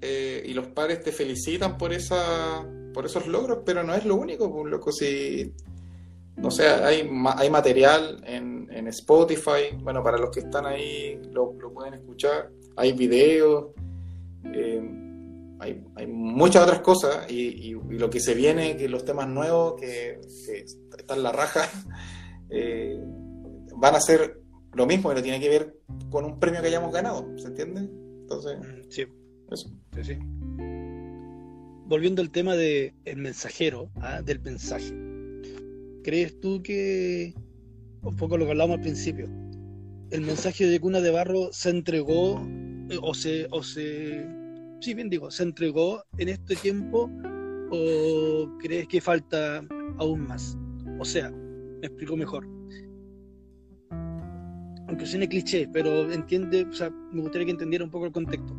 eh, 0.00 0.42
y 0.44 0.54
los 0.54 0.68
padres 0.68 1.02
te 1.02 1.12
felicitan 1.12 1.78
por 1.78 1.92
esa 1.92 2.66
por 2.92 3.06
esos 3.06 3.26
logros, 3.28 3.60
pero 3.64 3.84
no 3.84 3.94
es 3.94 4.04
lo 4.04 4.16
único, 4.16 4.52
pues, 4.52 4.66
loco, 4.66 4.90
si, 4.90 5.54
no 6.38 6.50
sé, 6.50 6.68
hay, 6.68 7.08
hay 7.36 7.50
material 7.50 8.22
en, 8.24 8.68
en 8.70 8.88
Spotify, 8.88 9.76
bueno, 9.80 10.02
para 10.02 10.18
los 10.18 10.30
que 10.30 10.40
están 10.40 10.66
ahí 10.66 11.20
lo, 11.32 11.52
pueden 11.74 11.94
escuchar, 11.94 12.50
hay 12.76 12.92
videos, 12.92 13.68
eh, 14.44 14.80
hay, 15.58 15.84
hay, 15.96 16.06
muchas 16.06 16.62
otras 16.62 16.80
cosas 16.80 17.30
y, 17.30 17.74
lo 17.90 18.08
que 18.08 18.20
se 18.20 18.34
viene, 18.34 18.76
que 18.76 18.88
los 18.88 19.04
temas 19.04 19.28
nuevos 19.28 19.74
que, 19.80 20.20
están 20.96 21.22
la 21.22 21.32
raja, 21.32 21.68
eh, 22.50 23.00
van 23.76 23.94
a 23.94 24.00
ser 24.00 24.40
lo 24.72 24.86
mismo, 24.86 25.08
pero 25.08 25.22
tiene 25.22 25.40
que 25.40 25.48
ver 25.48 25.76
con 26.10 26.24
un 26.24 26.38
premio 26.38 26.60
que 26.60 26.68
hayamos 26.68 26.92
ganado, 26.92 27.26
¿se 27.36 27.48
entiende? 27.48 27.80
Entonces, 27.80 28.58
mm, 28.58 28.90
sí. 28.90 29.06
Eso. 29.50 29.70
Sí, 29.94 30.04
sí 30.04 30.18
volviendo 31.88 32.20
al 32.20 32.30
tema 32.30 32.54
del 32.54 32.92
mensajero, 33.16 33.90
¿ah? 33.96 34.20
del 34.22 34.40
mensaje, 34.40 34.92
¿crees 36.02 36.38
tú 36.40 36.62
que, 36.62 37.34
un 38.02 38.16
poco 38.16 38.36
lo 38.36 38.44
que 38.44 38.52
hablamos 38.52 38.76
al 38.76 38.82
principio, 38.82 39.28
el 40.10 40.22
mensaje 40.22 40.66
de 40.66 40.80
Cuna 40.80 41.00
de 41.00 41.10
Barro 41.10 41.50
se 41.52 41.70
entregó 41.70 42.40
eh, 42.90 42.98
o 43.02 43.14
se, 43.14 43.46
o 43.50 43.62
se, 43.62 44.26
sí, 44.80 44.94
bien 44.94 45.10
digo, 45.10 45.30
se 45.30 45.42
entregó 45.42 46.02
en 46.18 46.30
este 46.30 46.56
tiempo 46.56 47.10
o 47.70 48.48
crees 48.58 48.88
que 48.88 49.00
falta 49.00 49.64
aún 49.98 50.26
más? 50.26 50.56
O 50.98 51.04
sea, 51.04 51.30
me 51.30 51.86
explico 51.86 52.16
mejor. 52.16 52.46
Aunque 54.88 55.04
suene 55.04 55.28
cliché, 55.28 55.68
pero 55.70 56.10
entiende, 56.10 56.64
o 56.64 56.72
sea, 56.72 56.90
me 57.12 57.20
gustaría 57.20 57.44
que 57.44 57.52
entendiera 57.52 57.84
un 57.84 57.90
poco 57.90 58.06
el 58.06 58.12
contexto. 58.12 58.56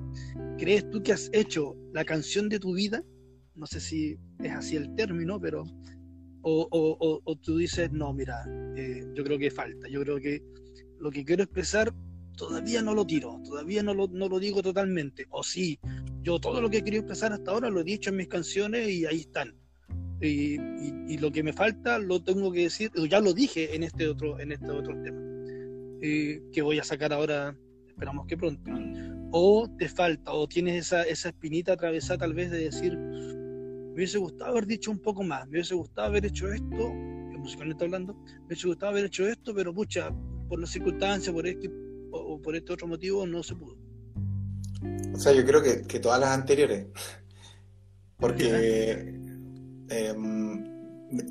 ¿Crees 0.60 0.88
tú 0.92 1.02
que 1.02 1.14
has 1.14 1.30
hecho 1.34 1.76
la 1.92 2.06
canción 2.06 2.50
de 2.50 2.60
tu 2.60 2.76
vida 2.76 3.04
no 3.60 3.68
sé 3.68 3.80
si 3.82 4.18
es 4.40 4.52
así 4.54 4.78
el 4.78 4.96
término, 4.96 5.40
pero 5.40 5.66
o, 6.42 7.40
tú 7.42 7.58
dices, 7.58 7.92
no, 7.92 8.14
mira, 8.14 8.46
eh, 8.76 9.04
yo 9.14 9.24
creo 9.24 9.38
que 9.38 9.52
falta, 9.52 9.88
yo 9.90 10.02
creo 10.02 10.18
que 10.20 10.42
lo 11.00 11.12
que 11.12 11.24
quiero 11.24 11.44
expresar 11.44 11.94
todavía 12.36 12.82
no 12.82 12.94
lo 12.94 13.06
tiro, 13.06 13.42
todavía 13.44 13.84
no 13.84 13.94
lo, 13.94 14.08
no 14.08 14.30
lo 14.30 14.40
digo 14.40 14.62
totalmente, 14.62 15.26
o 15.30 15.44
sí, 15.44 15.80
yo 16.22 16.40
todo 16.40 16.62
lo 16.62 16.70
que 16.70 16.78
he 16.78 16.84
querido 16.84 17.02
expresar 17.02 17.34
hasta 17.34 17.52
ahora 17.52 17.70
lo 17.70 17.82
he 17.82 17.84
dicho 17.84 18.10
en 18.10 18.18
mis 18.18 18.28
canciones 18.28 18.90
y 18.90 19.06
ahí 19.06 19.22
están. 19.22 19.56
Y, 20.22 20.58
lo 21.18 21.32
que 21.32 21.44
me 21.44 21.54
falta 21.54 21.98
lo 22.00 22.22
tengo 22.22 22.52
que 22.52 22.64
decir, 22.64 22.92
ya 23.10 23.20
lo 23.20 23.34
dije 23.34 23.76
en 23.76 23.84
este 23.84 24.08
otro, 24.08 24.40
en 24.40 24.52
este 24.52 24.70
otro 24.70 25.02
tema, 25.02 25.20
eh, 26.02 26.42
que 26.54 26.62
voy 26.62 26.80
a 26.80 26.84
sacar 26.84 27.12
ahora 27.12 27.58
esperamos 28.00 28.28
que 28.28 28.38
pronto, 28.38 28.72
o 29.32 29.70
te 29.78 29.90
falta, 29.90 30.32
o 30.32 30.48
tienes 30.48 30.86
esa, 30.86 31.04
esa 31.04 31.30
espinita 31.30 31.74
atravesada 31.74 32.20
tal 32.20 32.34
vez 32.34 32.50
de 32.50 32.60
decir, 32.60 32.98
me 33.90 33.96
hubiese 33.96 34.18
gustado 34.18 34.52
haber 34.52 34.66
dicho 34.66 34.92
un 34.92 35.00
poco 35.00 35.24
más, 35.24 35.46
me 35.48 35.58
hubiese 35.58 35.76
gustado 35.76 36.08
haber 36.08 36.26
hecho 36.26 36.52
esto, 36.52 36.92
que 37.32 37.38
musicalmente 37.38 37.84
hablando, 37.84 38.14
me 38.14 38.46
hubiese 38.48 38.68
gustado 38.68 38.92
haber 38.92 39.06
hecho 39.06 39.28
esto, 39.28 39.54
pero 39.54 39.74
pucha, 39.74 40.12
por 40.48 40.60
las 40.60 40.70
circunstancias, 40.70 41.34
por 41.34 41.46
este 41.48 41.70
o, 42.12 42.42
por 42.42 42.56
este 42.56 42.74
otro 42.74 42.88
motivo, 42.88 43.26
no 43.26 43.44
se 43.44 43.56
pudo. 43.56 43.78
O 45.14 45.20
sea, 45.20 45.34
yo 45.34 45.46
creo 45.46 45.62
que, 45.62 45.84
que 45.84 46.00
todas 46.00 46.20
las 46.20 46.30
anteriores, 46.30 46.88
porque 48.18 49.14
em, 49.90 50.64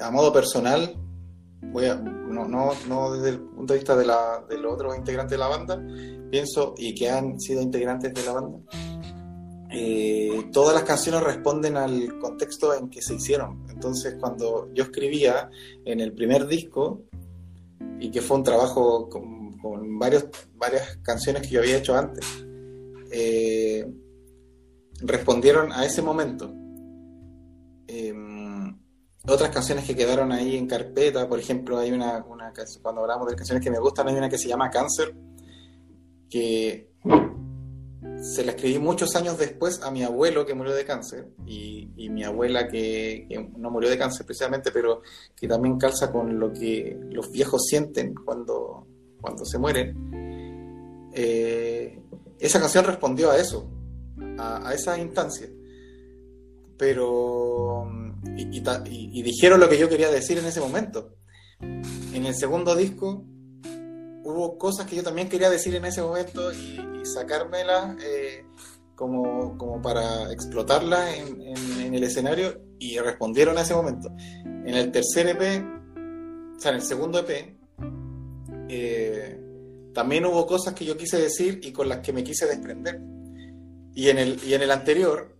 a 0.00 0.11
modo 0.11 0.32
personal, 0.32 0.94
voy 1.62 1.86
a, 1.86 1.96
no, 1.96 2.46
no, 2.46 2.72
no, 2.88 3.14
desde 3.14 3.30
el 3.30 3.40
punto 3.40 3.72
de 3.72 3.78
vista 3.78 3.96
de, 3.96 4.06
la, 4.06 4.44
de 4.48 4.59
los 4.59 4.74
otros 4.74 4.96
integrantes 4.96 5.30
de 5.30 5.38
la 5.38 5.48
banda, 5.48 5.82
pienso, 6.30 6.74
y 6.76 6.94
que 6.94 7.11
han 7.11 7.40
sido 7.40 7.62
integrantes 7.62 8.14
de 8.14 8.24
la 8.24 8.32
banda, 8.32 8.59
eh, 9.81 10.49
todas 10.53 10.74
las 10.74 10.83
canciones 10.83 11.22
responden 11.22 11.76
al 11.76 12.18
contexto 12.18 12.74
en 12.74 12.91
que 12.91 13.01
se 13.01 13.14
hicieron. 13.14 13.64
Entonces, 13.70 14.16
cuando 14.18 14.72
yo 14.74 14.83
escribía 14.83 15.51
en 15.85 16.01
el 16.01 16.12
primer 16.12 16.49
disco, 16.49 17.05
y 18.01 18.11
que 18.11 18.20
fue 18.20 18.39
un 18.39 18.43
trabajo 18.43 19.09
con, 19.09 19.57
con 19.59 19.99
varios, 19.99 20.26
varias 20.57 20.97
canciones 21.03 21.43
que 21.43 21.51
yo 21.51 21.61
había 21.61 21.79
hecho 21.79 21.97
antes, 21.97 22.24
eh, 23.12 23.87
respondieron 25.01 25.72
a 25.72 25.85
ese 25.85 26.03
momento. 26.03 26.53
Em, 27.87 28.76
otras 29.29 29.51
canciones 29.51 29.85
que 29.85 29.95
quedaron 29.95 30.33
ahí 30.33 30.57
en 30.57 30.66
carpeta, 30.66 31.29
por 31.29 31.39
ejemplo, 31.39 31.79
hay 31.79 31.93
una, 31.93 32.24
una 32.24 32.53
cuando 32.83 33.03
hablamos 33.03 33.29
de 33.29 33.37
canciones 33.37 33.62
que 33.62 33.70
me 33.70 33.79
gustan, 33.79 34.09
hay 34.09 34.16
una 34.16 34.29
que 34.29 34.39
se 34.39 34.49
llama 34.49 34.70
Cáncer, 34.70 35.14
que 36.29 36.91
se 38.21 38.45
la 38.45 38.53
escribí 38.53 38.79
muchos 38.79 39.14
años 39.16 39.39
después 39.39 39.81
a 39.83 39.91
mi 39.91 40.03
abuelo 40.03 40.45
que 40.45 40.55
murió 40.55 40.75
de 40.75 40.85
cáncer 40.85 41.29
y, 41.47 42.09
mi 42.11 42.25
abuela 42.25 42.69
que, 42.69 43.27
no 43.57 43.71
murió 43.71 43.89
de 43.91 43.99
cáncer 43.99 44.27
precisamente, 44.27 44.71
pero 44.73 45.03
que 45.37 45.47
también 45.47 45.79
calza 45.79 46.11
con 46.11 46.39
lo 46.39 46.53
que 46.53 46.99
los 47.11 47.31
viejos 47.31 47.66
sienten 47.66 48.14
cuando, 48.14 48.87
cuando 49.21 49.45
se 49.45 49.59
mueren. 49.59 51.11
Eh, 51.14 52.01
esa 52.39 52.61
canción 52.61 52.85
respondió 52.85 53.31
a 53.31 53.39
eso, 53.39 53.71
a, 54.39 54.73
esa 54.75 54.99
instancia. 54.99 55.49
Pero. 56.77 57.91
Y, 58.37 59.23
dijeron 59.23 59.61
lo 59.61 59.69
que 59.69 59.79
yo 59.79 59.89
quería 59.89 60.11
decir 60.11 60.39
en 60.39 60.47
ese 60.47 60.61
momento. 60.61 61.14
En 61.61 62.27
el 62.27 62.35
segundo 62.35 62.75
disco 62.77 63.25
hubo 64.29 64.59
cosas 64.59 64.87
que 64.87 64.97
yo 64.97 65.03
también 65.03 65.29
quería 65.29 65.49
decir 65.49 65.74
en 65.74 65.85
ese 65.87 66.03
momento 66.03 66.53
y, 66.53 66.79
sacármelas 67.05 67.97
eh, 68.05 68.45
como, 68.95 69.57
como, 69.57 69.81
para 69.81 70.31
explotarlas 70.31 71.16
en, 71.16 71.95
el 71.95 72.05
escenario 72.05 72.61
y 72.79 72.99
respondieron 72.99 73.57
a 73.57 73.62
ese 73.62 73.74
momento. 73.74 74.11
En 74.45 74.74
el 74.74 74.93
tercer 74.93 75.26
EP, 75.29 75.64
o 76.55 76.61
sea, 76.61 76.72
en 76.72 76.76
el 76.76 76.83
segundo 76.83 77.20
EP, 77.20 77.57
eh, 78.68 79.41
también 79.95 80.26
hubo 80.26 80.47
cosas 80.47 80.74
que 80.74 80.85
yo 80.85 80.99
quise 80.99 81.18
decir 81.18 81.61
y 81.62 81.72
con 81.72 81.89
las 81.89 82.01
que 82.01 82.12
me 82.12 82.22
quise 82.22 82.45
desprender. 82.45 83.01
Y 83.95 84.11
en 84.11 84.18
el, 84.18 84.39
y 84.45 84.53
en 84.53 84.61
el 84.61 84.70
anterior 84.70 85.38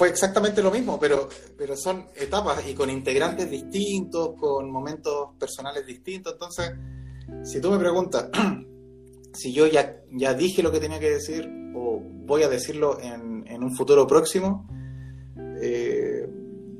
fue 0.00 0.08
exactamente 0.08 0.62
lo 0.62 0.70
mismo, 0.70 0.98
pero, 0.98 1.28
pero 1.58 1.76
son 1.76 2.06
etapas 2.16 2.66
y 2.66 2.72
con 2.72 2.88
integrantes 2.88 3.50
distintos, 3.50 4.30
con 4.40 4.70
momentos 4.70 5.36
personales 5.38 5.84
distintos. 5.84 6.32
Entonces, 6.32 6.72
si 7.44 7.60
tú 7.60 7.70
me 7.70 7.78
preguntas 7.78 8.30
si 9.34 9.52
yo 9.52 9.66
ya, 9.66 10.00
ya 10.10 10.32
dije 10.32 10.62
lo 10.62 10.72
que 10.72 10.80
tenía 10.80 10.98
que 10.98 11.10
decir 11.10 11.46
o 11.76 12.00
voy 12.02 12.44
a 12.44 12.48
decirlo 12.48 12.98
en, 12.98 13.44
en 13.46 13.62
un 13.62 13.76
futuro 13.76 14.06
próximo, 14.06 14.66
eh, 15.60 16.26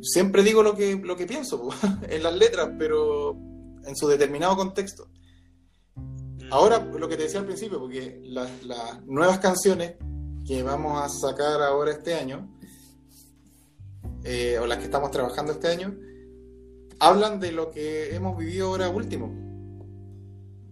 siempre 0.00 0.42
digo 0.42 0.62
lo 0.62 0.74
que, 0.74 0.96
lo 0.96 1.14
que 1.14 1.26
pienso 1.26 1.68
en 2.08 2.22
las 2.22 2.34
letras, 2.34 2.70
pero 2.78 3.32
en 3.84 3.96
su 3.96 4.08
determinado 4.08 4.56
contexto. 4.56 5.08
Ahora, 6.50 6.78
lo 6.78 7.06
que 7.06 7.18
te 7.18 7.24
decía 7.24 7.40
al 7.40 7.46
principio, 7.46 7.78
porque 7.78 8.18
las, 8.24 8.50
nuevas 9.04 9.40
canciones 9.40 9.96
que 10.46 10.62
vamos 10.62 11.02
a 11.02 11.10
sacar 11.10 11.60
ahora 11.60 11.92
este 11.92 12.14
año, 12.14 12.48
eh, 14.24 14.58
o 14.58 14.66
las 14.66 14.78
que 14.78 14.84
estamos 14.84 15.10
trabajando 15.10 15.52
este 15.52 15.68
año, 15.68 15.96
hablan 16.98 17.40
de 17.40 17.52
lo 17.52 17.70
que 17.70 18.14
hemos 18.14 18.36
vivido 18.36 18.68
ahora 18.68 18.88
último. 18.88 19.32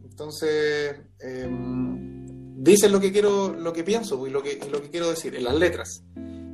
Entonces, 0.05 0.97
em, 1.21 2.27
dicen 2.57 2.93
lo 2.93 3.01
que 3.01 3.13
quiero, 3.13 3.55
lo 3.55 3.73
que 3.73 3.85
pienso 3.85 4.27
y 4.27 4.31
lo 4.31 4.43
que, 4.43 4.59
lo 4.71 4.83
que 4.83 4.91
quiero 4.91 5.09
decir 5.11 5.35
en 5.35 5.45
las 5.45 5.55
letras. 5.55 6.03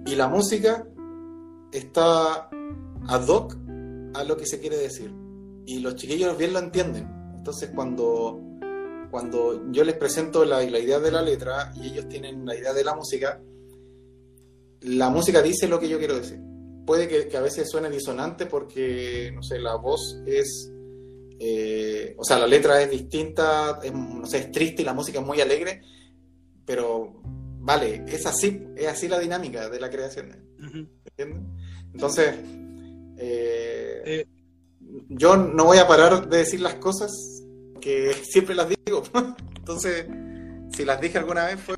Y 0.07 0.15
la 0.15 0.29
música 0.29 0.87
está 1.73 2.49
ad 3.09 3.29
hoc 3.29 3.57
a 4.15 4.25
lo 4.25 4.37
que 4.37 4.47
se 4.47 4.61
quiere 4.61 4.77
decir. 4.77 5.13
Y 5.67 5.81
los 5.81 5.97
chiquillos 5.97 6.37
bien 6.37 6.53
lo 6.53 6.59
entienden. 6.59 7.09
Entonces, 7.37 7.71
cuando 7.75 8.45
cuando 9.15 9.71
yo 9.71 9.85
les 9.85 9.95
presento 9.95 10.45
la, 10.45 10.61
idea 10.65 10.99
de 10.99 11.13
la 11.13 11.23
letra 11.23 11.73
y 11.77 11.87
ellos 11.87 12.09
tienen 12.09 12.45
la 12.45 12.57
idea 12.57 12.73
de 12.73 12.83
la 12.83 12.97
música, 12.97 13.41
la 14.81 15.09
música 15.09 15.41
dice 15.41 15.69
lo 15.69 15.79
que 15.79 15.89
yo 15.89 15.99
quiero 15.99 16.17
decir. 16.17 16.41
Puede 16.87 17.09
que, 17.09 17.37
a 17.37 17.41
veces 17.41 17.71
suene 17.71 17.91
disonante 17.91 18.47
porque, 18.47 19.31
no 19.35 19.43
sé, 19.43 19.59
la 19.59 19.77
voz 19.77 20.21
es, 20.27 20.71
eh, 21.39 22.15
o 22.19 22.25
sea, 22.25 22.39
la 22.39 22.47
letra 22.47 22.81
es 22.83 22.91
distinta, 22.91 23.79
es, 23.83 23.93
no 23.93 24.27
sé, 24.27 24.39
es 24.39 24.53
triste 24.53 24.83
y 24.83 24.85
la 24.85 24.93
música 24.93 25.21
es 25.21 25.27
muy 25.27 25.41
alegre, 25.41 25.83
pero 26.67 27.21
vale, 27.61 28.05
es 28.07 28.27
así, 28.27 28.67
es 28.77 28.87
así 28.87 29.09
la 29.09 29.19
dinámica 29.19 29.71
de 29.71 29.81
la 29.81 29.91
creación. 29.91 30.37
Entonces, 31.93 32.35
eh, 33.17 34.03
eh. 34.05 34.27
yo 35.09 35.37
no 35.37 35.65
voy 35.65 35.79
a 35.79 35.89
parar 35.89 36.29
de 36.29 36.39
decir 36.39 36.61
las 36.61 36.75
cosas 36.75 37.11
que 37.81 38.13
siempre 38.25 38.55
las 38.55 38.69
digo. 38.69 39.03
Entonces, 39.57 40.07
si 40.75 40.85
las 40.85 41.01
dije 41.01 41.19
alguna 41.19 41.47
vez 41.47 41.61
fue, 41.61 41.77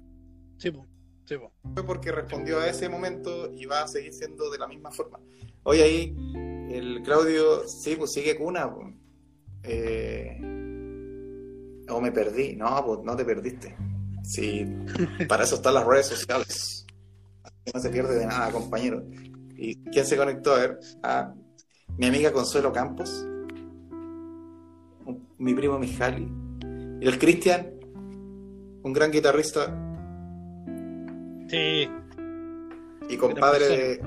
fue 1.75 1.85
porque 1.85 2.13
respondió 2.13 2.61
a 2.61 2.69
ese 2.69 2.89
momento 2.89 3.53
y 3.55 3.67
va 3.67 3.83
a 3.83 3.89
seguir 3.89 4.13
siendo 4.13 4.51
de 4.51 4.59
la 4.59 4.67
misma 4.67 4.91
forma. 4.91 5.19
Hoy 5.65 5.81
ahí 5.81 6.17
el 6.71 7.03
Claudio, 7.03 7.67
sí, 7.67 7.97
pues 7.97 8.13
sigue 8.13 8.37
cuna. 8.37 8.71
Eh, 9.63 10.39
o 11.89 12.01
me 12.01 12.13
perdí. 12.13 12.55
No, 12.57 12.85
pues 12.85 13.01
no 13.03 13.17
te 13.17 13.25
perdiste. 13.25 13.77
Sí, 14.23 14.67
para 15.29 15.45
eso 15.45 15.57
están 15.57 15.75
las 15.75 15.87
redes 15.87 16.07
sociales. 16.07 16.87
No 17.73 17.81
se 17.81 17.91
pierde 17.91 18.17
de 18.17 18.27
nada, 18.27 18.51
compañero. 18.53 19.05
¿Y 19.57 19.77
quién 19.91 20.07
se 20.07 20.17
conectó? 20.17 20.55
A 20.55 20.59
ver, 20.59 20.79
a 21.03 21.35
mi 21.97 22.07
amiga 22.07 22.33
Consuelo 22.33 22.73
Campos 22.73 23.27
mi 25.39 25.55
primo 25.55 25.79
Mijali. 25.79 26.29
Y 27.01 27.07
el 27.07 27.19
Cristian, 27.19 27.73
un 28.83 28.93
gran 28.93 29.11
guitarrista. 29.11 29.86
Sí. 31.49 31.89
Y 33.09 33.17
compadre 33.17 34.01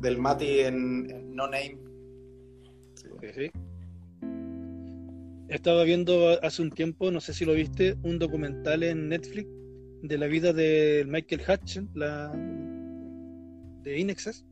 del 0.00 0.18
Mati 0.18 0.60
en, 0.60 1.34
No 1.34 1.44
Name. 1.44 1.78
Sí. 3.34 3.50
Estaba 5.48 5.84
viendo 5.84 6.38
hace 6.42 6.62
un 6.62 6.70
tiempo, 6.70 7.10
no 7.10 7.20
sé 7.20 7.32
si 7.32 7.44
lo 7.44 7.54
viste, 7.54 7.96
un 8.02 8.18
documental 8.18 8.82
en 8.82 9.08
Netflix 9.08 9.48
de 10.02 10.18
la 10.18 10.26
vida 10.26 10.52
de 10.52 11.04
Michael 11.08 11.42
Hutchins, 11.48 11.90
la 11.94 12.30
de 13.82 13.98
Inexes. 13.98 14.44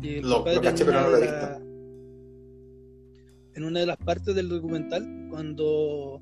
lo, 0.00 0.44
caché, 0.44 0.84
pero 0.84 1.00
no 1.00 1.10
lo 1.10 1.16
he 1.18 1.22
visto 1.22 1.72
en 3.54 3.64
una 3.64 3.80
de 3.80 3.86
las 3.86 3.96
partes 3.96 4.34
del 4.34 4.48
documental 4.48 5.28
cuando, 5.30 6.20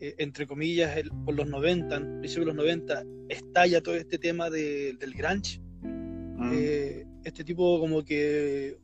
eh, 0.00 0.14
entre 0.18 0.46
comillas, 0.46 0.96
por 1.24 1.34
los 1.34 1.48
90, 1.48 1.98
principios 2.20 2.34
de 2.36 2.44
los 2.44 2.54
90, 2.54 3.04
estalla 3.28 3.82
todo 3.82 3.96
este 3.96 4.18
tema 4.18 4.48
del 4.50 5.14
grunge. 5.16 5.60
Mm. 5.82 6.52
Eh, 6.54 7.06
este 7.24 7.42
tipo 7.44 7.80
como 7.80 8.04
que 8.04 8.78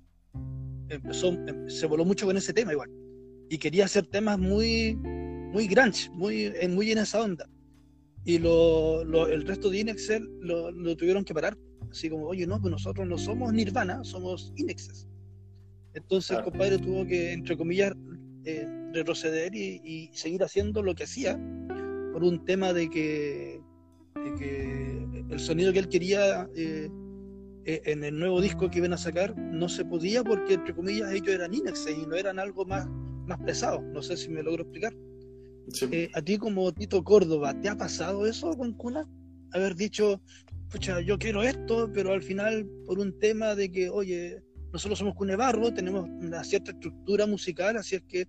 empezó, 0.88 1.32
em, 1.32 1.68
se 1.68 1.86
voló 1.86 2.04
mucho 2.04 2.26
con 2.26 2.36
ese 2.36 2.52
tema 2.52 2.72
igual. 2.72 2.90
Y 3.48 3.58
quería 3.58 3.84
hacer 3.84 4.06
temas 4.06 4.38
muy, 4.38 4.96
muy 4.96 5.68
grunge, 5.68 6.10
muy, 6.10 6.52
muy 6.68 6.90
en 6.90 6.98
esa 6.98 7.22
onda. 7.22 7.48
Y 8.24 8.38
lo, 8.38 9.02
el 9.26 9.46
resto 9.46 9.70
de 9.70 9.80
Inexcel 9.80 10.28
lo, 10.40 10.70
lo, 10.70 10.96
tuvieron 10.96 11.24
que 11.24 11.34
parar. 11.34 11.56
Así 11.90 12.08
como, 12.08 12.26
oye, 12.26 12.46
no, 12.46 12.60
pues 12.60 12.72
nosotros 12.72 13.06
no 13.06 13.18
somos 13.18 13.52
Nirvana, 13.52 14.02
somos 14.02 14.52
Inexes. 14.56 15.06
Entonces 15.92 16.36
el 16.36 16.42
compadre 16.42 16.78
tuvo 16.78 17.06
que, 17.06 17.32
entre 17.32 17.56
comillas, 17.56 17.92
eh, 18.44 18.66
retroceder 18.92 19.54
y, 19.54 20.10
seguir 20.12 20.42
haciendo 20.42 20.82
lo 20.82 20.94
que 20.94 21.04
hacía 21.04 21.38
por 22.12 22.22
un 22.22 22.44
tema 22.44 22.72
de 22.72 22.88
que, 22.88 23.60
el 25.30 25.40
sonido 25.40 25.72
que 25.72 25.80
él 25.80 25.88
quería 25.88 26.48
eh, 26.54 26.88
eh, 27.66 27.80
en 27.86 28.04
el 28.04 28.18
nuevo 28.18 28.42
disco 28.42 28.70
que 28.70 28.78
iban 28.78 28.92
a 28.92 28.98
sacar 28.98 29.36
no 29.38 29.68
se 29.68 29.84
podía 29.84 30.22
porque, 30.22 30.54
entre 30.54 30.74
comillas, 30.74 31.10
ellos 31.12 31.28
eran 31.28 31.54
Inex 31.54 31.86
y 31.88 32.06
no 32.06 32.14
eran 32.14 32.38
algo 32.38 32.64
más, 32.66 32.86
más 33.26 33.38
pesado. 33.40 33.80
No 33.80 34.02
sé 34.02 34.16
si 34.16 34.28
me 34.28 34.42
logro 34.42 34.64
explicar. 34.64 34.94
eh, 35.90 36.10
a 36.12 36.20
ti 36.20 36.36
como 36.36 36.72
Tito 36.72 37.02
Córdoba, 37.02 37.58
¿te 37.58 37.70
ha 37.70 37.76
pasado 37.76 38.26
eso 38.26 38.50
con 38.50 38.74
Cuna? 38.74 39.08
Haber 39.52 39.74
dicho, 39.76 40.20
pucha, 40.70 41.00
yo 41.00 41.18
quiero 41.18 41.42
esto, 41.42 41.90
pero 41.94 42.12
al 42.12 42.22
final 42.22 42.68
por 42.84 42.98
un 42.98 43.18
tema 43.18 43.54
de 43.54 43.70
que, 43.72 43.88
oye, 43.88 44.42
nosotros 44.74 44.98
somos 44.98 45.14
Cunebarro, 45.14 45.72
tenemos 45.72 46.08
una 46.08 46.42
cierta 46.42 46.72
estructura 46.72 47.28
musical, 47.28 47.76
así 47.76 47.94
es 47.94 48.02
que 48.08 48.26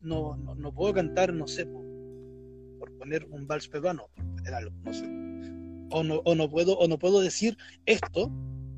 no, 0.00 0.36
no, 0.36 0.72
puedo 0.72 0.94
cantar, 0.94 1.34
no 1.34 1.48
sé, 1.48 1.66
por, 1.66 2.96
poner 2.98 3.26
un 3.30 3.48
vals 3.48 3.66
peruano, 3.66 4.04
por 4.14 4.24
poner 4.36 4.54
algo, 4.54 4.70
no 4.84 4.92
sé. 4.92 5.04
O 5.90 6.04
no, 6.04 6.22
o 6.24 6.34
no 6.36 6.48
puedo, 6.48 6.78
o 6.78 6.86
no 6.86 7.00
puedo 7.00 7.20
decir 7.20 7.56
esto 7.84 8.32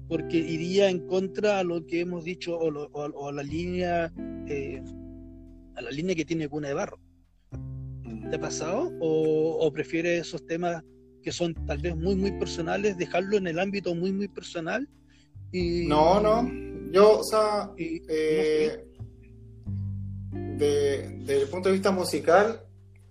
porque 0.09 0.39
iría 0.39 0.89
en 0.89 1.07
contra 1.07 1.59
a 1.59 1.63
lo 1.63 1.85
que 1.87 2.01
hemos 2.01 2.25
dicho 2.25 2.59
o, 2.59 3.29
a 3.29 3.33
la 3.33 3.43
línea 3.43 4.11
eh, 4.47 4.83
a 5.77 5.83
la 5.83 5.91
línea 5.91 6.15
que 6.15 6.25
tiene 6.25 6.49
Cuna 6.49 6.69
de 6.69 6.75
Barro. 6.75 6.99
¿Te 8.31 8.37
ha 8.37 8.41
pasado? 8.41 8.91
¿O, 8.99 9.59
o 9.61 9.73
prefieres 9.73 10.27
esos 10.27 10.47
temas 10.47 10.83
que 11.23 11.33
son 11.33 11.53
tal 11.67 11.79
vez 11.79 11.95
muy, 11.95 12.17
muy 12.17 12.33
personales, 12.33 12.97
dejarlo 12.97 13.37
en 13.37 13.47
el 13.47 13.59
ámbito 13.59 13.95
muy, 13.95 14.11
muy 14.11 14.29
personal? 14.29 14.89
Y, 15.53 15.87
no, 15.87 16.21
no. 16.21 16.70
Yo, 16.91 17.21
o 17.21 17.25
sea, 17.25 17.71
eh, 17.77 18.85
desde 20.33 21.43
el 21.43 21.49
punto 21.49 21.69
de 21.69 21.75
vista 21.75 21.91
musical, 21.91 22.63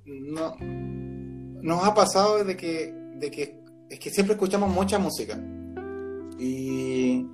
no, 0.05 0.55
nos 0.59 1.83
ha 1.83 1.93
pasado 1.93 2.39
desde 2.39 2.57
que, 2.57 2.93
de 3.15 3.31
que 3.31 3.59
es 3.89 3.99
que 3.99 4.09
siempre 4.09 4.33
escuchamos 4.33 4.69
mucha 4.69 4.99
música 4.99 5.41
y, 6.37 7.25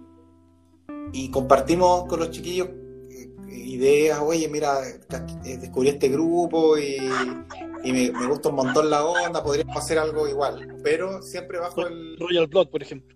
y 1.11 1.31
compartimos 1.31 2.05
con 2.05 2.19
los 2.19 2.31
chiquillos 2.31 2.69
ideas, 3.75 4.19
oye, 4.21 4.47
mira, 4.47 4.79
eh, 4.87 5.57
descubrí 5.57 5.89
este 5.89 6.09
grupo 6.09 6.77
y, 6.77 6.97
me, 7.83 8.09
gusta 8.27 8.49
un 8.49 8.55
montón 8.55 8.89
la 8.89 9.05
onda, 9.05 9.43
podríamos 9.43 9.77
hacer 9.77 9.99
algo 9.99 10.27
igual, 10.27 10.75
pero 10.83 11.21
siempre 11.21 11.59
bajo 11.59 11.85
el... 11.85 12.17
Royal 12.17 12.47
Blood, 12.47 12.69
por 12.69 12.81
ejemplo. 12.81 13.15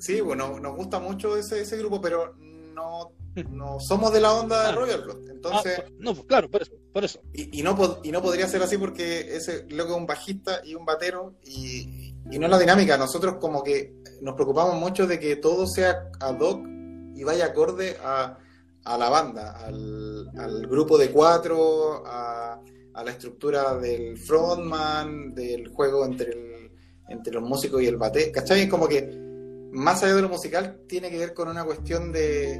Sí, 0.00 0.20
bueno, 0.20 0.58
nos 0.58 0.74
gusta 0.74 0.98
mucho 0.98 1.36
ese, 1.36 1.60
ese 1.60 1.76
grupo, 1.76 2.00
pero 2.00 2.34
no, 2.74 3.12
no 3.50 3.78
somos 3.78 4.12
de 4.12 4.20
la 4.20 4.32
onda 4.32 4.64
de 4.64 4.68
ah. 4.70 4.72
Royal 4.72 5.02
Blood. 5.02 5.30
Entonces, 5.30 5.82
ah, 5.84 5.90
no, 5.98 6.14
pues, 6.14 6.26
claro, 6.26 6.50
por 6.50 6.62
eso. 6.62 6.72
Por 6.92 7.04
eso. 7.04 7.20
Y, 7.32 7.62
no, 7.62 8.00
y 8.02 8.10
no 8.10 8.22
podría 8.22 8.48
ser 8.48 8.62
así 8.62 8.76
porque 8.76 9.36
ese 9.36 9.66
luego 9.68 9.92
es 9.92 9.96
un 9.98 10.06
bajista 10.06 10.60
y 10.64 10.74
un 10.74 10.84
batero 10.84 11.36
y, 11.44 12.14
y 12.30 12.38
no 12.38 12.46
es 12.46 12.50
la 12.50 12.58
dinámica. 12.58 12.96
Nosotros 12.96 13.36
como 13.40 13.62
que 13.62 13.94
nos 14.20 14.34
preocupamos 14.34 14.74
mucho 14.74 15.06
de 15.06 15.20
que 15.20 15.36
todo 15.36 15.66
sea 15.66 16.10
ad 16.18 16.40
hoc 16.40 16.66
y 17.14 17.22
vaya 17.22 17.46
acorde 17.46 17.96
a 18.02 18.38
a 18.84 18.96
la 18.96 19.08
banda, 19.08 19.52
al, 19.64 20.66
grupo 20.66 20.96
de 20.96 21.10
cuatro, 21.10 22.02
a, 22.06 22.60
la 23.04 23.10
estructura 23.10 23.76
del 23.78 24.18
frontman, 24.18 25.34
del 25.34 25.68
juego 25.68 26.04
entre, 26.04 26.70
entre 27.08 27.32
los 27.32 27.42
músicos 27.42 27.82
y 27.82 27.86
el 27.86 27.96
bate. 27.96 28.30
¿Cachai? 28.30 28.62
Es 28.62 28.68
como 28.68 28.86
que 28.86 29.29
más 29.72 30.02
allá 30.02 30.16
de 30.16 30.22
lo 30.22 30.28
musical 30.28 30.80
tiene 30.88 31.10
que 31.10 31.18
ver 31.18 31.34
con 31.34 31.48
una 31.48 31.64
cuestión 31.64 32.12
de, 32.12 32.58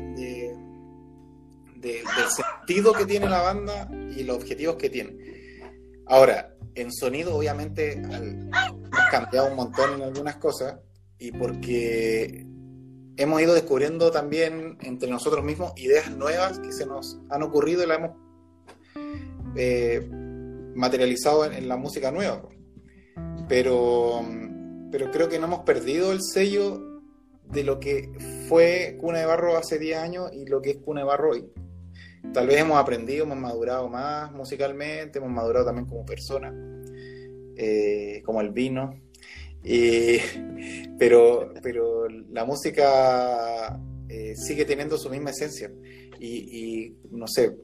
del 1.77 2.05
sentido 2.29 2.93
que 2.93 3.07
tiene 3.07 3.29
la 3.29 3.43
banda 3.43 3.89
y 4.17 4.23
los 4.23 4.37
objetivos 4.37 4.77
que 4.77 4.91
tiene. 4.91 5.17
Ahora, 6.07 6.55
en 6.75 6.93
sonido 6.93 7.37
obviamente 7.37 7.93
hemos 7.93 9.11
cambiado 9.11 9.49
un 9.49 9.57
montón 9.57 9.95
en 9.95 10.03
algunas 10.03 10.37
cosas 10.37 10.79
y 11.19 11.33
porque 11.33 12.47
hemos 13.17 13.43
ido 13.43 13.55
descubriendo 13.55 14.11
también 14.11 14.79
entre 14.81 15.11
nosotros 15.11 15.45
mismos 15.45 15.73
ideas 15.77 16.11
nuevas 16.11 16.59
que 16.59 16.73
se 16.73 16.87
nos 16.87 17.19
han 17.29 17.43
ocurrido 17.43 17.83
y 17.83 17.87
las 17.87 17.99
hemos 17.99 18.11
eh, 19.57 20.09
materializado 20.75 21.45
en, 21.45 21.69
la 21.69 21.77
música 21.77 22.11
nueva. 22.11 22.43
Pero, 23.49 24.23
pero 24.91 25.11
creo 25.11 25.29
que 25.29 25.39
no 25.39 25.47
hemos 25.47 25.61
perdido 25.61 26.13
el 26.13 26.23
sello 26.23 26.90
de 27.53 27.65
lo 27.65 27.81
que 27.81 28.11
fue 28.49 28.97
Cuna 29.01 29.19
de 29.19 29.27
Barro 29.27 29.57
hace 29.57 29.79
10 29.79 29.99
años 29.99 30.31
y 30.33 30.47
lo 30.47 30.63
que 30.63 30.71
es 30.71 30.77
Cuna 30.79 31.01
de 31.01 31.07
Barro 31.07 31.31
hoy. 31.31 31.47
Tal 32.33 32.47
vez 32.47 32.61
hemos 32.61 32.79
aprendido, 32.79 33.25
hemos 33.25 33.39
madurado 33.39 33.89
más 33.89 34.31
musicalmente, 34.33 35.19
hemos 35.19 35.31
madurado 35.31 35.67
también 35.67 35.87
como 35.87 36.05
persona, 36.05 36.55
eh, 37.57 38.23
como 38.25 38.41
el 38.41 38.51
vino, 38.51 38.95
pero, 40.99 41.53
pero 41.63 42.09
la 42.09 42.45
música 42.45 43.79
eh, 44.09 44.35
sigue 44.37 44.65
teniendo 44.65 44.97
su 44.97 45.11
misma 45.11 45.31
esencia. 45.31 45.73
Y, 46.21 46.97
no 47.11 47.27
sé, 47.27 47.57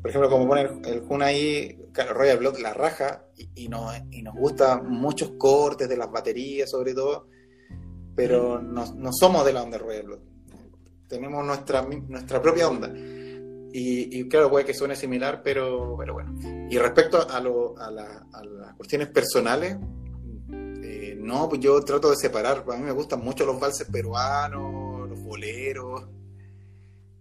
por 0.00 0.10
ejemplo, 0.10 0.30
como 0.30 0.48
pone 0.48 0.62
el, 0.62 1.00
Jun 1.00 1.22
ahí, 1.22 1.78
Royal 1.92 2.38
Blood 2.38 2.58
la 2.58 2.72
raja, 2.72 3.26
y, 3.54 3.68
nos, 3.68 3.94
y 4.10 4.22
nos 4.22 4.34
gustan 4.34 4.88
muchos 4.88 5.32
cortes 5.38 5.88
de 5.88 5.96
las 5.96 6.10
baterías, 6.10 6.70
sobre 6.70 6.94
todo, 6.94 7.28
pero 8.18 8.60
no, 8.60 8.84
no 8.96 9.12
somos 9.12 9.44
de 9.44 9.52
la 9.52 9.62
onda 9.62 9.78
Royal 9.78 10.02
Blood. 10.02 10.18
Tenemos 11.06 11.46
nuestra, 11.46 11.82
nuestra 11.82 12.42
propia 12.42 12.68
onda. 12.68 12.92
Y, 13.72 14.28
claro, 14.28 14.50
puede 14.50 14.64
que 14.64 14.74
suene 14.74 14.96
similar, 14.96 15.40
pero, 15.44 15.94
pero 15.96 16.14
bueno. 16.14 16.34
Y 16.68 16.76
respecto 16.78 17.30
a, 17.30 17.38
lo, 17.38 17.78
a, 17.78 17.86
a 17.86 18.44
las 18.44 18.74
cuestiones 18.74 19.06
personales, 19.06 19.76
no, 21.28 21.48
pues 21.48 21.60
yo 21.60 21.80
trato 21.84 22.10
de 22.10 22.16
separar. 22.16 22.64
A 22.68 22.76
mí 22.76 22.82
me 22.82 22.90
gustan 22.90 23.20
mucho 23.20 23.46
los 23.46 23.60
valses 23.60 23.86
peruanos, 23.86 25.08
los 25.08 25.22
boleros. 25.22 26.08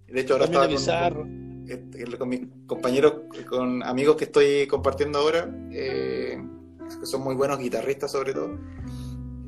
De 0.08 0.20
hecho, 0.20 0.34
ahora 0.34 0.46
estaba 0.46 0.66
este, 0.66 2.18
con, 2.18 2.30
mis 2.30 2.42
compañeros, 2.66 3.14
con 3.48 3.84
amigos 3.84 4.16
que 4.16 4.24
estoy 4.24 4.66
compartiendo 4.66 5.20
ahora, 5.20 5.48
eh, 5.72 6.42
que 7.00 7.06
son 7.06 7.22
muy 7.22 7.36
buenos 7.36 7.60
guitarristas 7.60 8.12
sobre 8.12 8.34
todo. 8.34 8.58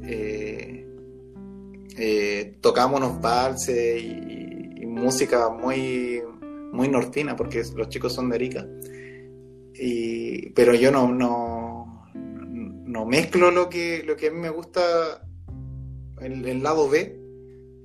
Eh, 0.04 0.89
eh, 2.00 2.58
tocamos 2.62 3.00
unos 3.00 3.22
valses 3.22 4.02
y, 4.02 4.86
música 4.86 5.50
muy, 5.50 6.22
muy 6.74 6.90
nortina, 6.90 7.36
porque 7.36 7.64
los 7.76 7.90
chicos 7.90 8.14
son 8.14 8.30
de 8.30 8.36
Arica. 8.36 8.68
Y, 9.76 10.50
pero 10.50 10.74
yo 10.74 10.92
no, 10.92 11.08
no, 11.14 12.10
no 12.14 13.06
mezclo 13.06 13.50
lo 13.52 13.70
que, 13.70 14.04
lo 14.04 14.18
que 14.18 14.28
a 14.28 14.32
mí 14.32 14.40
me 14.40 14.50
gusta, 14.50 15.26
el, 16.22 16.46
el 16.46 16.64
lado 16.64 16.90
B, 16.90 17.20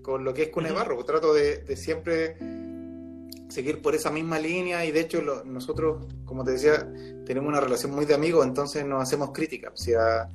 con 0.04 0.22
lo 0.22 0.32
que 0.32 0.44
es 0.44 0.48
Cunebarro. 0.50 0.94
Pues 0.94 1.06
trato 1.06 1.34
de, 1.34 1.76
siempre 1.76 2.36
seguir 3.48 3.82
por 3.82 3.94
esa 3.94 4.10
misma 4.10 4.38
línea 4.38 4.84
y 4.84 4.92
de 4.92 5.00
hecho 5.00 5.22
nosotros, 5.44 6.06
como 6.24 6.44
te 6.44 6.52
decía, 6.52 6.88
tenemos 7.26 7.48
una 7.48 7.60
relación 7.60 7.92
muy 7.92 8.04
de 8.04 8.14
amigos, 8.14 8.46
entonces 8.46 8.84
nos 8.84 9.02
hacemos 9.02 9.30
críticas. 9.32 9.72
O 9.72 9.76
sea, 9.76 10.28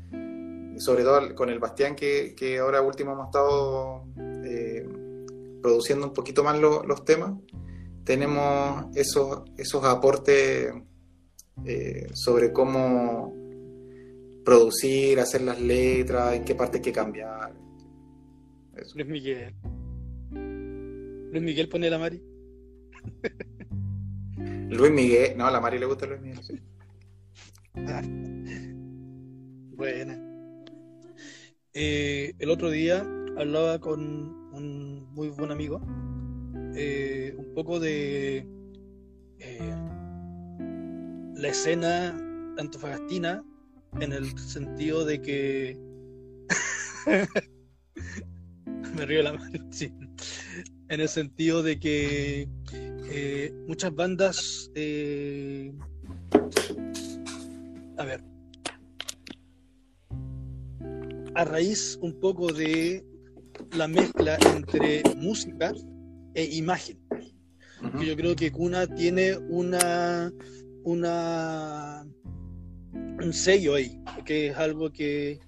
sobre 0.79 1.03
todo 1.03 1.35
con 1.35 1.49
el 1.49 1.59
Bastián, 1.59 1.95
que, 1.95 2.57
ahora 2.59 2.81
último 2.81 3.11
hemos 3.11 3.27
estado 3.27 4.05
eh, 4.43 4.87
produciendo 5.61 6.07
un 6.07 6.13
poquito 6.13 6.43
más 6.43 6.59
los 6.59 7.05
temas, 7.05 7.33
tenemos 8.05 8.85
esos, 8.95 9.43
esos 9.57 9.83
aportes 9.83 10.73
eh, 11.65 12.07
sobre 12.13 12.53
cómo 12.53 13.33
producir, 14.45 15.19
hacer 15.19 15.41
las 15.41 15.61
letras, 15.61 16.35
en 16.35 16.45
qué 16.45 16.55
parte 16.55 16.77
hay 16.77 16.81
que 16.81 16.93
cambiar. 16.93 17.53
Luis 18.95 19.07
Miguel. 19.07 19.53
Luis 20.31 21.43
Miguel 21.43 21.67
pone 21.67 21.89
la 21.89 21.99
Mari. 21.99 22.23
Luis 24.69 24.91
Miguel, 24.91 25.37
no, 25.37 25.45
a 25.45 25.51
la 25.51 25.59
Mari 25.59 25.77
le 25.77 25.85
gusta 25.85 26.05
Luis 26.05 26.21
Miguel. 26.21 26.39
Sí. 26.41 26.57
Buena. 29.75 30.28
Eh, 31.73 32.33
el 32.39 32.49
otro 32.49 32.71
día 32.71 33.05
hablaba 33.37 33.79
con 33.79 34.01
un 34.53 35.07
muy 35.13 35.29
buen 35.29 35.51
amigo 35.51 35.81
eh, 36.75 37.35
un 37.37 37.53
poco 37.53 37.79
de 37.79 38.47
eh, 39.39 39.75
la 41.35 41.47
escena 41.47 42.09
antofagastina 42.57 43.43
en 43.99 44.13
el 44.13 44.37
sentido 44.37 45.05
de 45.05 45.21
que 45.21 45.77
me 48.95 49.05
río 49.05 49.23
la 49.23 49.33
mano, 49.33 49.67
sí. 49.71 49.91
En 50.89 51.01
el 51.01 51.09
sentido 51.09 51.61
de 51.61 51.79
que 51.79 52.47
eh, 53.11 53.53
muchas 53.67 53.93
bandas, 53.93 54.71
eh, 54.75 55.73
a 57.97 58.05
ver, 58.05 58.23
a 61.35 61.45
raíz 61.45 61.97
un 62.01 62.19
poco 62.19 62.51
de 62.51 63.05
la 63.75 63.87
mezcla 63.87 64.37
entre 64.55 65.03
música 65.15 65.73
e 66.33 66.43
imagen. 66.55 66.99
Yo 68.05 68.15
creo 68.15 68.35
que 68.35 68.51
Cuna 68.51 68.87
tiene 68.87 69.37
una, 69.37 70.31
una 70.83 72.05
un 72.93 73.33
sello 73.33 73.75
ahí, 73.75 74.01
que 74.25 74.47
es 74.47 74.57
algo 74.57 74.91
que, 74.91 75.39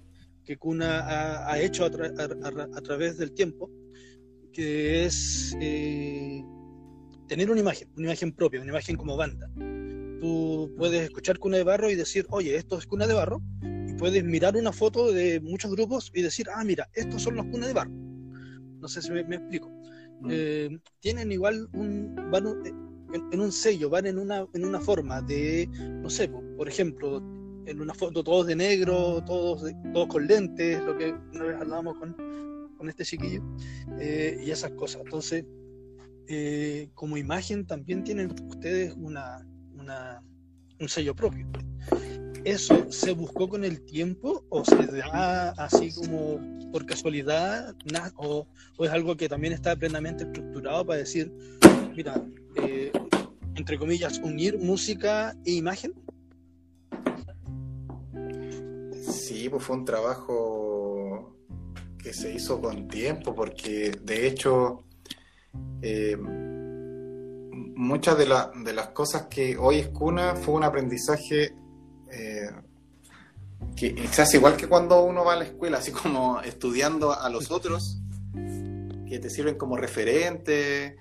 que 0.44 0.56
Kuna 0.56 1.46
ha, 1.50 1.60
hecho 1.60 1.84
a, 1.84 1.90
través 1.90 3.18
del 3.18 3.32
tiempo, 3.32 3.70
que 4.52 5.04
es 5.04 5.56
eh, 5.60 6.42
tener 7.28 7.50
una 7.50 7.60
imagen, 7.60 7.88
una 7.96 8.08
imagen 8.08 8.32
propia, 8.32 8.60
una 8.60 8.70
imagen 8.70 8.96
como 8.96 9.16
banda. 9.16 9.48
tú 10.20 10.72
puedes 10.76 11.02
escuchar 11.02 11.38
Cuna 11.38 11.58
de 11.58 11.64
Barro 11.64 11.90
y 11.90 11.94
decir, 11.94 12.26
oye, 12.30 12.56
esto 12.56 12.78
es 12.78 12.86
Cuna 12.86 13.06
de 13.06 13.14
Barro, 13.14 13.42
puedes 14.02 14.24
mirar 14.24 14.56
una 14.56 14.72
foto 14.72 15.12
de 15.12 15.40
muchos 15.40 15.70
grupos 15.70 16.10
y 16.12 16.22
decir, 16.22 16.48
ah, 16.52 16.64
mira, 16.64 16.88
estos 16.92 17.22
son 17.22 17.36
los 17.36 17.46
Cuna 17.46 17.68
de 17.68 17.72
Barro. 17.72 17.92
No 18.80 18.88
sé 18.88 19.00
si 19.00 19.12
me, 19.12 19.20
explico. 19.20 19.68
Mm. 20.22 20.28
Eh, 20.28 20.80
tienen 20.98 21.30
igual 21.30 21.68
un, 21.72 22.16
van 22.32 22.44
en, 23.14 23.40
un 23.40 23.52
sello, 23.52 23.90
van 23.90 24.06
en 24.06 24.18
una, 24.18 24.44
en 24.54 24.64
una 24.64 24.80
forma 24.80 25.22
de, 25.22 25.68
no 26.02 26.10
sé, 26.10 26.28
por 26.56 26.66
ejemplo, 26.66 27.18
en 27.64 27.80
una 27.80 27.94
foto 27.94 28.24
todos 28.24 28.48
de 28.48 28.56
negro, 28.56 29.22
todos, 29.24 29.70
todos 29.92 30.08
con 30.08 30.26
lentes, 30.26 30.82
lo 30.82 30.98
que 30.98 31.14
una 31.34 31.44
vez 31.44 31.60
hablábamos 31.60 31.96
con, 31.98 32.16
con 32.76 32.88
este 32.88 33.04
chiquillo, 33.04 33.40
eh, 34.00 34.42
y 34.44 34.50
esas 34.50 34.72
cosas. 34.72 35.02
Entonces, 35.04 35.44
eh, 36.26 36.90
como 36.94 37.16
imagen 37.16 37.68
también 37.68 38.02
tienen 38.02 38.34
ustedes 38.48 38.96
una, 38.96 39.46
un 40.82 40.88
sello 40.88 41.14
propio. 41.14 41.46
¿Eso 42.44 42.90
se 42.90 43.12
buscó 43.12 43.48
con 43.48 43.64
el 43.64 43.82
tiempo 43.84 44.44
o 44.48 44.64
se 44.64 44.86
da 44.86 45.50
así 45.50 45.92
como 45.94 46.40
por 46.72 46.84
casualidad 46.86 47.74
o, 48.16 48.48
es 48.80 48.90
algo 48.90 49.16
que 49.16 49.28
también 49.28 49.52
está 49.52 49.76
plenamente 49.76 50.24
estructurado 50.24 50.84
para 50.84 50.98
decir, 50.98 51.32
mira, 51.94 52.20
eh, 52.56 52.90
entre 53.54 53.78
comillas, 53.78 54.18
unir 54.18 54.58
música 54.58 55.36
e 55.44 55.52
imagen? 55.52 55.94
Sí, 59.06 59.48
pues 59.48 59.62
fue 59.62 59.76
un 59.76 59.84
trabajo 59.84 61.36
que 61.98 62.12
se 62.12 62.34
hizo 62.34 62.60
con 62.60 62.88
tiempo 62.88 63.34
porque 63.34 63.92
de 64.02 64.26
hecho 64.26 64.84
eh, 65.80 66.16
muchas 67.74 68.18
de, 68.18 68.26
de, 68.64 68.72
las 68.72 68.88
cosas 68.88 69.26
que 69.26 69.56
hoy 69.56 69.78
es 69.78 69.88
cuna 69.88 70.34
fue 70.36 70.54
un 70.54 70.64
aprendizaje 70.64 71.54
eh, 72.10 72.50
que 73.76 74.08
hace 74.18 74.36
igual 74.36 74.56
que 74.56 74.68
cuando 74.68 75.02
uno 75.02 75.24
va 75.24 75.34
a 75.34 75.36
la 75.36 75.44
escuela, 75.44 75.78
así 75.78 75.92
como 75.92 76.40
estudiando 76.40 77.12
a 77.12 77.28
los 77.30 77.50
otros, 77.50 77.98
que 78.32 79.18
te 79.18 79.30
sirven 79.30 79.56
como 79.56 79.76
referente, 79.76 80.96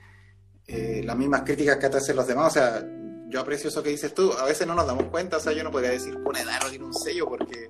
eh, 0.67 1.01
las 1.03 1.17
mismas 1.17 1.41
críticas 1.41 1.77
que 1.77 1.89
te 1.89 1.97
hacen 1.97 2.15
los 2.15 2.27
demás, 2.27 2.51
o 2.51 2.53
sea, 2.53 2.85
yo 3.29 3.39
aprecio 3.39 3.69
eso 3.69 3.81
que 3.81 3.89
dices 3.89 4.13
tú, 4.13 4.31
a 4.33 4.45
veces 4.45 4.67
no 4.67 4.75
nos 4.75 4.85
damos 4.85 5.05
cuenta, 5.05 5.37
o 5.37 5.39
sea, 5.39 5.53
yo 5.53 5.63
no 5.63 5.71
podría 5.71 5.91
decir 5.91 6.21
pone 6.23 6.43
Darro 6.43 6.69
tiene 6.69 6.85
un 6.85 6.93
sello 6.93 7.27
porque 7.27 7.69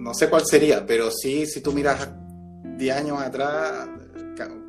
no 0.00 0.14
sé 0.14 0.28
cuál 0.28 0.46
sería, 0.46 0.84
pero 0.86 1.10
sí, 1.10 1.46
si 1.46 1.60
tú 1.60 1.72
miras 1.72 2.08
10 2.78 2.96
años 2.96 3.20
atrás, 3.20 3.88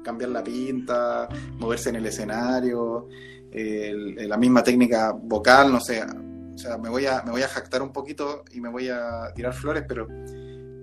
cambiar 0.04 0.32
la 0.32 0.44
pinta, 0.44 1.28
moverse 1.58 1.90
en 1.90 1.98
el 1.98 2.06
escenario, 2.06 3.08
la 3.52 4.38
misma 4.38 4.64
técnica 4.64 5.12
vocal, 5.12 5.72
no 5.72 5.80
sé. 5.80 6.02
O 6.02 6.58
sea, 6.58 6.78
me 6.78 6.90
voy, 6.90 7.06
a, 7.06 7.24
me 7.24 7.32
voy 7.32 7.42
a 7.42 7.48
jactar 7.48 7.82
un 7.82 7.92
poquito 7.92 8.44
y 8.52 8.62
me 8.62 8.70
voy 8.70 8.90
a 8.90 9.32
tirar 9.34 9.54
flores, 9.54 9.84
pero 9.88 10.08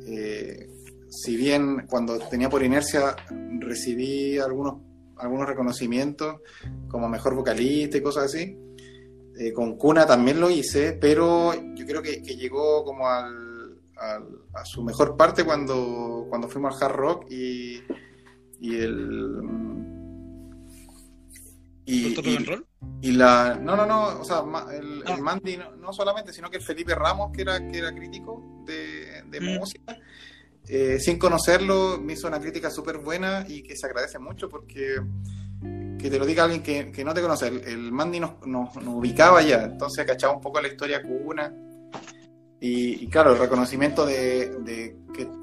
eh, 0.06 0.68
si 1.08 1.36
bien 1.36 1.86
cuando 1.86 2.18
tenía 2.18 2.48
por 2.48 2.62
inercia 2.62 3.14
recibí 3.60 4.38
algunos, 4.38 4.76
algunos 5.16 5.46
reconocimientos 5.46 6.40
como 6.88 7.08
mejor 7.08 7.34
vocalista 7.34 7.96
y 7.96 8.02
cosas 8.02 8.24
así, 8.24 8.58
eh, 9.38 9.52
con 9.52 9.76
Cuna 9.76 10.06
también 10.06 10.40
lo 10.40 10.50
hice, 10.50 10.92
pero 10.92 11.52
yo 11.74 11.86
creo 11.86 12.02
que 12.02 12.20
llegó 12.20 12.84
como 12.84 13.08
al 13.08 13.48
a, 13.98 14.64
su 14.64 14.82
mejor 14.82 15.16
parte 15.16 15.44
cuando, 15.44 16.26
cuando 16.28 16.48
fuimos 16.48 16.80
al 16.80 16.90
hard 16.90 16.96
rock 16.96 17.30
y, 17.30 17.80
y 18.60 18.76
el 18.76 19.42
y, 21.84 22.14
y, 23.00 23.12
la 23.12 23.58
no 23.60 23.74
no 23.74 23.86
no 23.86 24.20
o 24.20 24.24
sea 24.24 24.42
el, 24.72 25.02
ah. 25.06 25.16
Mandy 25.16 25.56
no, 25.56 25.92
solamente 25.92 26.32
sino 26.32 26.50
que 26.50 26.58
el 26.58 26.62
Felipe 26.62 26.94
Ramos 26.94 27.30
que 27.32 27.42
era 27.42 27.58
que 27.66 27.78
era 27.78 27.94
crítico 27.94 28.62
de, 28.66 29.22
de 29.30 29.40
mm. 29.40 29.58
música 29.58 29.96
eh, 30.66 30.98
sin 31.00 31.18
conocerlo 31.18 31.98
me 31.98 32.12
hizo 32.12 32.28
una 32.28 32.40
crítica 32.40 32.70
súper 32.70 32.98
buena 32.98 33.46
y 33.48 33.62
que 33.62 33.76
se 33.76 33.86
agradece 33.86 34.18
mucho 34.18 34.48
porque 34.48 35.00
que 35.98 36.10
te 36.10 36.18
lo 36.18 36.26
diga 36.26 36.44
alguien 36.44 36.62
que, 36.62 36.92
que 36.92 37.04
no 37.04 37.14
te 37.14 37.22
conoce 37.22 37.48
el, 37.48 37.90
Mandy 37.90 38.20
nos, 38.20 38.46
nos, 38.46 38.74
nos, 38.76 38.94
ubicaba 38.94 39.40
ya 39.42 39.64
entonces 39.64 40.04
cachaba 40.04 40.34
un 40.34 40.40
poco 40.42 40.60
la 40.60 40.68
historia 40.68 41.02
cuna 41.02 41.52
y, 42.60 43.06
claro, 43.08 43.32
el 43.32 43.38
reconocimiento 43.38 44.04
de, 44.04 44.96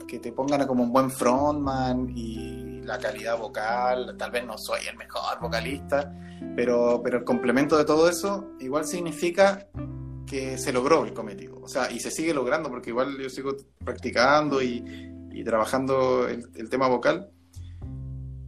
que, 0.08 0.20
te 0.20 0.32
pongan 0.32 0.66
como 0.68 0.84
un 0.84 0.92
buen 0.92 1.12
frontman 1.12 2.10
y 2.16 2.75
la 2.86 3.00
calidad 3.00 3.38
vocal, 3.38 4.16
tal 4.18 4.32
vez 4.32 4.46
no 4.46 4.58
soy 4.58 4.82
el 4.90 4.98
mejor 4.98 5.40
vocalista, 5.42 6.14
pero, 6.56 7.02
pero 7.04 7.20
el 7.20 7.24
complemento 7.24 7.78
de 7.78 7.86
todo 7.86 8.10
eso 8.10 8.52
igual 8.60 8.86
significa 8.86 9.68
que 10.26 10.58
se 10.58 10.74
logró 10.74 11.06
el 11.06 11.14
cometido. 11.14 11.60
O 11.62 11.68
sea, 11.68 11.92
y 11.92 12.00
se 12.00 12.12
sigue 12.12 12.34
logrando 12.34 12.70
porque 12.70 12.90
igual 12.90 13.18
yo 13.18 13.30
sigo 13.30 13.56
practicando 13.84 14.62
y, 14.62 15.14
trabajando 15.44 16.28
el, 16.28 16.70
tema 16.70 16.88
vocal, 16.88 17.30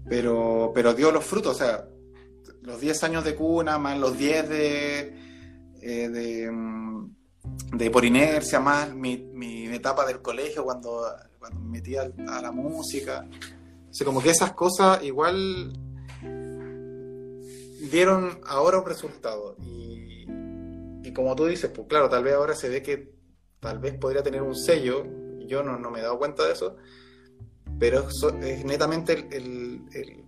pero, 0.08 0.72
pero 0.74 0.94
dio 0.94 1.12
los 1.12 1.26
frutos. 1.26 1.56
O 1.56 1.60
sea, 1.60 1.86
los 2.62 2.80
10 2.80 3.04
años 3.04 3.24
de 3.24 3.36
cuna 3.36 3.78
más 3.78 4.00
los 4.00 4.18
10 4.18 4.50
de, 4.50 5.00
eh, 5.82 6.10
de 6.10 6.52
mm, 6.52 6.88
de 7.74 7.92
por 7.92 8.06
inercia 8.06 8.60
más 8.60 8.94
mi, 8.94 9.18
mi 9.18 9.66
etapa 9.68 10.06
del 10.06 10.22
colegio 10.22 10.64
cuando, 10.64 11.06
cuando 11.40 11.60
me 11.60 11.70
metí 11.70 11.96
a, 11.96 12.08
la 12.42 12.52
música. 12.52 13.26
O 13.90 14.06
como 14.06 14.22
que 14.22 14.30
esas 14.30 14.54
cosas 14.54 15.04
igual 15.04 15.74
dieron 17.90 18.40
ahora 18.46 18.80
un 18.80 18.86
resultado. 18.86 19.56
Y, 19.60 20.26
y, 21.04 21.14
como 21.14 21.36
tú 21.36 21.46
dices, 21.46 21.72
pues 21.74 21.88
claro, 21.88 22.10
tal 22.10 22.24
vez 22.24 22.36
ahora 22.36 22.56
se 22.56 22.70
ve 22.70 22.82
que 22.82 23.14
tal 23.60 23.80
vez 23.80 23.96
podría 23.96 24.24
tener 24.24 24.42
un 24.42 24.56
sello, 24.56 25.06
yo 25.48 25.64
no, 25.64 25.80
no 25.80 25.90
me 25.90 26.00
he 26.00 26.04
dado 26.04 26.20
cuenta 26.20 26.46
de 26.46 26.54
eso, 26.54 26.76
pero 27.80 28.08
es 28.42 28.66
netamente 28.66 29.14
el, 29.14 29.82
el, 29.94 30.24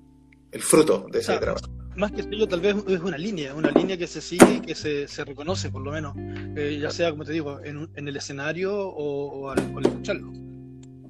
el, 0.51 0.61
fruto 0.61 1.07
de 1.11 1.19
ese 1.19 1.37
trabajo 1.37 1.67
más 1.99 2.11
que 2.11 2.23
sello, 2.23 2.47
tal 2.47 2.61
vez 2.61 2.75
es 2.87 3.01
una 3.01 3.17
línea, 3.17 3.53
una 3.53 3.71
línea 3.71 3.97
que 3.97 4.07
se 4.07 4.21
sigue 4.21 4.55
y 4.55 4.61
que 4.61 4.73
se, 4.73 5.07
se 5.07 5.25
reconoce, 5.25 5.69
por 5.69 5.81
lo 5.81 5.91
menos, 5.91 6.15
eh, 6.55 6.79
ya 6.81 6.89
sea, 6.89 7.11
como 7.11 7.25
te 7.25 7.33
digo, 7.33 7.59
en, 7.63 7.89
en 7.93 8.07
el 8.07 8.15
escenario 8.15 8.73
o, 8.73 9.49
al, 9.49 9.59
escucharlo. 9.85 10.31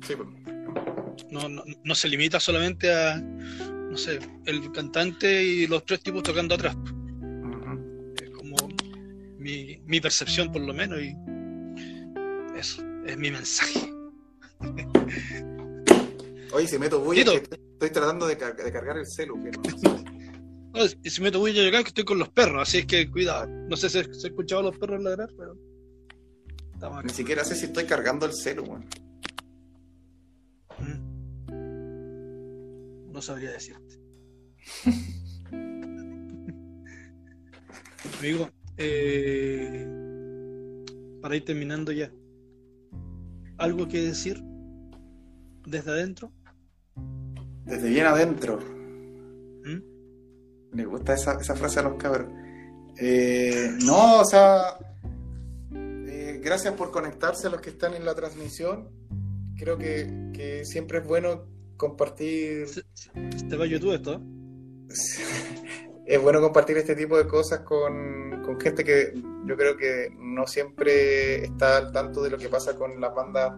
Sí, 0.01 0.15
pues. 0.15 0.58
No, 1.31 1.49
no, 1.49 1.63
no, 1.83 1.95
se 1.95 2.07
limita 2.07 2.39
solamente 2.39 2.93
a, 2.93 3.17
no 3.17 3.97
sé, 3.97 4.19
el 4.45 4.71
cantante 4.71 5.43
y 5.43 5.67
los 5.67 5.85
tres 5.85 6.01
tipos 6.01 6.23
tocando 6.23 6.55
atrás. 6.55 6.75
Es 8.21 8.29
como 8.31 8.55
mi, 9.37 9.81
mi 9.85 10.01
percepción, 10.01 10.51
por 10.51 10.61
lo 10.61 10.73
menos, 10.73 10.99
y 11.01 11.15
eso, 12.57 12.83
es 13.05 13.17
mi 13.17 13.31
mensaje. 13.31 13.91
Oye, 16.51 16.67
si 16.67 16.79
meto 16.79 16.99
bulla, 16.99 17.21
estoy, 17.21 17.89
tratando 17.91 18.27
de, 18.27 18.35
de, 18.35 18.71
cargar 18.71 18.97
el 18.97 19.05
celu, 19.05 19.35
que 19.43 19.51
no. 19.51 19.61
y 21.03 21.09
si 21.09 21.21
meto 21.21 21.39
bulla 21.39 21.67
acá 21.67 21.83
que 21.83 21.89
estoy 21.89 22.03
con 22.05 22.17
los 22.17 22.29
perros, 22.29 22.67
así 22.67 22.79
es 22.79 22.85
que 22.85 23.09
cuidado. 23.09 23.47
No 23.47 23.77
sé 23.77 23.89
si 23.89 24.03
se 24.13 24.27
escuchado 24.27 24.63
los 24.63 24.77
perros 24.77 25.01
ladrar, 25.03 25.29
pero. 25.37 25.55
Ni 27.03 27.09
siquiera 27.09 27.43
sé 27.43 27.55
si 27.55 27.65
estoy 27.65 27.85
cargando 27.85 28.25
el 28.25 28.33
celu, 28.33 28.63
weón. 28.63 28.85
No 33.19 33.23
sabría 33.23 33.51
decirte. 33.51 33.99
Amigo, 38.17 38.49
eh, 38.77 39.85
para 41.21 41.35
ir 41.35 41.43
terminando 41.43 41.91
ya, 41.91 42.09
¿algo 43.57 43.89
que 43.89 44.03
decir 44.03 44.41
desde 45.65 45.91
adentro? 45.91 46.31
Desde 47.65 47.89
bien 47.89 48.05
adentro. 48.05 48.57
Me 50.71 50.85
gusta 50.85 51.15
esa, 51.15 51.33
esa 51.41 51.55
frase 51.55 51.81
a 51.81 51.83
los 51.83 51.95
cabros. 51.95 52.31
Eh, 53.01 53.69
no, 53.83 54.21
o 54.21 54.25
sea, 54.25 54.77
eh, 55.73 56.39
gracias 56.41 56.73
por 56.73 56.91
conectarse 56.91 57.47
a 57.47 57.49
los 57.49 57.59
que 57.59 57.71
están 57.71 57.95
en 57.95 58.05
la 58.05 58.15
transmisión. 58.15 58.87
Creo 59.57 59.77
que, 59.77 60.31
que 60.33 60.63
siempre 60.63 60.99
es 60.99 61.05
bueno 61.05 61.58
compartir. 61.79 62.67
¿Te 63.49 63.55
va 63.55 63.63
a 63.63 63.67
YouTube 63.67 63.95
esto? 63.95 64.21
es 66.05 66.21
bueno 66.21 66.41
compartir 66.41 66.77
este 66.77 66.95
tipo 66.95 67.17
de 67.17 67.27
cosas 67.27 67.61
con, 67.61 68.43
con, 68.43 68.59
gente 68.59 68.83
que 68.83 69.13
yo 69.45 69.55
creo 69.55 69.77
que 69.77 70.09
no 70.19 70.45
siempre 70.45 71.43
está 71.43 71.77
al 71.77 71.91
tanto 71.91 72.21
de 72.21 72.29
lo 72.29 72.37
que 72.37 72.49
pasa 72.49 72.75
con 72.75 72.99
las 72.99 73.13
bandas 73.15 73.53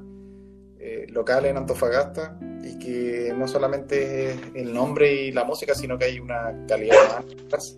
eh, 0.83 1.05
locales 1.09 1.51
en 1.51 1.57
Antofagasta 1.57 2.39
y 2.63 2.79
que 2.79 3.33
no 3.37 3.47
solamente 3.47 4.31
es 4.31 4.37
el 4.55 4.73
nombre 4.73 5.13
y 5.13 5.31
la 5.31 5.43
música, 5.43 5.75
sino 5.75 5.97
que 5.97 6.05
hay 6.05 6.19
una 6.19 6.65
calidad 6.67 7.23
más. 7.51 7.77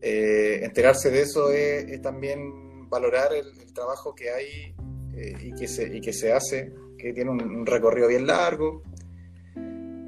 Eh, 0.00 0.60
enterarse 0.64 1.10
de 1.10 1.22
eso 1.22 1.50
es, 1.50 2.00
también 2.02 2.88
valorar 2.88 3.32
el, 3.32 3.72
trabajo 3.72 4.12
que 4.12 4.30
hay 4.30 4.74
eh, 5.14 5.36
y, 5.40 5.54
que 5.54 5.68
se, 5.68 5.96
y 5.96 6.00
que 6.00 6.12
se 6.12 6.32
hace, 6.32 6.72
que 6.98 7.12
tiene 7.12 7.30
un, 7.30 7.64
recorrido 7.64 8.08
bien 8.08 8.26
largo. 8.26 8.82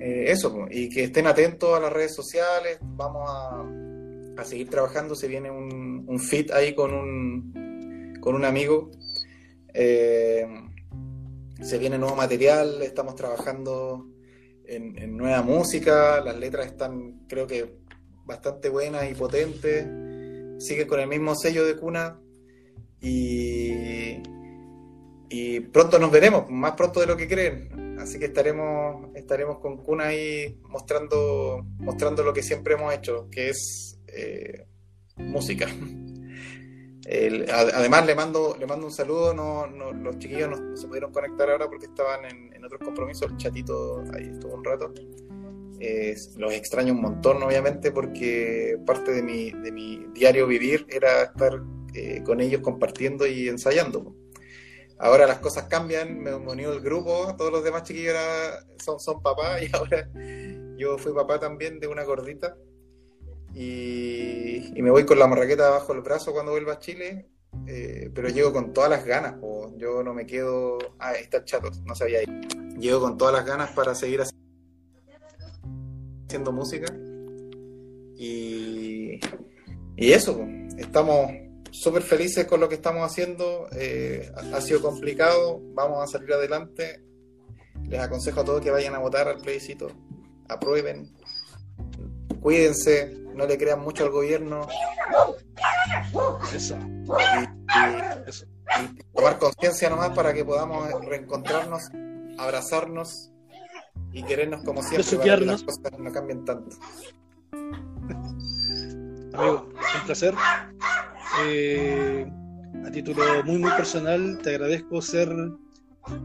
Eh, 0.00 0.30
eso, 0.30 0.66
y 0.70 0.88
que 0.88 1.04
estén 1.04 1.26
atentos 1.26 1.76
a 1.76 1.80
las 1.80 1.92
redes 1.92 2.14
sociales, 2.14 2.78
vamos 2.80 3.28
a, 3.28 4.40
a 4.40 4.44
seguir 4.44 4.70
trabajando. 4.70 5.14
Se 5.14 5.28
viene 5.28 5.50
un, 5.50 6.04
un 6.06 6.18
fit 6.18 6.50
ahí 6.52 6.74
con 6.74 6.94
un, 6.94 8.18
con 8.20 8.34
un 8.34 8.44
amigo. 8.44 8.90
Eh, 9.74 10.46
se 11.60 11.78
viene 11.78 11.98
nuevo 11.98 12.16
material, 12.16 12.80
estamos 12.82 13.14
trabajando 13.14 14.06
en, 14.64 15.16
nueva 15.16 15.42
música, 15.42 16.20
las 16.20 16.36
letras 16.38 16.66
están 16.66 17.26
creo 17.28 17.46
que 17.46 17.80
bastante 18.24 18.68
buenas 18.68 19.10
y 19.10 19.14
potentes, 19.14 19.86
siguen 20.58 20.88
con 20.88 21.00
el 21.00 21.08
mismo 21.08 21.34
sello 21.34 21.64
de 21.64 21.76
cuna 21.76 22.18
y, 23.00 24.22
y 25.28 25.60
pronto 25.60 25.98
nos 25.98 26.10
veremos, 26.10 26.48
más 26.48 26.72
pronto 26.72 27.00
de 27.00 27.06
lo 27.06 27.16
que 27.16 27.28
creen. 27.28 27.79
Así 28.00 28.18
que 28.18 28.26
estaremos, 28.26 29.14
estaremos 29.14 29.58
con 29.58 29.76
Cuna 29.78 30.06
ahí 30.06 30.58
mostrando, 30.68 31.64
mostrando 31.78 32.22
lo 32.22 32.32
que 32.32 32.42
siempre 32.42 32.74
hemos 32.74 32.94
hecho, 32.94 33.28
que 33.30 33.50
es 33.50 33.98
eh, 34.08 34.66
música. 35.16 35.66
además 37.52 38.06
le 38.06 38.14
mando, 38.14 38.56
le 38.58 38.66
mando 38.66 38.86
un 38.86 38.92
saludo, 38.92 39.34
no, 39.34 39.66
los 39.66 40.18
chiquillos 40.18 40.48
no, 40.48 40.76
se 40.76 40.86
pudieron 40.86 41.12
conectar 41.12 41.50
ahora 41.50 41.68
porque 41.68 41.86
estaban 41.86 42.24
en, 42.24 42.64
otros 42.64 42.82
compromisos, 42.84 43.28
el 43.30 43.36
chatito 43.36 44.04
ahí 44.14 44.28
estuvo 44.32 44.54
un 44.54 44.64
rato. 44.64 44.92
los 46.36 46.52
extraño 46.52 46.92
un 46.92 47.00
montón, 47.00 47.42
obviamente, 47.42 47.90
porque 47.90 48.78
parte 48.86 49.12
de 49.12 49.22
mi, 49.22 49.50
de 49.50 49.72
mi 49.72 50.06
diario 50.14 50.46
vivir 50.46 50.86
era 50.88 51.22
estar 51.22 51.60
eh, 51.94 52.22
con 52.24 52.40
ellos 52.40 52.60
compartiendo 52.60 53.26
y 53.26 53.48
ensayando. 53.48 54.14
Ahora 55.02 55.26
las 55.26 55.38
cosas 55.38 55.64
cambian, 55.64 56.20
me 56.20 56.34
unido 56.34 56.72
al 56.72 56.80
grupo, 56.80 57.34
todos 57.38 57.50
los 57.50 57.64
demás 57.64 57.84
chiquillos 57.84 58.14
son, 58.84 59.00
son 59.00 59.22
papás 59.22 59.62
y 59.62 59.74
ahora 59.74 60.06
yo 60.76 60.98
fui 60.98 61.14
papá 61.14 61.40
también 61.40 61.80
de 61.80 61.86
una 61.86 62.04
gordita. 62.04 62.54
Y, 63.54 64.72
me 64.76 64.90
voy 64.90 65.04
con 65.04 65.18
la 65.18 65.26
marraqueta 65.26 65.70
bajo 65.70 65.92
el 65.92 66.02
brazo 66.02 66.32
cuando 66.32 66.52
vuelva 66.52 66.74
a 66.74 66.78
Chile, 66.78 67.30
eh, 67.66 68.10
pero 68.14 68.28
llego 68.28 68.52
con 68.52 68.72
todas 68.72 68.90
las 68.90 69.04
ganas, 69.04 69.34
yo 69.76 70.02
no 70.02 70.14
me 70.14 70.26
quedo, 70.26 70.78
ah, 70.98 71.14
está 71.14 71.44
chato, 71.44 71.70
no 71.84 71.94
sabía 71.94 72.22
ir. 72.22 72.28
Llego 72.78 73.00
con 73.00 73.16
todas 73.16 73.34
las 73.34 73.46
ganas 73.46 73.70
para 73.72 73.94
seguir 73.94 74.22
haciendo 76.26 76.52
música. 76.52 76.94
Y, 78.16 79.18
y 79.96 80.12
eso, 80.12 80.46
estamos 80.76 81.30
súper 81.70 82.02
felices 82.02 82.46
con 82.46 82.60
lo 82.60 82.68
que 82.68 82.76
estamos 82.76 83.02
haciendo. 83.02 83.68
Eh, 83.72 84.30
ha 84.52 84.60
sido 84.60 84.80
complicado, 84.80 85.60
vamos 85.74 86.02
a 86.02 86.06
salir 86.06 86.32
adelante. 86.32 87.02
Les 87.88 88.00
aconsejo 88.00 88.40
a 88.40 88.44
todos 88.44 88.62
que 88.62 88.70
vayan 88.70 88.94
a 88.94 88.98
votar 88.98 89.28
al 89.28 89.38
plebiscito, 89.38 89.88
aprueben, 90.48 91.12
cuídense, 92.40 93.16
no 93.34 93.46
le 93.46 93.58
crean 93.58 93.80
mucho 93.80 94.04
al 94.04 94.10
gobierno. 94.10 94.66
Eso. 96.54 96.76
Y, 96.76 97.48
tomar 99.14 99.38
conciencia 99.38 99.90
nomás 99.90 100.10
para 100.10 100.32
que 100.32 100.44
podamos 100.44 100.88
reencontrarnos, 101.04 101.90
abrazarnos 102.38 103.32
y 104.12 104.22
querernos 104.22 104.62
como 104.64 104.82
siempre 104.82 105.18
para 105.18 105.38
que 105.38 105.44
las 105.46 105.62
cosas 105.62 105.98
no 105.98 106.12
cambien 106.12 106.44
tanto. 106.44 106.76
Amigo, 109.32 109.68
un 109.68 110.06
placer. 110.06 110.34
Eh, 111.38 112.26
a 112.84 112.90
título 112.90 113.22
muy, 113.44 113.58
muy 113.58 113.70
personal, 113.70 114.38
te 114.42 114.50
agradezco 114.50 115.00
ser, 115.00 115.28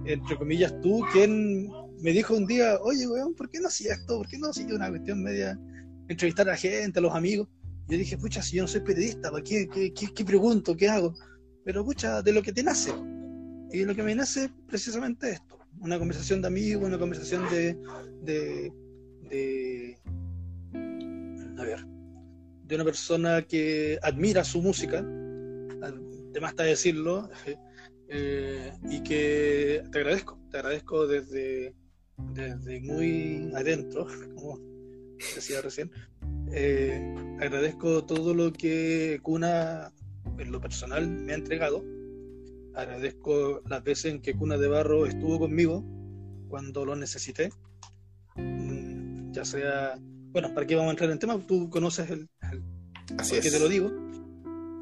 entre 0.05 0.35
comillas, 0.37 0.73
tú 0.81 1.01
quien 1.11 1.69
me 2.01 2.11
dijo 2.11 2.35
un 2.35 2.45
día, 2.45 2.77
oye, 2.81 3.07
weón, 3.07 3.35
¿por 3.35 3.49
qué 3.49 3.59
no 3.59 3.67
hacía 3.67 3.93
esto? 3.93 4.17
¿Por 4.17 4.27
qué 4.27 4.37
no 4.37 4.49
hacía 4.49 4.73
una 4.73 4.89
cuestión 4.89 5.21
media, 5.21 5.59
entrevistar 6.07 6.47
a 6.47 6.51
la 6.51 6.57
gente, 6.57 6.99
a 6.99 7.01
los 7.01 7.13
amigos? 7.13 7.47
Yo 7.87 7.97
dije, 7.97 8.17
pucha, 8.17 8.41
si 8.41 8.57
yo 8.57 8.63
no 8.63 8.67
soy 8.67 8.81
periodista, 8.81 9.31
¿qué, 9.43 9.67
qué, 9.67 9.93
qué, 9.93 10.25
pregunto? 10.25 10.75
¿Qué 10.75 10.89
hago? 10.89 11.13
Pero, 11.63 11.85
pucha, 11.85 12.21
de 12.21 12.31
lo 12.31 12.41
que 12.41 12.51
te 12.51 12.63
nace. 12.63 12.91
Y 13.71 13.85
lo 13.85 13.95
que 13.95 14.03
me 14.03 14.15
nace 14.15 14.49
precisamente 14.67 15.31
esto. 15.31 15.59
Una 15.81 15.99
conversación 15.99 16.41
de 16.41 16.47
amigos, 16.47 16.85
una 16.85 16.97
conversación 16.97 17.47
de, 17.49 17.77
de, 18.23 18.71
de 19.29 19.97
a 21.57 21.63
ver, 21.63 21.85
de 22.67 22.75
una 22.75 22.83
persona 22.83 23.43
que 23.43 23.99
admira 24.01 24.43
su 24.43 24.61
música, 24.61 25.05
te 26.33 26.39
basta 26.39 26.63
decirlo, 26.63 27.29
eh, 28.09 28.73
y 28.89 29.01
que 29.03 29.83
te 29.91 29.99
agradezco, 29.99 30.39
te 30.49 30.57
agradezco 30.57 31.07
desde, 31.07 31.73
desde 32.33 32.81
muy 32.81 33.51
adentro, 33.55 34.07
como 34.35 34.59
decía 35.35 35.61
recién, 35.61 35.91
eh, 36.51 37.15
agradezco 37.39 38.03
todo 38.05 38.33
lo 38.33 38.51
que 38.51 39.19
Cuna 39.21 39.93
en 40.37 40.51
lo 40.51 40.59
personal 40.59 41.07
me 41.07 41.33
ha 41.33 41.35
entregado, 41.35 41.85
agradezco 42.73 43.61
las 43.69 43.83
veces 43.83 44.11
en 44.11 44.21
que 44.21 44.35
Cuna 44.35 44.57
de 44.57 44.67
Barro 44.67 45.05
estuvo 45.05 45.39
conmigo 45.39 45.85
cuando 46.49 46.83
lo 46.83 46.95
necesité, 46.95 47.49
mm, 48.35 49.31
ya 49.31 49.45
sea 49.45 49.97
bueno, 50.35 50.53
¿para 50.53 50.67
qué 50.67 50.75
vamos 50.75 50.89
a 50.89 50.91
entrar 50.91 51.09
en 51.11 51.17
tema? 51.17 51.39
Tú 51.47 51.69
conoces 51.69 52.09
el, 52.09 52.27
Así 53.17 53.35
es. 53.35 53.51
te 53.51 53.59
lo 53.59 53.69
digo. 53.69 53.91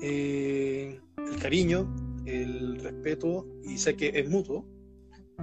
Eh, 0.01 0.99
el 1.17 1.39
cariño, 1.39 1.93
el 2.25 2.79
respeto, 2.79 3.47
y 3.63 3.77
sé 3.77 3.95
que 3.95 4.11
es 4.13 4.29
mutuo. 4.29 4.65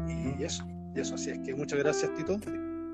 Y 0.08 0.42
eso, 0.42 0.64
y 0.94 1.00
eso. 1.00 1.14
Así 1.14 1.30
es 1.30 1.38
que 1.40 1.54
muchas 1.54 1.78
gracias, 1.78 2.14
Tito. 2.14 2.38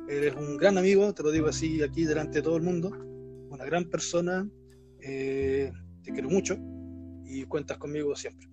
Eres 0.08 0.34
un 0.36 0.56
gran 0.56 0.78
amigo, 0.78 1.12
te 1.12 1.22
lo 1.22 1.30
digo 1.30 1.48
así 1.48 1.82
aquí 1.82 2.04
delante 2.04 2.38
de 2.38 2.42
todo 2.42 2.56
el 2.56 2.62
mundo. 2.62 2.90
Una 3.50 3.64
gran 3.64 3.88
persona. 3.90 4.48
Eh, 5.00 5.72
te 6.02 6.12
quiero 6.12 6.28
mucho 6.28 6.56
y 7.24 7.44
cuentas 7.44 7.78
conmigo 7.78 8.14
siempre. 8.16 8.48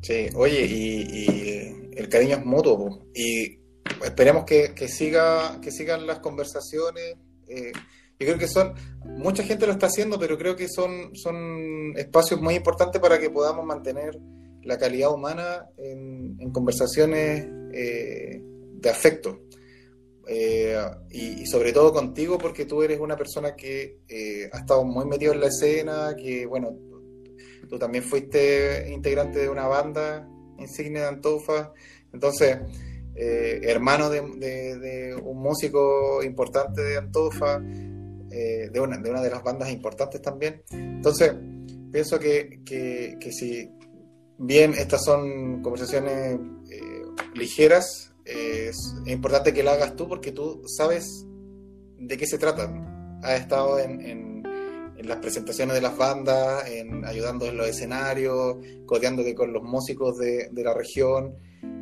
Sí, 0.00 0.28
oye, 0.34 0.66
y, 0.66 1.90
el 1.96 2.08
cariño 2.08 2.36
es 2.36 2.44
mutuo. 2.44 3.06
Y 3.14 3.58
esperemos 4.04 4.44
que, 4.44 4.74
que, 4.74 4.88
siga, 4.88 5.60
que 5.60 5.70
sigan 5.70 6.06
las 6.06 6.20
conversaciones 6.20 7.16
eh, 7.48 7.72
yo 8.18 8.26
creo 8.26 8.38
que 8.38 8.48
son, 8.48 8.74
mucha 9.04 9.42
gente 9.42 9.66
lo 9.66 9.72
está 9.72 9.86
haciendo, 9.86 10.18
pero 10.18 10.36
creo 10.36 10.56
que 10.56 10.68
son, 10.68 11.14
son 11.14 11.94
espacios 11.96 12.40
muy 12.40 12.54
importantes 12.54 13.00
para 13.00 13.18
que 13.18 13.30
podamos 13.30 13.64
mantener 13.64 14.18
la 14.62 14.76
calidad 14.78 15.12
humana 15.12 15.66
en, 15.76 16.50
conversaciones 16.52 17.46
eh, 17.72 18.42
de 18.42 18.90
afecto. 18.90 19.40
Eh, 20.26 20.76
y, 21.10 21.46
sobre 21.46 21.72
todo 21.72 21.92
contigo, 21.92 22.36
porque 22.36 22.66
tú 22.66 22.82
eres 22.82 23.00
una 23.00 23.16
persona 23.16 23.56
que 23.56 23.98
ha 24.52 24.58
estado 24.58 24.84
muy 24.84 25.06
metido 25.06 25.32
en 25.32 25.40
la 25.40 25.46
escena, 25.46 26.14
que 26.16 26.44
bueno, 26.44 26.76
tú 27.68 27.78
también 27.78 28.04
fuiste 28.04 28.90
integrante 28.90 29.38
de 29.38 29.48
una 29.48 29.66
banda 29.66 30.28
insignia 30.58 31.02
de 31.02 31.08
Antofa, 31.08 31.72
entonces 32.12 32.58
eh, 33.14 33.60
hermano 33.64 34.10
de, 34.10 35.16
un 35.22 35.38
músico 35.38 36.22
importante 36.22 36.82
de 36.82 36.98
Antofa, 36.98 37.60
eh, 38.30 38.68
de, 38.72 38.80
una, 38.80 38.98
de 38.98 39.10
de 39.10 39.30
las 39.30 39.42
bandas 39.42 39.70
importantes 39.70 40.20
también. 40.20 40.62
Entonces, 40.70 41.34
pienso 41.90 42.18
que, 42.18 42.60
si 43.30 43.70
bien 44.38 44.74
estas 44.74 45.04
son 45.04 45.62
conversaciones 45.62 46.38
eh, 46.70 47.02
ligeras, 47.34 48.12
es 48.24 48.76
importante 49.06 49.54
que 49.54 49.62
la 49.62 49.72
hagas 49.72 49.96
tú 49.96 50.06
porque 50.06 50.32
tú 50.32 50.62
sabes 50.66 51.26
de 51.98 52.16
qué 52.16 52.26
se 52.26 52.38
trata. 52.38 52.70
Has 53.22 53.40
estado 53.40 53.78
en, 53.78 54.28
las 55.02 55.18
presentaciones 55.18 55.74
de 55.74 55.80
las 55.80 55.96
bandas, 55.96 56.68
en 56.68 57.04
ayudando 57.06 57.46
en 57.46 57.56
los 57.56 57.68
escenarios, 57.68 58.56
codeándote 58.84 59.34
con 59.34 59.52
los 59.52 59.62
músicos 59.62 60.18
de, 60.18 60.50
la 60.52 60.74
región 60.74 61.34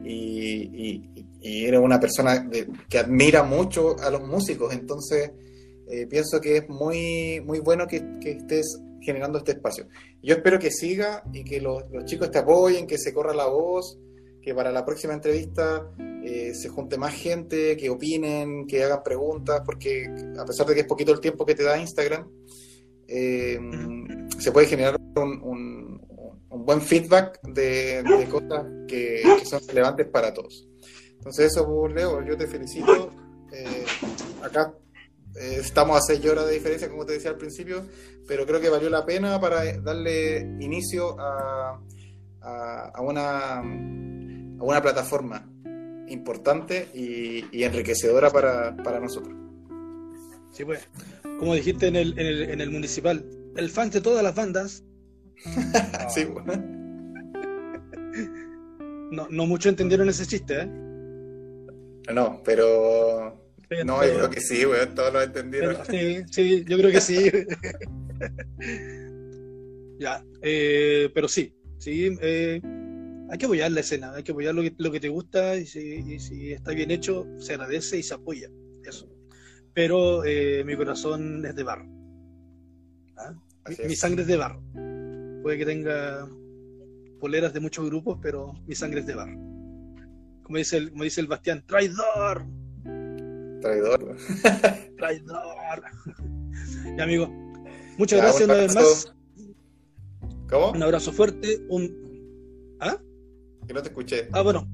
y, 0.05 1.27
y 1.41 1.65
eres 1.65 1.81
una 1.81 1.99
persona 1.99 2.49
que 2.89 2.99
admira 2.99 3.43
mucho 3.43 3.97
a 4.01 4.11
los 4.11 4.23
músicos, 4.23 4.73
entonces 4.73 5.31
eh, 5.89 6.07
pienso 6.07 6.41
que 6.41 6.59
es 6.59 6.68
muy, 6.68 7.41
muy 7.45 7.61
bueno 7.61 7.87
que, 7.87 7.97
estés 8.24 8.80
generando 9.01 9.39
este 9.39 9.53
espacio. 9.53 9.87
Yo 10.22 10.34
espero 10.34 10.59
que 10.59 10.70
siga 10.70 11.22
y 11.32 11.45
que 11.45 11.61
los, 11.61 11.84
chicos 12.05 12.30
te 12.30 12.39
apoyen, 12.39 12.87
que 12.87 12.99
se 12.99 13.12
corra 13.12 13.34
la 13.34 13.47
voz, 13.47 13.99
que 14.43 14.55
para 14.55 14.72
la 14.72 14.84
próxima 14.84 15.14
entrevista 15.14 15.91
eh, 16.24 16.55
se 16.55 16.68
junte 16.68 16.99
más 16.99 17.14
gente, 17.14 17.76
que 17.76 17.91
opinen, 17.91 18.66
que 18.66 18.82
hagan 18.82 19.03
preguntas, 19.03 19.62
porque 19.64 20.07
a 20.39 20.45
pesar 20.45 20.66
de 20.66 20.74
que 20.74 20.80
es 20.80 20.87
poquito 20.87 21.12
el 21.12 21.20
tiempo 21.20 21.47
que 21.47 21.55
te 21.55 21.62
da 21.62 21.78
Instagram, 21.78 22.28
eh, 23.09 23.59
se 24.39 24.51
puede 24.51 24.66
generar 24.66 25.01
un, 25.16 26.01
buen 26.51 26.80
feedback 26.80 27.41
de, 27.43 28.03
cosas 28.28 28.66
que 28.89 29.22
son 29.45 29.61
relevantes 29.68 30.09
para 30.09 30.34
todos. 30.34 30.68
Entonces 31.12 31.53
eso, 31.53 31.87
Leo, 31.89 32.24
yo 32.24 32.37
te 32.37 32.47
felicito. 32.47 33.11
Eh, 33.53 33.84
acá 34.43 34.74
eh, 35.39 35.59
estamos 35.61 35.99
a 35.99 36.01
seis 36.01 36.24
horas 36.26 36.47
de 36.47 36.55
diferencia, 36.55 36.89
como 36.89 37.05
te 37.07 37.14
decía 37.14 37.30
al 37.30 37.37
principio, 37.37 37.84
pero 38.26 38.47
creo 38.47 38.61
que 38.61 38.68
valió 38.68 38.91
la 38.91 39.05
pena 39.05 39.41
para 39.41 39.78
darle 39.80 40.41
inicio 40.61 41.18
a, 41.18 41.80
a, 42.41 43.01
una, 43.01 43.59
a 43.59 43.62
una 43.62 44.82
plataforma 44.82 45.49
importante 46.09 46.89
y, 46.95 47.62
enriquecedora 47.62 48.30
para, 48.30 48.76
para, 48.76 49.01
nosotros. 49.01 49.34
Sí, 50.53 50.64
pues, 50.64 50.89
como 51.39 51.55
dijiste 51.55 51.89
en 51.89 51.97
el, 51.97 52.18
en 52.18 52.26
el, 52.26 52.43
en 52.51 52.61
el 52.61 52.70
municipal, 52.70 53.24
el 53.57 53.70
fan 53.70 53.91
de 53.91 54.01
todas 54.01 54.22
las 54.22 54.34
bandas. 54.34 54.84
sí, 56.09 56.24
bueno. 56.24 56.55
No, 59.11 59.28
no 59.30 59.47
muchos 59.47 59.70
entendieron 59.70 60.09
ese 60.09 60.26
chiste, 60.26 60.62
¿eh? 60.62 60.66
No, 62.12 62.41
pero. 62.45 63.46
No, 63.85 64.05
yo 64.07 64.14
creo 64.14 64.31
que 64.31 64.41
sí, 64.41 64.64
weón, 64.64 64.95
todos 64.95 65.12
lo 65.12 65.23
entendieron. 65.23 65.77
pero- 65.87 65.99
sí, 65.99 66.23
sí, 66.31 66.64
yo 66.69 66.79
creo 66.79 66.91
que 66.91 67.01
sí. 67.01 67.31
ya, 69.99 70.25
eh, 70.43 71.11
pero 71.14 71.29
sí, 71.29 71.55
sí, 71.79 72.17
eh, 72.21 72.61
hay 73.31 73.39
que 73.39 73.47
apoyar 73.47 73.73
la 73.73 73.81
escena, 73.81 74.14
hay 74.14 74.23
que 74.23 74.33
apoyar 74.33 74.55
lo 74.55 74.62
que, 74.62 74.75
lo 74.79 74.93
que 74.93 75.01
te 75.01 75.09
gusta 75.09 75.57
y 75.57 75.67
si, 75.67 75.81
y 75.81 76.19
si 76.21 76.53
está 76.53 76.73
bien 76.73 76.91
hecho, 76.91 77.27
se 77.39 77.55
agradece 77.55 77.99
y 77.99 78.03
se 78.03 78.14
apoya. 78.14 78.51
Eso. 78.85 79.09
Pero 79.75 80.25
eh, 80.25 80.62
mi 80.64 80.77
corazón 80.77 81.45
es 81.45 81.55
de 81.57 81.62
barro. 81.64 81.87
¿ah? 83.17 83.35
Mi, 83.69 83.89
mi 83.89 83.97
sangre 83.97 84.23
es 84.23 84.29
de 84.29 84.37
barro. 84.37 84.62
Puede 85.43 85.59
que 85.59 85.67
tenga 85.67 86.29
poleras 87.21 87.53
de 87.53 87.61
muchos 87.61 87.85
grupos, 87.87 88.19
pero 88.23 88.55
mi 88.67 88.75
sangre 88.75 89.01
es 89.01 89.07
de 89.07 89.14
barro. 89.17 89.37
Como 90.45 90.59
dice 90.59 90.77
el, 90.77 90.91
como 90.91 91.03
dice 91.03 91.21
el 91.21 91.27
Bastián, 91.27 91.64
traidor, 91.67 92.47
Traidor. 93.61 94.17
traidor. 94.97 95.83
y 96.97 97.01
amigo, 97.01 97.29
muchas 97.99 98.19
Ya, 98.19 98.25
gracias 98.25 98.45
un 98.45 98.51
una 98.51 98.61
vez 98.61 98.75
más. 98.75 99.15
¿Cómo? 100.49 100.71
Un 100.73 100.83
abrazo 100.83 101.13
fuerte. 101.13 101.65
Un... 101.69 102.77
¿Ah? 102.81 102.97
Que 103.67 103.75
no 103.75 103.83
te 103.83 103.89
escuché. 103.89 104.29
ah, 104.33 104.43
bueno. 104.43 104.69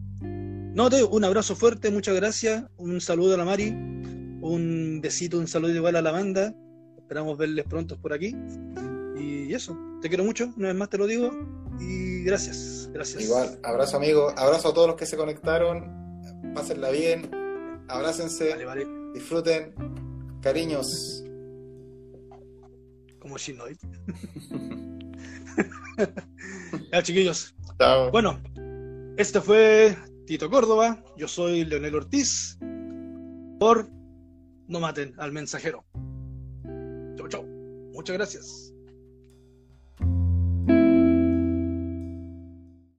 No, 0.74 0.88
te 0.88 0.96
digo, 0.96 1.10
un 1.10 1.24
abrazo 1.24 1.54
fuerte, 1.54 1.90
muchas 1.90 2.14
gracias. 2.14 2.64
Un 2.76 3.00
saludo 3.00 3.34
a 3.34 3.38
la 3.38 3.44
Mari. 3.44 3.68
Un 3.68 5.00
besito, 5.02 5.38
un 5.38 5.46
saludo 5.46 5.74
igual 5.74 5.96
a 5.96 6.02
la 6.02 6.12
banda. 6.12 6.54
Esperamos 6.96 7.36
verles 7.36 7.64
pronto 7.68 8.00
por 8.00 8.12
aquí. 8.12 8.34
Y 9.16 9.52
eso, 9.52 9.78
te 10.00 10.08
quiero 10.08 10.24
mucho, 10.24 10.52
una 10.56 10.68
vez 10.68 10.76
más 10.76 10.88
te 10.88 10.98
lo 10.98 11.06
digo. 11.06 11.30
Y 11.78 12.24
gracias, 12.24 12.88
gracias. 12.92 13.22
Igual, 13.22 13.58
abrazo 13.62 13.98
amigo, 13.98 14.30
abrazo 14.36 14.70
a 14.70 14.74
todos 14.74 14.88
los 14.88 14.96
que 14.96 15.06
se 15.06 15.16
conectaron, 15.16 16.52
pásenla 16.54 16.90
bien, 16.90 17.30
abrácense, 17.92 18.50
Vale, 18.50 18.64
vale. 18.64 18.86
disfruten, 19.14 19.74
cariños. 20.40 21.24
Como 23.20 23.36
Shinoid. 23.38 23.76
ya, 26.92 27.02
chiquillos. 27.02 27.54
Chao. 27.78 28.10
Bueno, 28.10 28.40
este 29.16 29.40
fue 29.40 29.96
Tito 30.26 30.50
Córdoba. 30.50 31.02
Yo 31.16 31.28
soy 31.28 31.64
Leonel 31.64 31.94
Ortiz. 31.94 32.58
Por 33.60 33.88
No 34.66 34.80
maten 34.80 35.14
al 35.18 35.32
mensajero. 35.32 35.84
Chau, 37.16 37.28
chau. 37.28 37.44
Muchas 37.92 38.16
gracias. 38.16 38.71